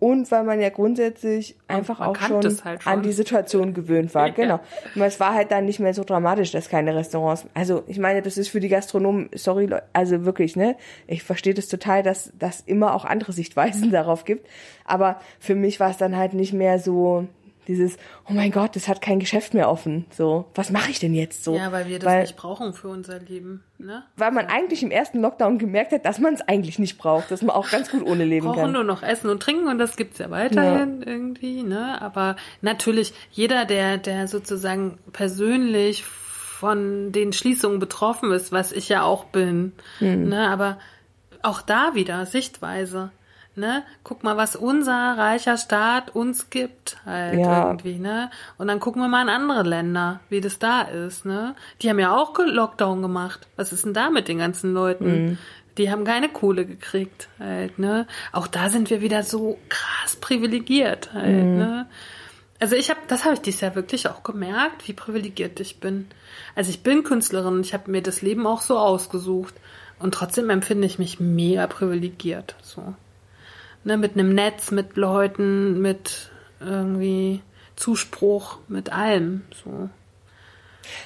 [0.01, 2.91] Und weil man ja grundsätzlich einfach auch schon, halt schon.
[2.91, 4.29] an die Situation gewöhnt war.
[4.29, 4.33] Ja.
[4.41, 4.59] Genau.
[4.95, 7.45] Und es war halt dann nicht mehr so dramatisch, dass keine Restaurants.
[7.53, 10.75] Also ich meine, das ist für die Gastronomen, sorry, also wirklich, ne?
[11.05, 14.47] Ich verstehe das total, dass das immer auch andere Sichtweisen darauf gibt.
[14.85, 17.27] Aber für mich war es dann halt nicht mehr so
[17.67, 17.97] dieses,
[18.29, 20.05] oh mein Gott, das hat kein Geschäft mehr offen.
[20.11, 21.55] So, was mache ich denn jetzt so?
[21.55, 23.63] Ja, weil wir das weil, nicht brauchen für unser Leben.
[23.77, 24.03] Ne?
[24.17, 27.41] Weil man eigentlich im ersten Lockdown gemerkt hat, dass man es eigentlich nicht braucht, dass
[27.41, 28.71] man auch ganz gut ohne leben brauchen kann.
[28.71, 32.01] nur noch Essen und Trinken und das gibt's ja weiterhin irgendwie, ne?
[32.01, 39.03] Aber natürlich, jeder, der, der sozusagen persönlich von den Schließungen betroffen ist, was ich ja
[39.03, 40.29] auch bin, Hm.
[40.29, 40.47] ne?
[40.49, 40.77] Aber
[41.41, 43.11] auch da wieder Sichtweise.
[43.55, 43.83] Ne?
[44.05, 47.71] Guck mal, was unser reicher Staat uns gibt, halt Ja.
[47.71, 48.31] irgendwie, ne?
[48.57, 51.53] Und dann gucken wir mal in andere Länder, wie das da ist, ne?
[51.81, 53.47] Die haben ja auch Lockdown gemacht.
[53.57, 55.37] Was ist denn da mit den ganzen Leuten?
[55.77, 58.07] Die haben keine Kohle gekriegt, halt, ne?
[58.31, 61.87] Auch da sind wir wieder so krass privilegiert, halt, ne?
[62.61, 66.07] Also ich habe, das habe ich dieses Jahr wirklich auch gemerkt, wie privilegiert ich bin.
[66.55, 69.55] Also ich bin Künstlerin, ich habe mir das Leben auch so ausgesucht
[69.99, 72.55] und trotzdem empfinde ich mich mega privilegiert.
[72.61, 72.93] So,
[73.83, 77.41] ne, mit einem Netz, mit Leuten, mit irgendwie
[77.75, 79.43] Zuspruch, mit allem.
[79.63, 79.89] So.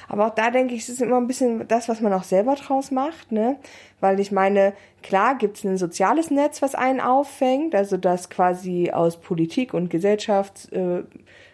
[0.08, 2.54] Aber auch da denke ich, es ist immer ein bisschen das, was man auch selber
[2.54, 3.56] draus macht, ne?
[4.00, 4.72] Weil ich meine,
[5.02, 9.90] klar gibt es ein soziales Netz, was einen auffängt, also das quasi aus Politik und
[9.90, 11.02] Gesellschaft äh,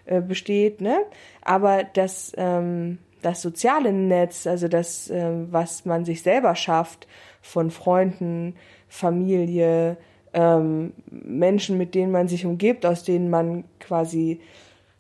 [0.07, 0.99] äh, besteht, ne?
[1.43, 7.07] Aber das, ähm, das soziale Netz, also das, äh, was man sich selber schafft,
[7.41, 8.55] von Freunden,
[8.89, 9.97] Familie,
[10.35, 14.41] ähm, Menschen, mit denen man sich umgibt, aus denen man quasi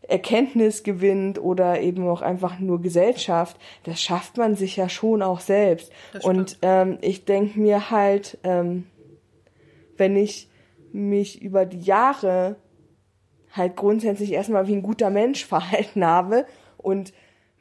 [0.02, 5.40] Erkenntnis gewinnt oder eben auch einfach nur Gesellschaft, das schafft man sich ja schon auch
[5.40, 5.92] selbst.
[6.22, 8.86] Und ähm, ich denke mir halt, ähm,
[9.96, 10.48] wenn ich
[10.92, 12.56] mich über die Jahre
[13.52, 16.46] halt grundsätzlich erstmal wie ein guter Mensch verhalten habe
[16.76, 17.12] und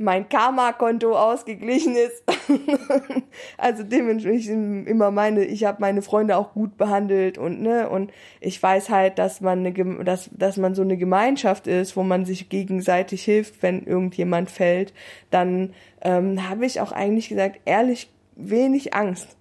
[0.02, 2.23] mein Karma-Konto ausgeglichen ist.
[3.57, 8.61] also dementsprechend immer meine, ich habe meine Freunde auch gut behandelt und ne und ich
[8.61, 12.49] weiß halt, dass man eine, dass dass man so eine Gemeinschaft ist, wo man sich
[12.49, 14.94] gegenseitig hilft, wenn irgendjemand fällt.
[15.30, 19.38] Dann ähm, habe ich auch eigentlich gesagt ehrlich wenig Angst,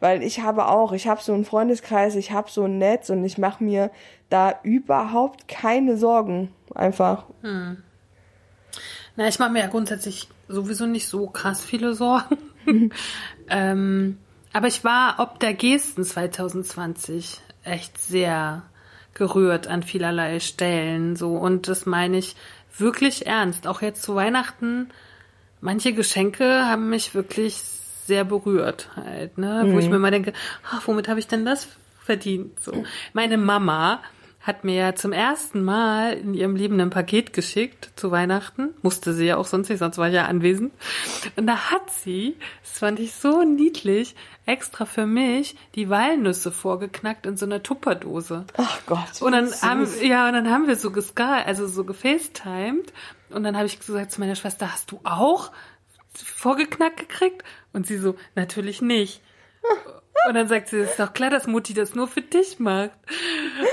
[0.00, 3.24] weil ich habe auch, ich habe so einen Freundeskreis, ich habe so ein Netz und
[3.24, 3.90] ich mache mir
[4.28, 7.26] da überhaupt keine Sorgen einfach.
[7.42, 7.82] Hm.
[9.16, 12.38] Na, ich mache mir ja grundsätzlich sowieso nicht so krass viele Sorgen.
[13.48, 14.18] ähm,
[14.52, 18.62] aber ich war ob der Gesten 2020 echt sehr
[19.14, 21.16] gerührt an vielerlei Stellen.
[21.16, 22.36] So, und das meine ich
[22.76, 23.66] wirklich ernst.
[23.66, 24.90] Auch jetzt zu Weihnachten,
[25.60, 27.62] manche Geschenke haben mich wirklich
[28.06, 29.64] sehr berührt halt, ne?
[29.64, 29.72] Mhm.
[29.72, 29.92] Wo ich mhm.
[29.92, 30.32] mir mal denke,
[30.70, 31.68] ach, womit habe ich denn das
[32.00, 32.60] verdient?
[32.60, 32.84] So.
[33.12, 34.00] Meine Mama
[34.44, 38.74] hat mir ja zum ersten Mal in ihrem Leben ein Paket geschickt zu Weihnachten.
[38.82, 40.74] Musste sie ja auch sonst nicht, sonst war ich ja anwesend.
[41.36, 44.14] Und da hat sie, das fand ich so niedlich,
[44.44, 48.44] extra für mich die Walnüsse vorgeknackt in so einer Tupperdose.
[48.58, 49.22] Ach Gott.
[49.22, 52.92] Und dann haben, ja, und dann haben wir so gesky, also so gefacetimed.
[53.30, 55.52] Und dann habe ich gesagt zu meiner Schwester, hast du auch
[56.12, 57.42] vorgeknackt gekriegt?
[57.72, 59.22] Und sie so, natürlich nicht.
[60.26, 62.92] Und dann sagt sie, es ist doch klar, dass Mutti das nur für dich macht.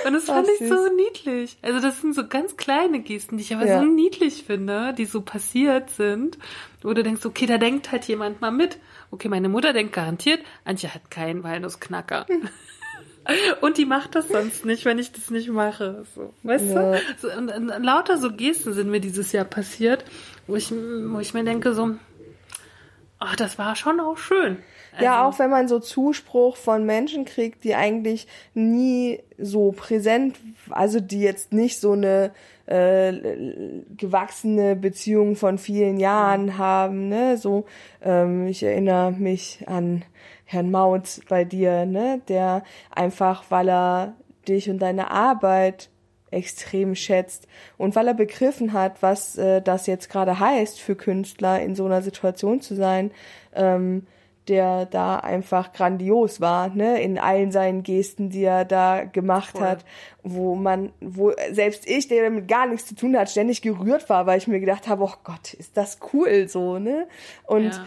[0.06, 1.58] Und das fand Ach, ich so niedlich.
[1.62, 3.80] Also das sind so ganz kleine Gesten, die ich aber ja.
[3.80, 6.38] so niedlich finde, die so passiert sind.
[6.82, 8.80] Wo du denkst, okay, da denkt halt jemand mal mit.
[9.12, 12.26] Okay, meine Mutter denkt garantiert, Antje hat keinen Walnussknacker.
[13.62, 16.06] Und die macht das sonst nicht, wenn ich das nicht mache.
[16.16, 16.92] So, weißt ja.
[16.92, 17.00] du?
[17.20, 20.04] So, und, und, und, lauter so Gesten sind mir dieses Jahr passiert,
[20.48, 21.96] wo ich, wo ich mir denke, so,
[23.20, 24.58] ach, das war schon auch schön.
[24.94, 30.38] Also ja, auch wenn man so Zuspruch von Menschen kriegt, die eigentlich nie so präsent,
[30.70, 32.32] also die jetzt nicht so eine
[32.66, 33.14] äh,
[33.98, 36.58] gewachsene Beziehung von vielen Jahren mhm.
[36.58, 37.38] haben, ne?
[37.38, 37.66] So,
[38.02, 40.04] ähm, ich erinnere mich an
[40.46, 42.22] Herrn Mautz bei dir, ne?
[42.28, 44.14] Der einfach, weil er
[44.48, 45.90] dich und deine Arbeit
[46.32, 47.48] extrem schätzt
[47.78, 51.86] und weil er begriffen hat, was äh, das jetzt gerade heißt für Künstler in so
[51.86, 53.12] einer Situation zu sein,
[53.54, 54.08] ähm,
[54.48, 59.62] der da einfach grandios war, ne, in allen seinen Gesten, die er da gemacht Voll.
[59.62, 59.86] hat,
[60.24, 64.26] wo man, wo selbst ich, der damit gar nichts zu tun hat, ständig gerührt war,
[64.26, 67.08] weil ich mir gedacht habe, oh Gott, ist das cool so, ne?
[67.46, 67.86] Und ja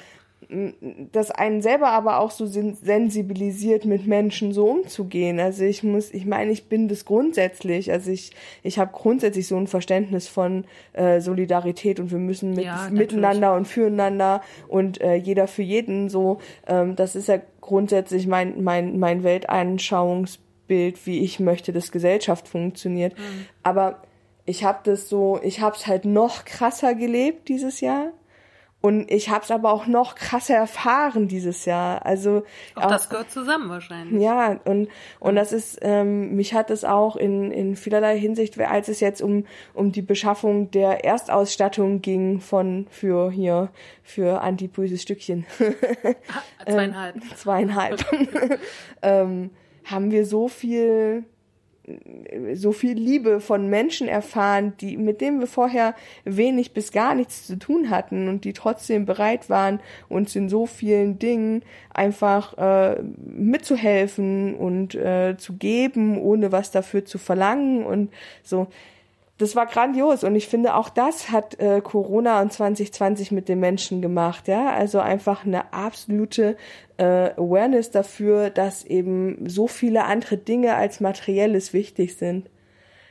[1.13, 5.41] das einen selber aber auch so sensibilisiert, mit Menschen so umzugehen.
[5.41, 7.91] Also ich muss, ich meine, ich bin das grundsätzlich.
[7.91, 8.33] Also ich,
[8.63, 13.55] ich habe grundsätzlich so ein Verständnis von äh, Solidarität und wir müssen mit, ja, miteinander
[13.55, 16.39] und füreinander und äh, jeder für jeden so.
[16.67, 23.19] Ähm, das ist ja grundsätzlich mein, mein, mein Weltanschauungsbild, wie ich möchte, dass Gesellschaft funktioniert.
[23.19, 23.47] Mhm.
[23.63, 24.03] Aber
[24.47, 28.13] ich habe das so, ich habe es halt noch krasser gelebt dieses Jahr
[28.85, 32.05] und ich habe es aber auch noch krasser erfahren dieses Jahr.
[32.05, 32.43] Also
[32.75, 34.23] auch, auch das gehört zusammen wahrscheinlich.
[34.23, 34.89] Ja, und
[35.21, 39.23] und das ist ähm, mich hat es auch in in vielerlei Hinsicht, als es jetzt
[39.23, 43.71] um um die Beschaffung der Erstausstattung ging von für hier
[44.03, 45.47] für antiböses Stückchen.
[46.29, 47.17] Ah, zweieinhalb.
[47.23, 48.05] ähm, zweieinhalb.
[49.03, 49.51] ähm,
[49.85, 51.25] haben wir so viel
[52.55, 55.95] so viel Liebe von Menschen erfahren, die, mit denen wir vorher
[56.25, 60.67] wenig bis gar nichts zu tun hatten und die trotzdem bereit waren, uns in so
[60.67, 61.63] vielen Dingen
[61.93, 68.11] einfach äh, mitzuhelfen und äh, zu geben, ohne was dafür zu verlangen und
[68.43, 68.69] so
[69.39, 73.59] das war grandios und ich finde auch das hat äh, Corona und 2020 mit den
[73.59, 76.57] Menschen gemacht, ja, also einfach eine absolute
[76.99, 82.49] äh, Awareness dafür, dass eben so viele andere Dinge als materielles wichtig sind,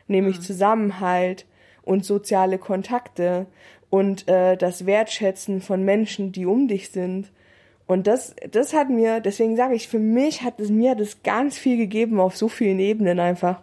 [0.07, 0.43] nämlich mhm.
[0.43, 1.45] Zusammenhalt
[1.81, 3.45] und soziale Kontakte
[3.89, 7.31] und äh, das Wertschätzen von Menschen, die um dich sind.
[7.85, 11.57] Und das, das hat mir, deswegen sage ich, für mich hat es mir das ganz
[11.57, 13.61] viel gegeben auf so vielen Ebenen einfach.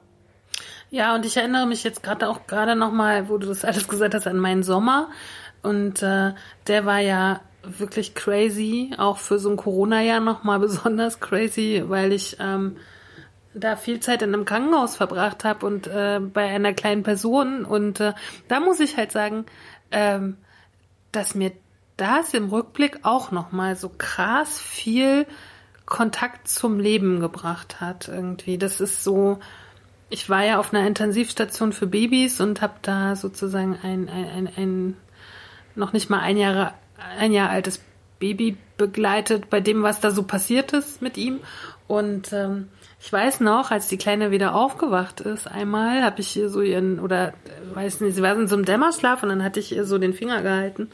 [0.91, 4.15] Ja, und ich erinnere mich jetzt gerade auch gerade nochmal, wo du das alles gesagt
[4.15, 5.09] hast, an meinen Sommer.
[5.62, 6.33] Und äh,
[6.67, 12.37] der war ja wirklich crazy, auch für so ein Corona-Jahr nochmal besonders crazy, weil ich
[12.41, 12.77] ähm,
[13.55, 17.65] da viel Zeit in einem Krankenhaus verbracht habe und äh, bei einer kleinen Person.
[17.65, 18.15] Und äh,
[18.49, 19.47] da muss ich halt sagen,
[19.91, 20.37] ähm,
[21.12, 21.53] dass mir
[21.97, 25.27] das im Rückblick auch nochmal so krass viel
[25.85, 28.59] Kontakt zum Leben gebracht hat irgendwie.
[28.59, 29.41] Das ist so,
[30.11, 34.51] ich war ja auf einer Intensivstation für Babys und habe da sozusagen ein, ein, ein,
[34.57, 34.97] ein
[35.77, 36.74] noch nicht mal ein Jahr,
[37.19, 37.81] ein Jahr altes
[38.19, 41.41] Baby begleitet bei dem, was da so passiert ist mit ihm.
[41.87, 42.69] Und ähm,
[43.01, 47.01] ich weiß noch, als die Kleine wieder aufgewacht ist, einmal habe ich ihr so ihren,
[47.01, 47.32] oder
[47.74, 50.12] weiß nicht, sie war in so einem Dämmerschlaf und dann hatte ich ihr so den
[50.12, 50.91] Finger gehalten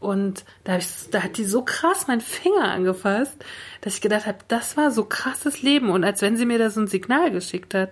[0.00, 3.44] und da, hab ich, da hat die so krass meinen Finger angefasst,
[3.80, 5.90] dass ich gedacht habe, das war so krasses Leben.
[5.90, 7.90] Und als wenn sie mir da so ein Signal geschickt hat.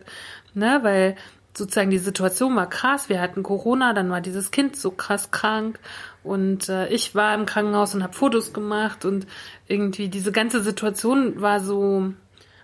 [0.54, 1.16] Ne, weil
[1.52, 3.08] sozusagen die Situation war krass.
[3.08, 5.78] Wir hatten Corona, dann war dieses Kind so krass krank.
[6.22, 9.04] Und äh, ich war im Krankenhaus und habe Fotos gemacht.
[9.04, 9.26] Und
[9.66, 12.12] irgendwie diese ganze Situation war so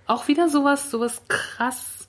[0.06, 2.01] auch wieder sowas, sowas krass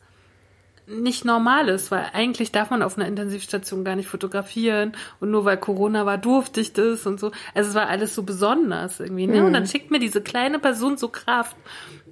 [0.87, 5.45] nicht normal ist, weil eigentlich darf man auf einer Intensivstation gar nicht fotografieren und nur
[5.45, 7.31] weil Corona war, durfte ich das und so.
[7.53, 9.27] Also es war alles so besonders irgendwie.
[9.27, 9.39] Ne?
[9.39, 9.47] Mhm.
[9.47, 11.55] Und dann schickt mir diese kleine Person so Kraft.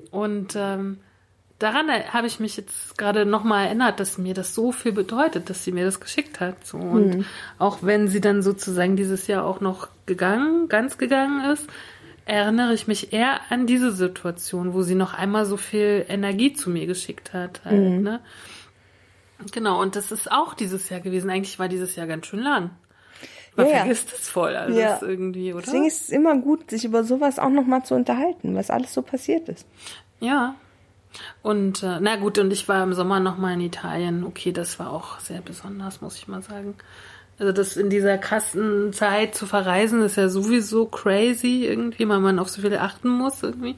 [0.10, 0.99] Und ähm,
[1.60, 5.64] daran habe ich mich jetzt gerade nochmal erinnert, dass mir das so viel bedeutet, dass
[5.64, 6.65] sie mir das geschickt hat.
[6.65, 6.77] So.
[6.77, 7.26] Und mhm.
[7.60, 11.68] auch wenn sie dann sozusagen dieses Jahr auch noch gegangen, ganz gegangen ist,
[12.26, 16.69] erinnere ich mich eher an diese Situation, wo sie noch einmal so viel Energie zu
[16.69, 17.61] mir geschickt hat.
[17.65, 18.02] Halt, mhm.
[18.02, 18.19] ne?
[19.51, 21.30] Genau, und das ist auch dieses Jahr gewesen.
[21.30, 22.72] Eigentlich war dieses Jahr ganz schön lang.
[23.55, 24.99] Man ja, vergisst es voll alles ja.
[25.01, 25.63] irgendwie, oder?
[25.63, 29.01] Deswegen ist es immer gut, sich über sowas auch nochmal zu unterhalten, was alles so
[29.01, 29.68] passiert ist.
[30.19, 30.55] Ja.
[31.41, 34.23] Und äh, na gut, und ich war im Sommer nochmal in Italien.
[34.23, 36.76] Okay, das war auch sehr besonders, muss ich mal sagen.
[37.38, 42.39] Also das in dieser krassen Zeit zu verreisen, ist ja sowieso crazy irgendwie, weil man
[42.39, 43.76] auf so viel achten muss irgendwie.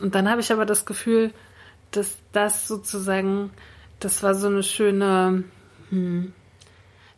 [0.00, 1.32] Und dann habe ich aber das Gefühl,
[1.92, 3.50] dass das sozusagen
[4.00, 5.44] das war so eine schöne,
[5.90, 6.32] hm,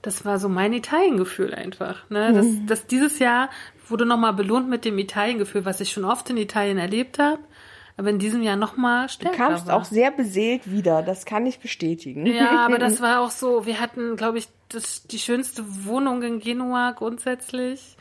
[0.02, 2.08] das war so mein Italiengefühl einfach.
[2.08, 2.32] Ne?
[2.32, 2.66] Das, mhm.
[2.66, 3.50] das dieses Jahr
[3.88, 7.40] wurde nochmal belohnt mit dem Italiengefühl, was ich schon oft in Italien erlebt habe.
[7.96, 9.36] Aber in diesem Jahr nochmal stärker.
[9.36, 9.76] Du kamst war.
[9.76, 12.24] auch sehr beseelt wieder, das kann ich bestätigen.
[12.24, 16.40] Ja, aber das war auch so, wir hatten, glaube ich, das, die schönste Wohnung in
[16.40, 17.98] Genua grundsätzlich,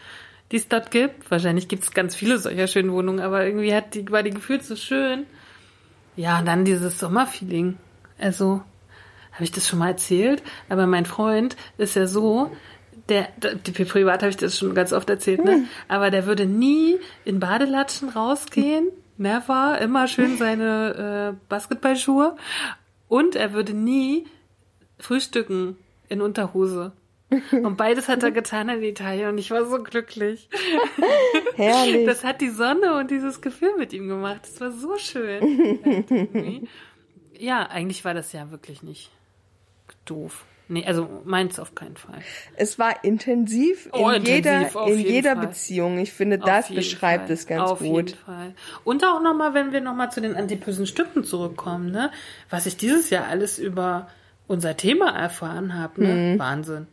[0.54, 1.30] die es dort gibt.
[1.30, 4.62] Wahrscheinlich gibt es ganz viele solcher schönen Wohnungen, aber irgendwie hat die, war die Gefühl
[4.62, 5.26] so schön.
[6.16, 7.78] Ja, und dann dieses Sommerfeeling.
[8.18, 8.62] Also,
[9.40, 10.44] habe ich das schon mal erzählt?
[10.68, 12.52] Aber mein Freund ist ja so,
[13.08, 13.30] der,
[13.66, 15.54] die privat habe ich das schon ganz oft erzählt, ne?
[15.54, 15.68] Hm.
[15.88, 18.90] Aber der würde nie in Badelatschen rausgehen.
[19.16, 19.80] Never.
[19.80, 22.36] Immer schön seine äh, Basketballschuhe.
[23.08, 24.28] Und er würde nie
[25.00, 25.78] frühstücken
[26.10, 26.92] in Unterhose.
[27.54, 30.50] Und beides hat er getan in Italien und ich war so glücklich.
[31.56, 32.06] Herrlich.
[32.06, 34.42] Das hat die Sonne und dieses Gefühl mit ihm gemacht.
[34.42, 36.68] Das war so schön.
[37.40, 39.12] ja, eigentlich war das ja wirklich nicht
[40.06, 40.46] doof.
[40.72, 42.20] Nee, also meins auf keinen Fall.
[42.56, 45.48] Es war intensiv in oh, jeder, intensiv, in jeder Fall.
[45.48, 45.98] Beziehung.
[45.98, 47.34] Ich finde, das beschreibt Fall.
[47.34, 47.90] es ganz auf gut.
[47.90, 48.54] Auf jeden Fall.
[48.84, 52.12] Und auch nochmal, wenn wir nochmal zu den antipösen Stücken zurückkommen, ne?
[52.52, 54.10] Was ich dieses Jahr alles über
[54.48, 56.34] unser Thema erfahren habe, ne?
[56.34, 56.40] Mhm.
[56.40, 56.88] Wahnsinn.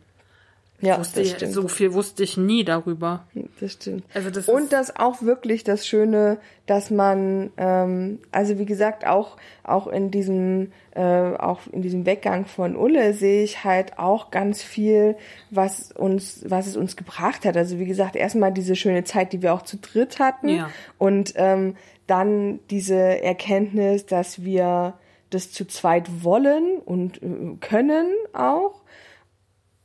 [0.80, 1.52] Ja, wusste das stimmt.
[1.52, 3.24] So viel wusste ich nie darüber.
[3.60, 4.04] Das stimmt.
[4.12, 9.36] Also das und das auch wirklich das Schöne, dass man, ähm, also wie gesagt, auch
[9.62, 14.62] auch in diesem äh, auch in diesem Weggang von Ulle sehe ich halt auch ganz
[14.62, 15.16] viel,
[15.50, 17.56] was uns was es uns gebracht hat.
[17.56, 20.70] Also wie gesagt, erstmal diese schöne Zeit, die wir auch zu dritt hatten ja.
[20.98, 21.76] und ähm,
[22.06, 24.94] dann diese Erkenntnis, dass wir
[25.30, 28.82] das zu zweit wollen und äh, können auch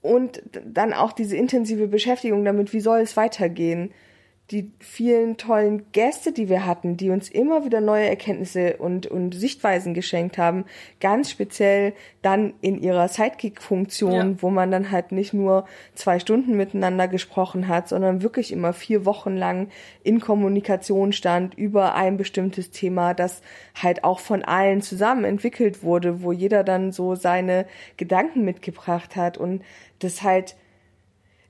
[0.02, 3.92] und dann auch diese intensive Beschäftigung damit, wie soll es weitergehen.
[4.50, 9.34] Die vielen tollen Gäste, die wir hatten, die uns immer wieder neue Erkenntnisse und, und
[9.34, 10.66] Sichtweisen geschenkt haben,
[11.00, 14.42] ganz speziell dann in ihrer Sidekick-Funktion, ja.
[14.42, 19.06] wo man dann halt nicht nur zwei Stunden miteinander gesprochen hat, sondern wirklich immer vier
[19.06, 19.70] Wochen lang
[20.04, 23.42] in Kommunikation stand über ein bestimmtes Thema, das
[23.82, 29.38] halt auch von allen zusammen entwickelt wurde, wo jeder dann so seine Gedanken mitgebracht hat
[29.38, 29.62] und
[30.04, 30.56] das halt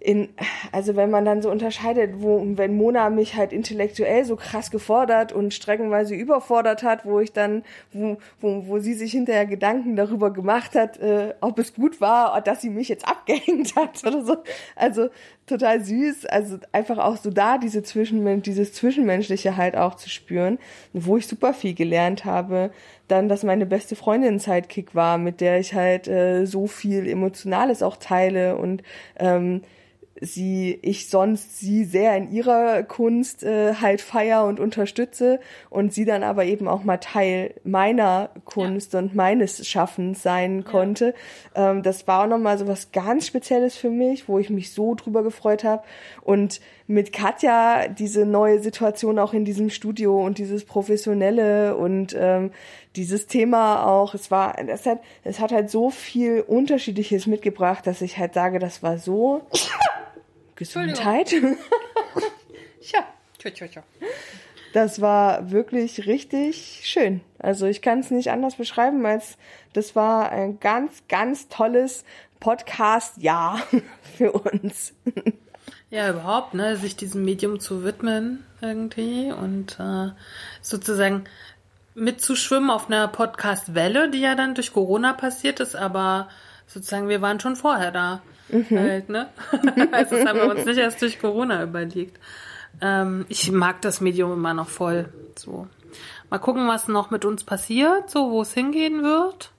[0.02, 0.30] in,
[0.72, 5.32] also wenn man dann so unterscheidet, wo, wenn Mona mich halt intellektuell so krass gefordert
[5.32, 7.64] und streckenweise überfordert hat, wo ich dann,
[7.94, 12.42] wo, wo, wo sie sich hinterher Gedanken darüber gemacht hat, äh, ob es gut war,
[12.42, 14.38] dass sie mich jetzt abgehängt hat oder so.
[14.76, 15.10] Also
[15.46, 16.26] total süß.
[16.26, 20.58] Also einfach auch so da diese Zwischenmensch, dieses Zwischenmenschliche halt auch zu spüren,
[20.94, 22.72] wo ich super viel gelernt habe.
[23.08, 27.84] Dann, dass meine beste Freundin Sidekick war, mit der ich halt äh, so viel Emotionales
[27.84, 28.84] auch teile und
[29.20, 29.62] ähm,
[30.22, 35.40] sie, ich sonst sie sehr in ihrer Kunst äh, halt feier und unterstütze
[35.72, 39.00] und sie dann aber eben auch mal Teil meiner Kunst ja.
[39.00, 41.16] und meines Schaffens sein konnte.
[41.56, 41.72] Ja.
[41.72, 44.94] Ähm, das war auch nochmal so was ganz Spezielles für mich, wo ich mich so
[44.94, 45.84] drüber gefreut habe.
[46.22, 52.52] Und mit Katja diese neue Situation auch in diesem Studio und dieses Professionelle und ähm,
[52.96, 58.02] dieses Thema auch, es war, es hat, es hat halt so viel Unterschiedliches mitgebracht, dass
[58.02, 59.42] ich halt sage, das war so
[60.62, 61.32] Gesundheit.
[61.32, 63.08] ja,
[63.40, 63.84] tja, tja, tja.
[64.74, 67.22] Das war wirklich richtig schön.
[67.40, 69.40] Also ich kann es nicht anders beschreiben, als
[69.74, 72.06] das war ein ganz, ganz tolles
[72.40, 73.60] Podcast-Jahr
[74.18, 74.94] für uns.
[75.90, 80.12] Ja, überhaupt, ne, sich diesem Medium zu widmen irgendwie und äh,
[80.62, 81.24] sozusagen
[81.96, 86.30] mitzuschwimmen auf einer Podcast-Welle, die ja dann durch Corona passiert ist, aber
[86.68, 88.22] sozusagen wir waren schon vorher da.
[88.52, 88.78] Mhm.
[88.78, 89.30] Halt, ne?
[89.92, 92.20] also das haben wir uns nicht erst durch Corona überlegt.
[92.82, 95.10] Ähm, ich mag das Medium immer noch voll.
[95.38, 95.68] So.
[96.30, 99.52] Mal gucken, was noch mit uns passiert, so wo es hingehen wird.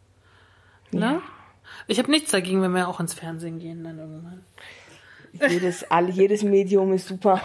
[0.91, 1.01] Ne?
[1.01, 1.23] Ja.
[1.87, 4.45] Ich habe nichts dagegen, wenn wir auch ins Fernsehen gehen dann irgendwann.
[5.33, 7.41] Jedes, all, jedes Medium ist super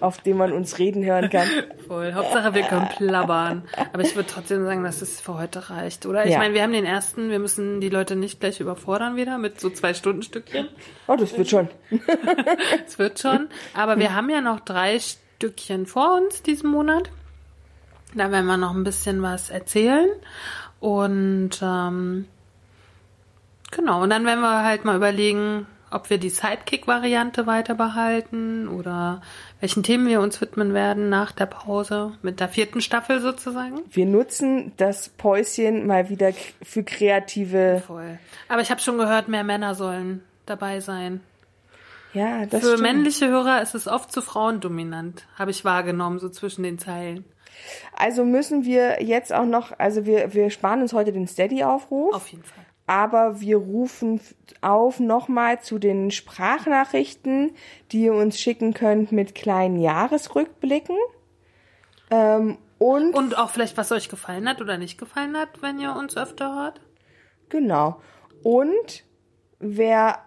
[0.00, 1.46] auf dem man uns reden hören kann.
[1.86, 2.12] Voll.
[2.14, 3.62] Hauptsache, wir können plappern.
[3.92, 6.24] Aber ich würde trotzdem sagen, dass es für heute reicht, oder?
[6.24, 6.38] Ich ja.
[6.38, 9.70] meine, wir haben den ersten, wir müssen die Leute nicht gleich überfordern wieder mit so
[9.70, 10.68] zwei Stunden Stückchen.
[11.06, 11.68] Oh, das wird schon.
[12.86, 13.48] Es wird schon.
[13.74, 17.10] Aber wir haben ja noch drei Stückchen vor uns diesen Monat.
[18.14, 20.08] Da werden wir noch ein bisschen was erzählen.
[20.80, 22.26] Und ähm,
[23.70, 29.22] genau, und dann werden wir halt mal überlegen, ob wir die Sidekick-Variante weiter behalten oder
[29.60, 33.80] welchen Themen wir uns widmen werden nach der Pause mit der vierten Staffel sozusagen.
[33.90, 36.32] Wir nutzen das Päuschen mal wieder
[36.62, 37.82] für kreative.
[37.86, 38.18] Voll.
[38.48, 41.20] Aber ich habe schon gehört, mehr Männer sollen dabei sein.
[42.12, 42.82] Ja, das Für stimmt.
[42.82, 47.24] männliche Hörer ist es oft zu frauendominant, habe ich wahrgenommen, so zwischen den Zeilen.
[47.96, 52.14] Also müssen wir jetzt auch noch, also wir, wir sparen uns heute den Steady-Aufruf.
[52.14, 54.20] Auf jeden Fall aber wir rufen
[54.60, 57.52] auf nochmal zu den Sprachnachrichten,
[57.90, 60.96] die ihr uns schicken könnt mit kleinen Jahresrückblicken.
[62.10, 65.94] Ähm, und, und auch vielleicht, was euch gefallen hat oder nicht gefallen hat, wenn ihr
[65.94, 66.80] uns öfter hört.
[67.48, 68.00] Genau.
[68.42, 69.04] Und
[69.60, 70.18] wer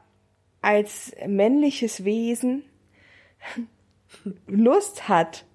[0.62, 2.64] als männliches Wesen
[4.48, 5.46] Lust hat,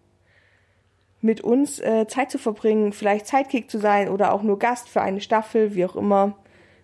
[1.23, 5.03] mit uns äh, Zeit zu verbringen, vielleicht Zeitkick zu sein oder auch nur Gast für
[5.03, 6.37] eine Staffel, wie auch immer,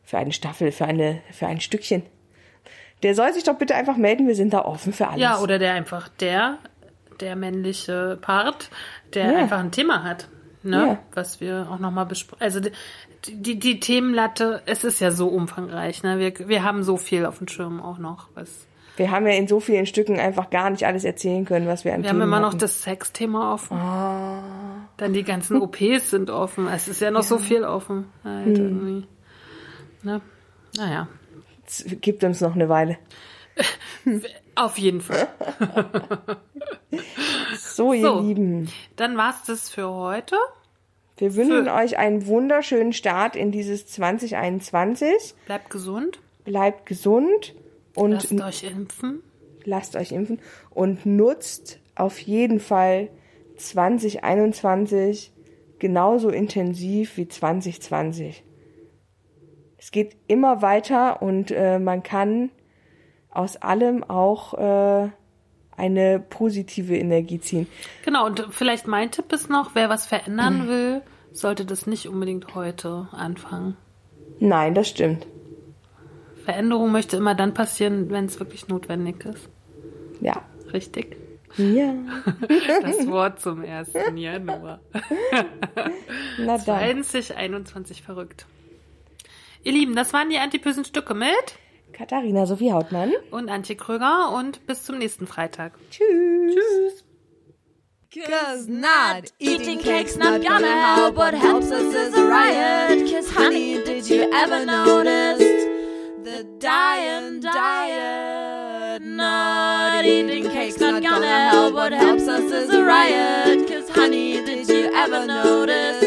[0.07, 2.05] für eine Staffel, für eine, für ein Stückchen.
[3.03, 5.21] Der soll sich doch bitte einfach melden, wir sind da offen für alles.
[5.21, 6.59] Ja, oder der einfach der,
[7.21, 8.71] der männliche Part,
[9.13, 9.39] der ja.
[9.39, 10.29] einfach ein Thema hat,
[10.63, 10.77] ne?
[10.77, 10.99] Ja.
[11.13, 12.43] Was wir auch nochmal besprechen.
[12.43, 12.71] Also die,
[13.35, 16.19] die, die Themenlatte, es ist ja so umfangreich, ne?
[16.19, 18.67] Wir, wir haben so viel auf dem Schirm auch noch, was.
[18.97, 21.93] Wir haben ja in so vielen Stücken einfach gar nicht alles erzählen können, was wir
[21.93, 22.55] an Wir Themen haben immer hatten.
[22.55, 23.77] noch das Sexthema offen.
[23.77, 24.87] Oh.
[24.97, 26.67] Dann die ganzen OPs sind offen.
[26.69, 27.27] Es ist ja noch ja.
[27.27, 28.07] so viel offen.
[28.25, 28.65] Halt hm.
[28.65, 29.07] irgendwie.
[30.07, 30.21] Ne?
[30.77, 31.09] Naja.
[31.67, 32.97] Es gibt uns noch eine Weile.
[34.55, 35.27] Auf jeden Fall.
[37.59, 38.71] so, ihr so, Lieben.
[38.95, 40.37] Dann war's das für heute.
[41.17, 45.35] Wir wünschen für euch einen wunderschönen Start in dieses 2021.
[45.45, 46.21] Bleibt gesund.
[46.45, 47.57] Bleibt gesund.
[47.97, 49.25] Und lasst euch impfen.
[49.65, 50.39] Lasst euch impfen.
[50.71, 53.09] Und nutzt auf jeden Fall
[53.57, 55.33] 2021
[55.81, 58.45] genauso intensiv wie 2020
[59.87, 62.51] es geht immer weiter und äh, man kann
[63.31, 65.11] aus allem auch äh,
[65.77, 67.69] eine positive Energie ziehen.
[68.05, 70.69] Genau, und vielleicht mein Tipp ist noch, wer was verändern mhm.
[70.69, 73.77] will, sollte das nicht unbedingt heute anfangen.
[74.41, 75.25] Nein, das stimmt.
[76.45, 79.49] Veränderung möchte immer dann passieren, wenn es wirklich notwendig ist.
[80.21, 80.43] Ja.
[80.73, 81.17] Richtig?
[81.59, 81.95] Ja.
[82.83, 83.93] Das Wort zum 1.
[84.17, 84.81] Januar.
[86.41, 87.05] Na dann.
[87.05, 88.47] 2021 verrückt.
[89.67, 91.59] Ihr Lieben, das waren die antipösen Stücke mit
[91.93, 95.73] Katharina Sophie Hautmann und Antje Kröger und bis zum nächsten Freitag.
[95.91, 97.03] Tschüss.
[98.09, 98.25] Tschüss.
[98.29, 101.17] Cause not eating cake's not gonna help.
[101.17, 103.11] What helps us is a riot.
[103.11, 105.41] Cause honey, did you ever notice
[106.23, 109.03] the dying diet?
[109.03, 111.75] Not eating cake's not gonna help.
[111.75, 113.67] What helps us is a riot.
[113.67, 116.05] Cause honey, did you ever notice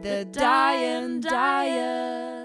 [0.00, 2.37] the dying diet?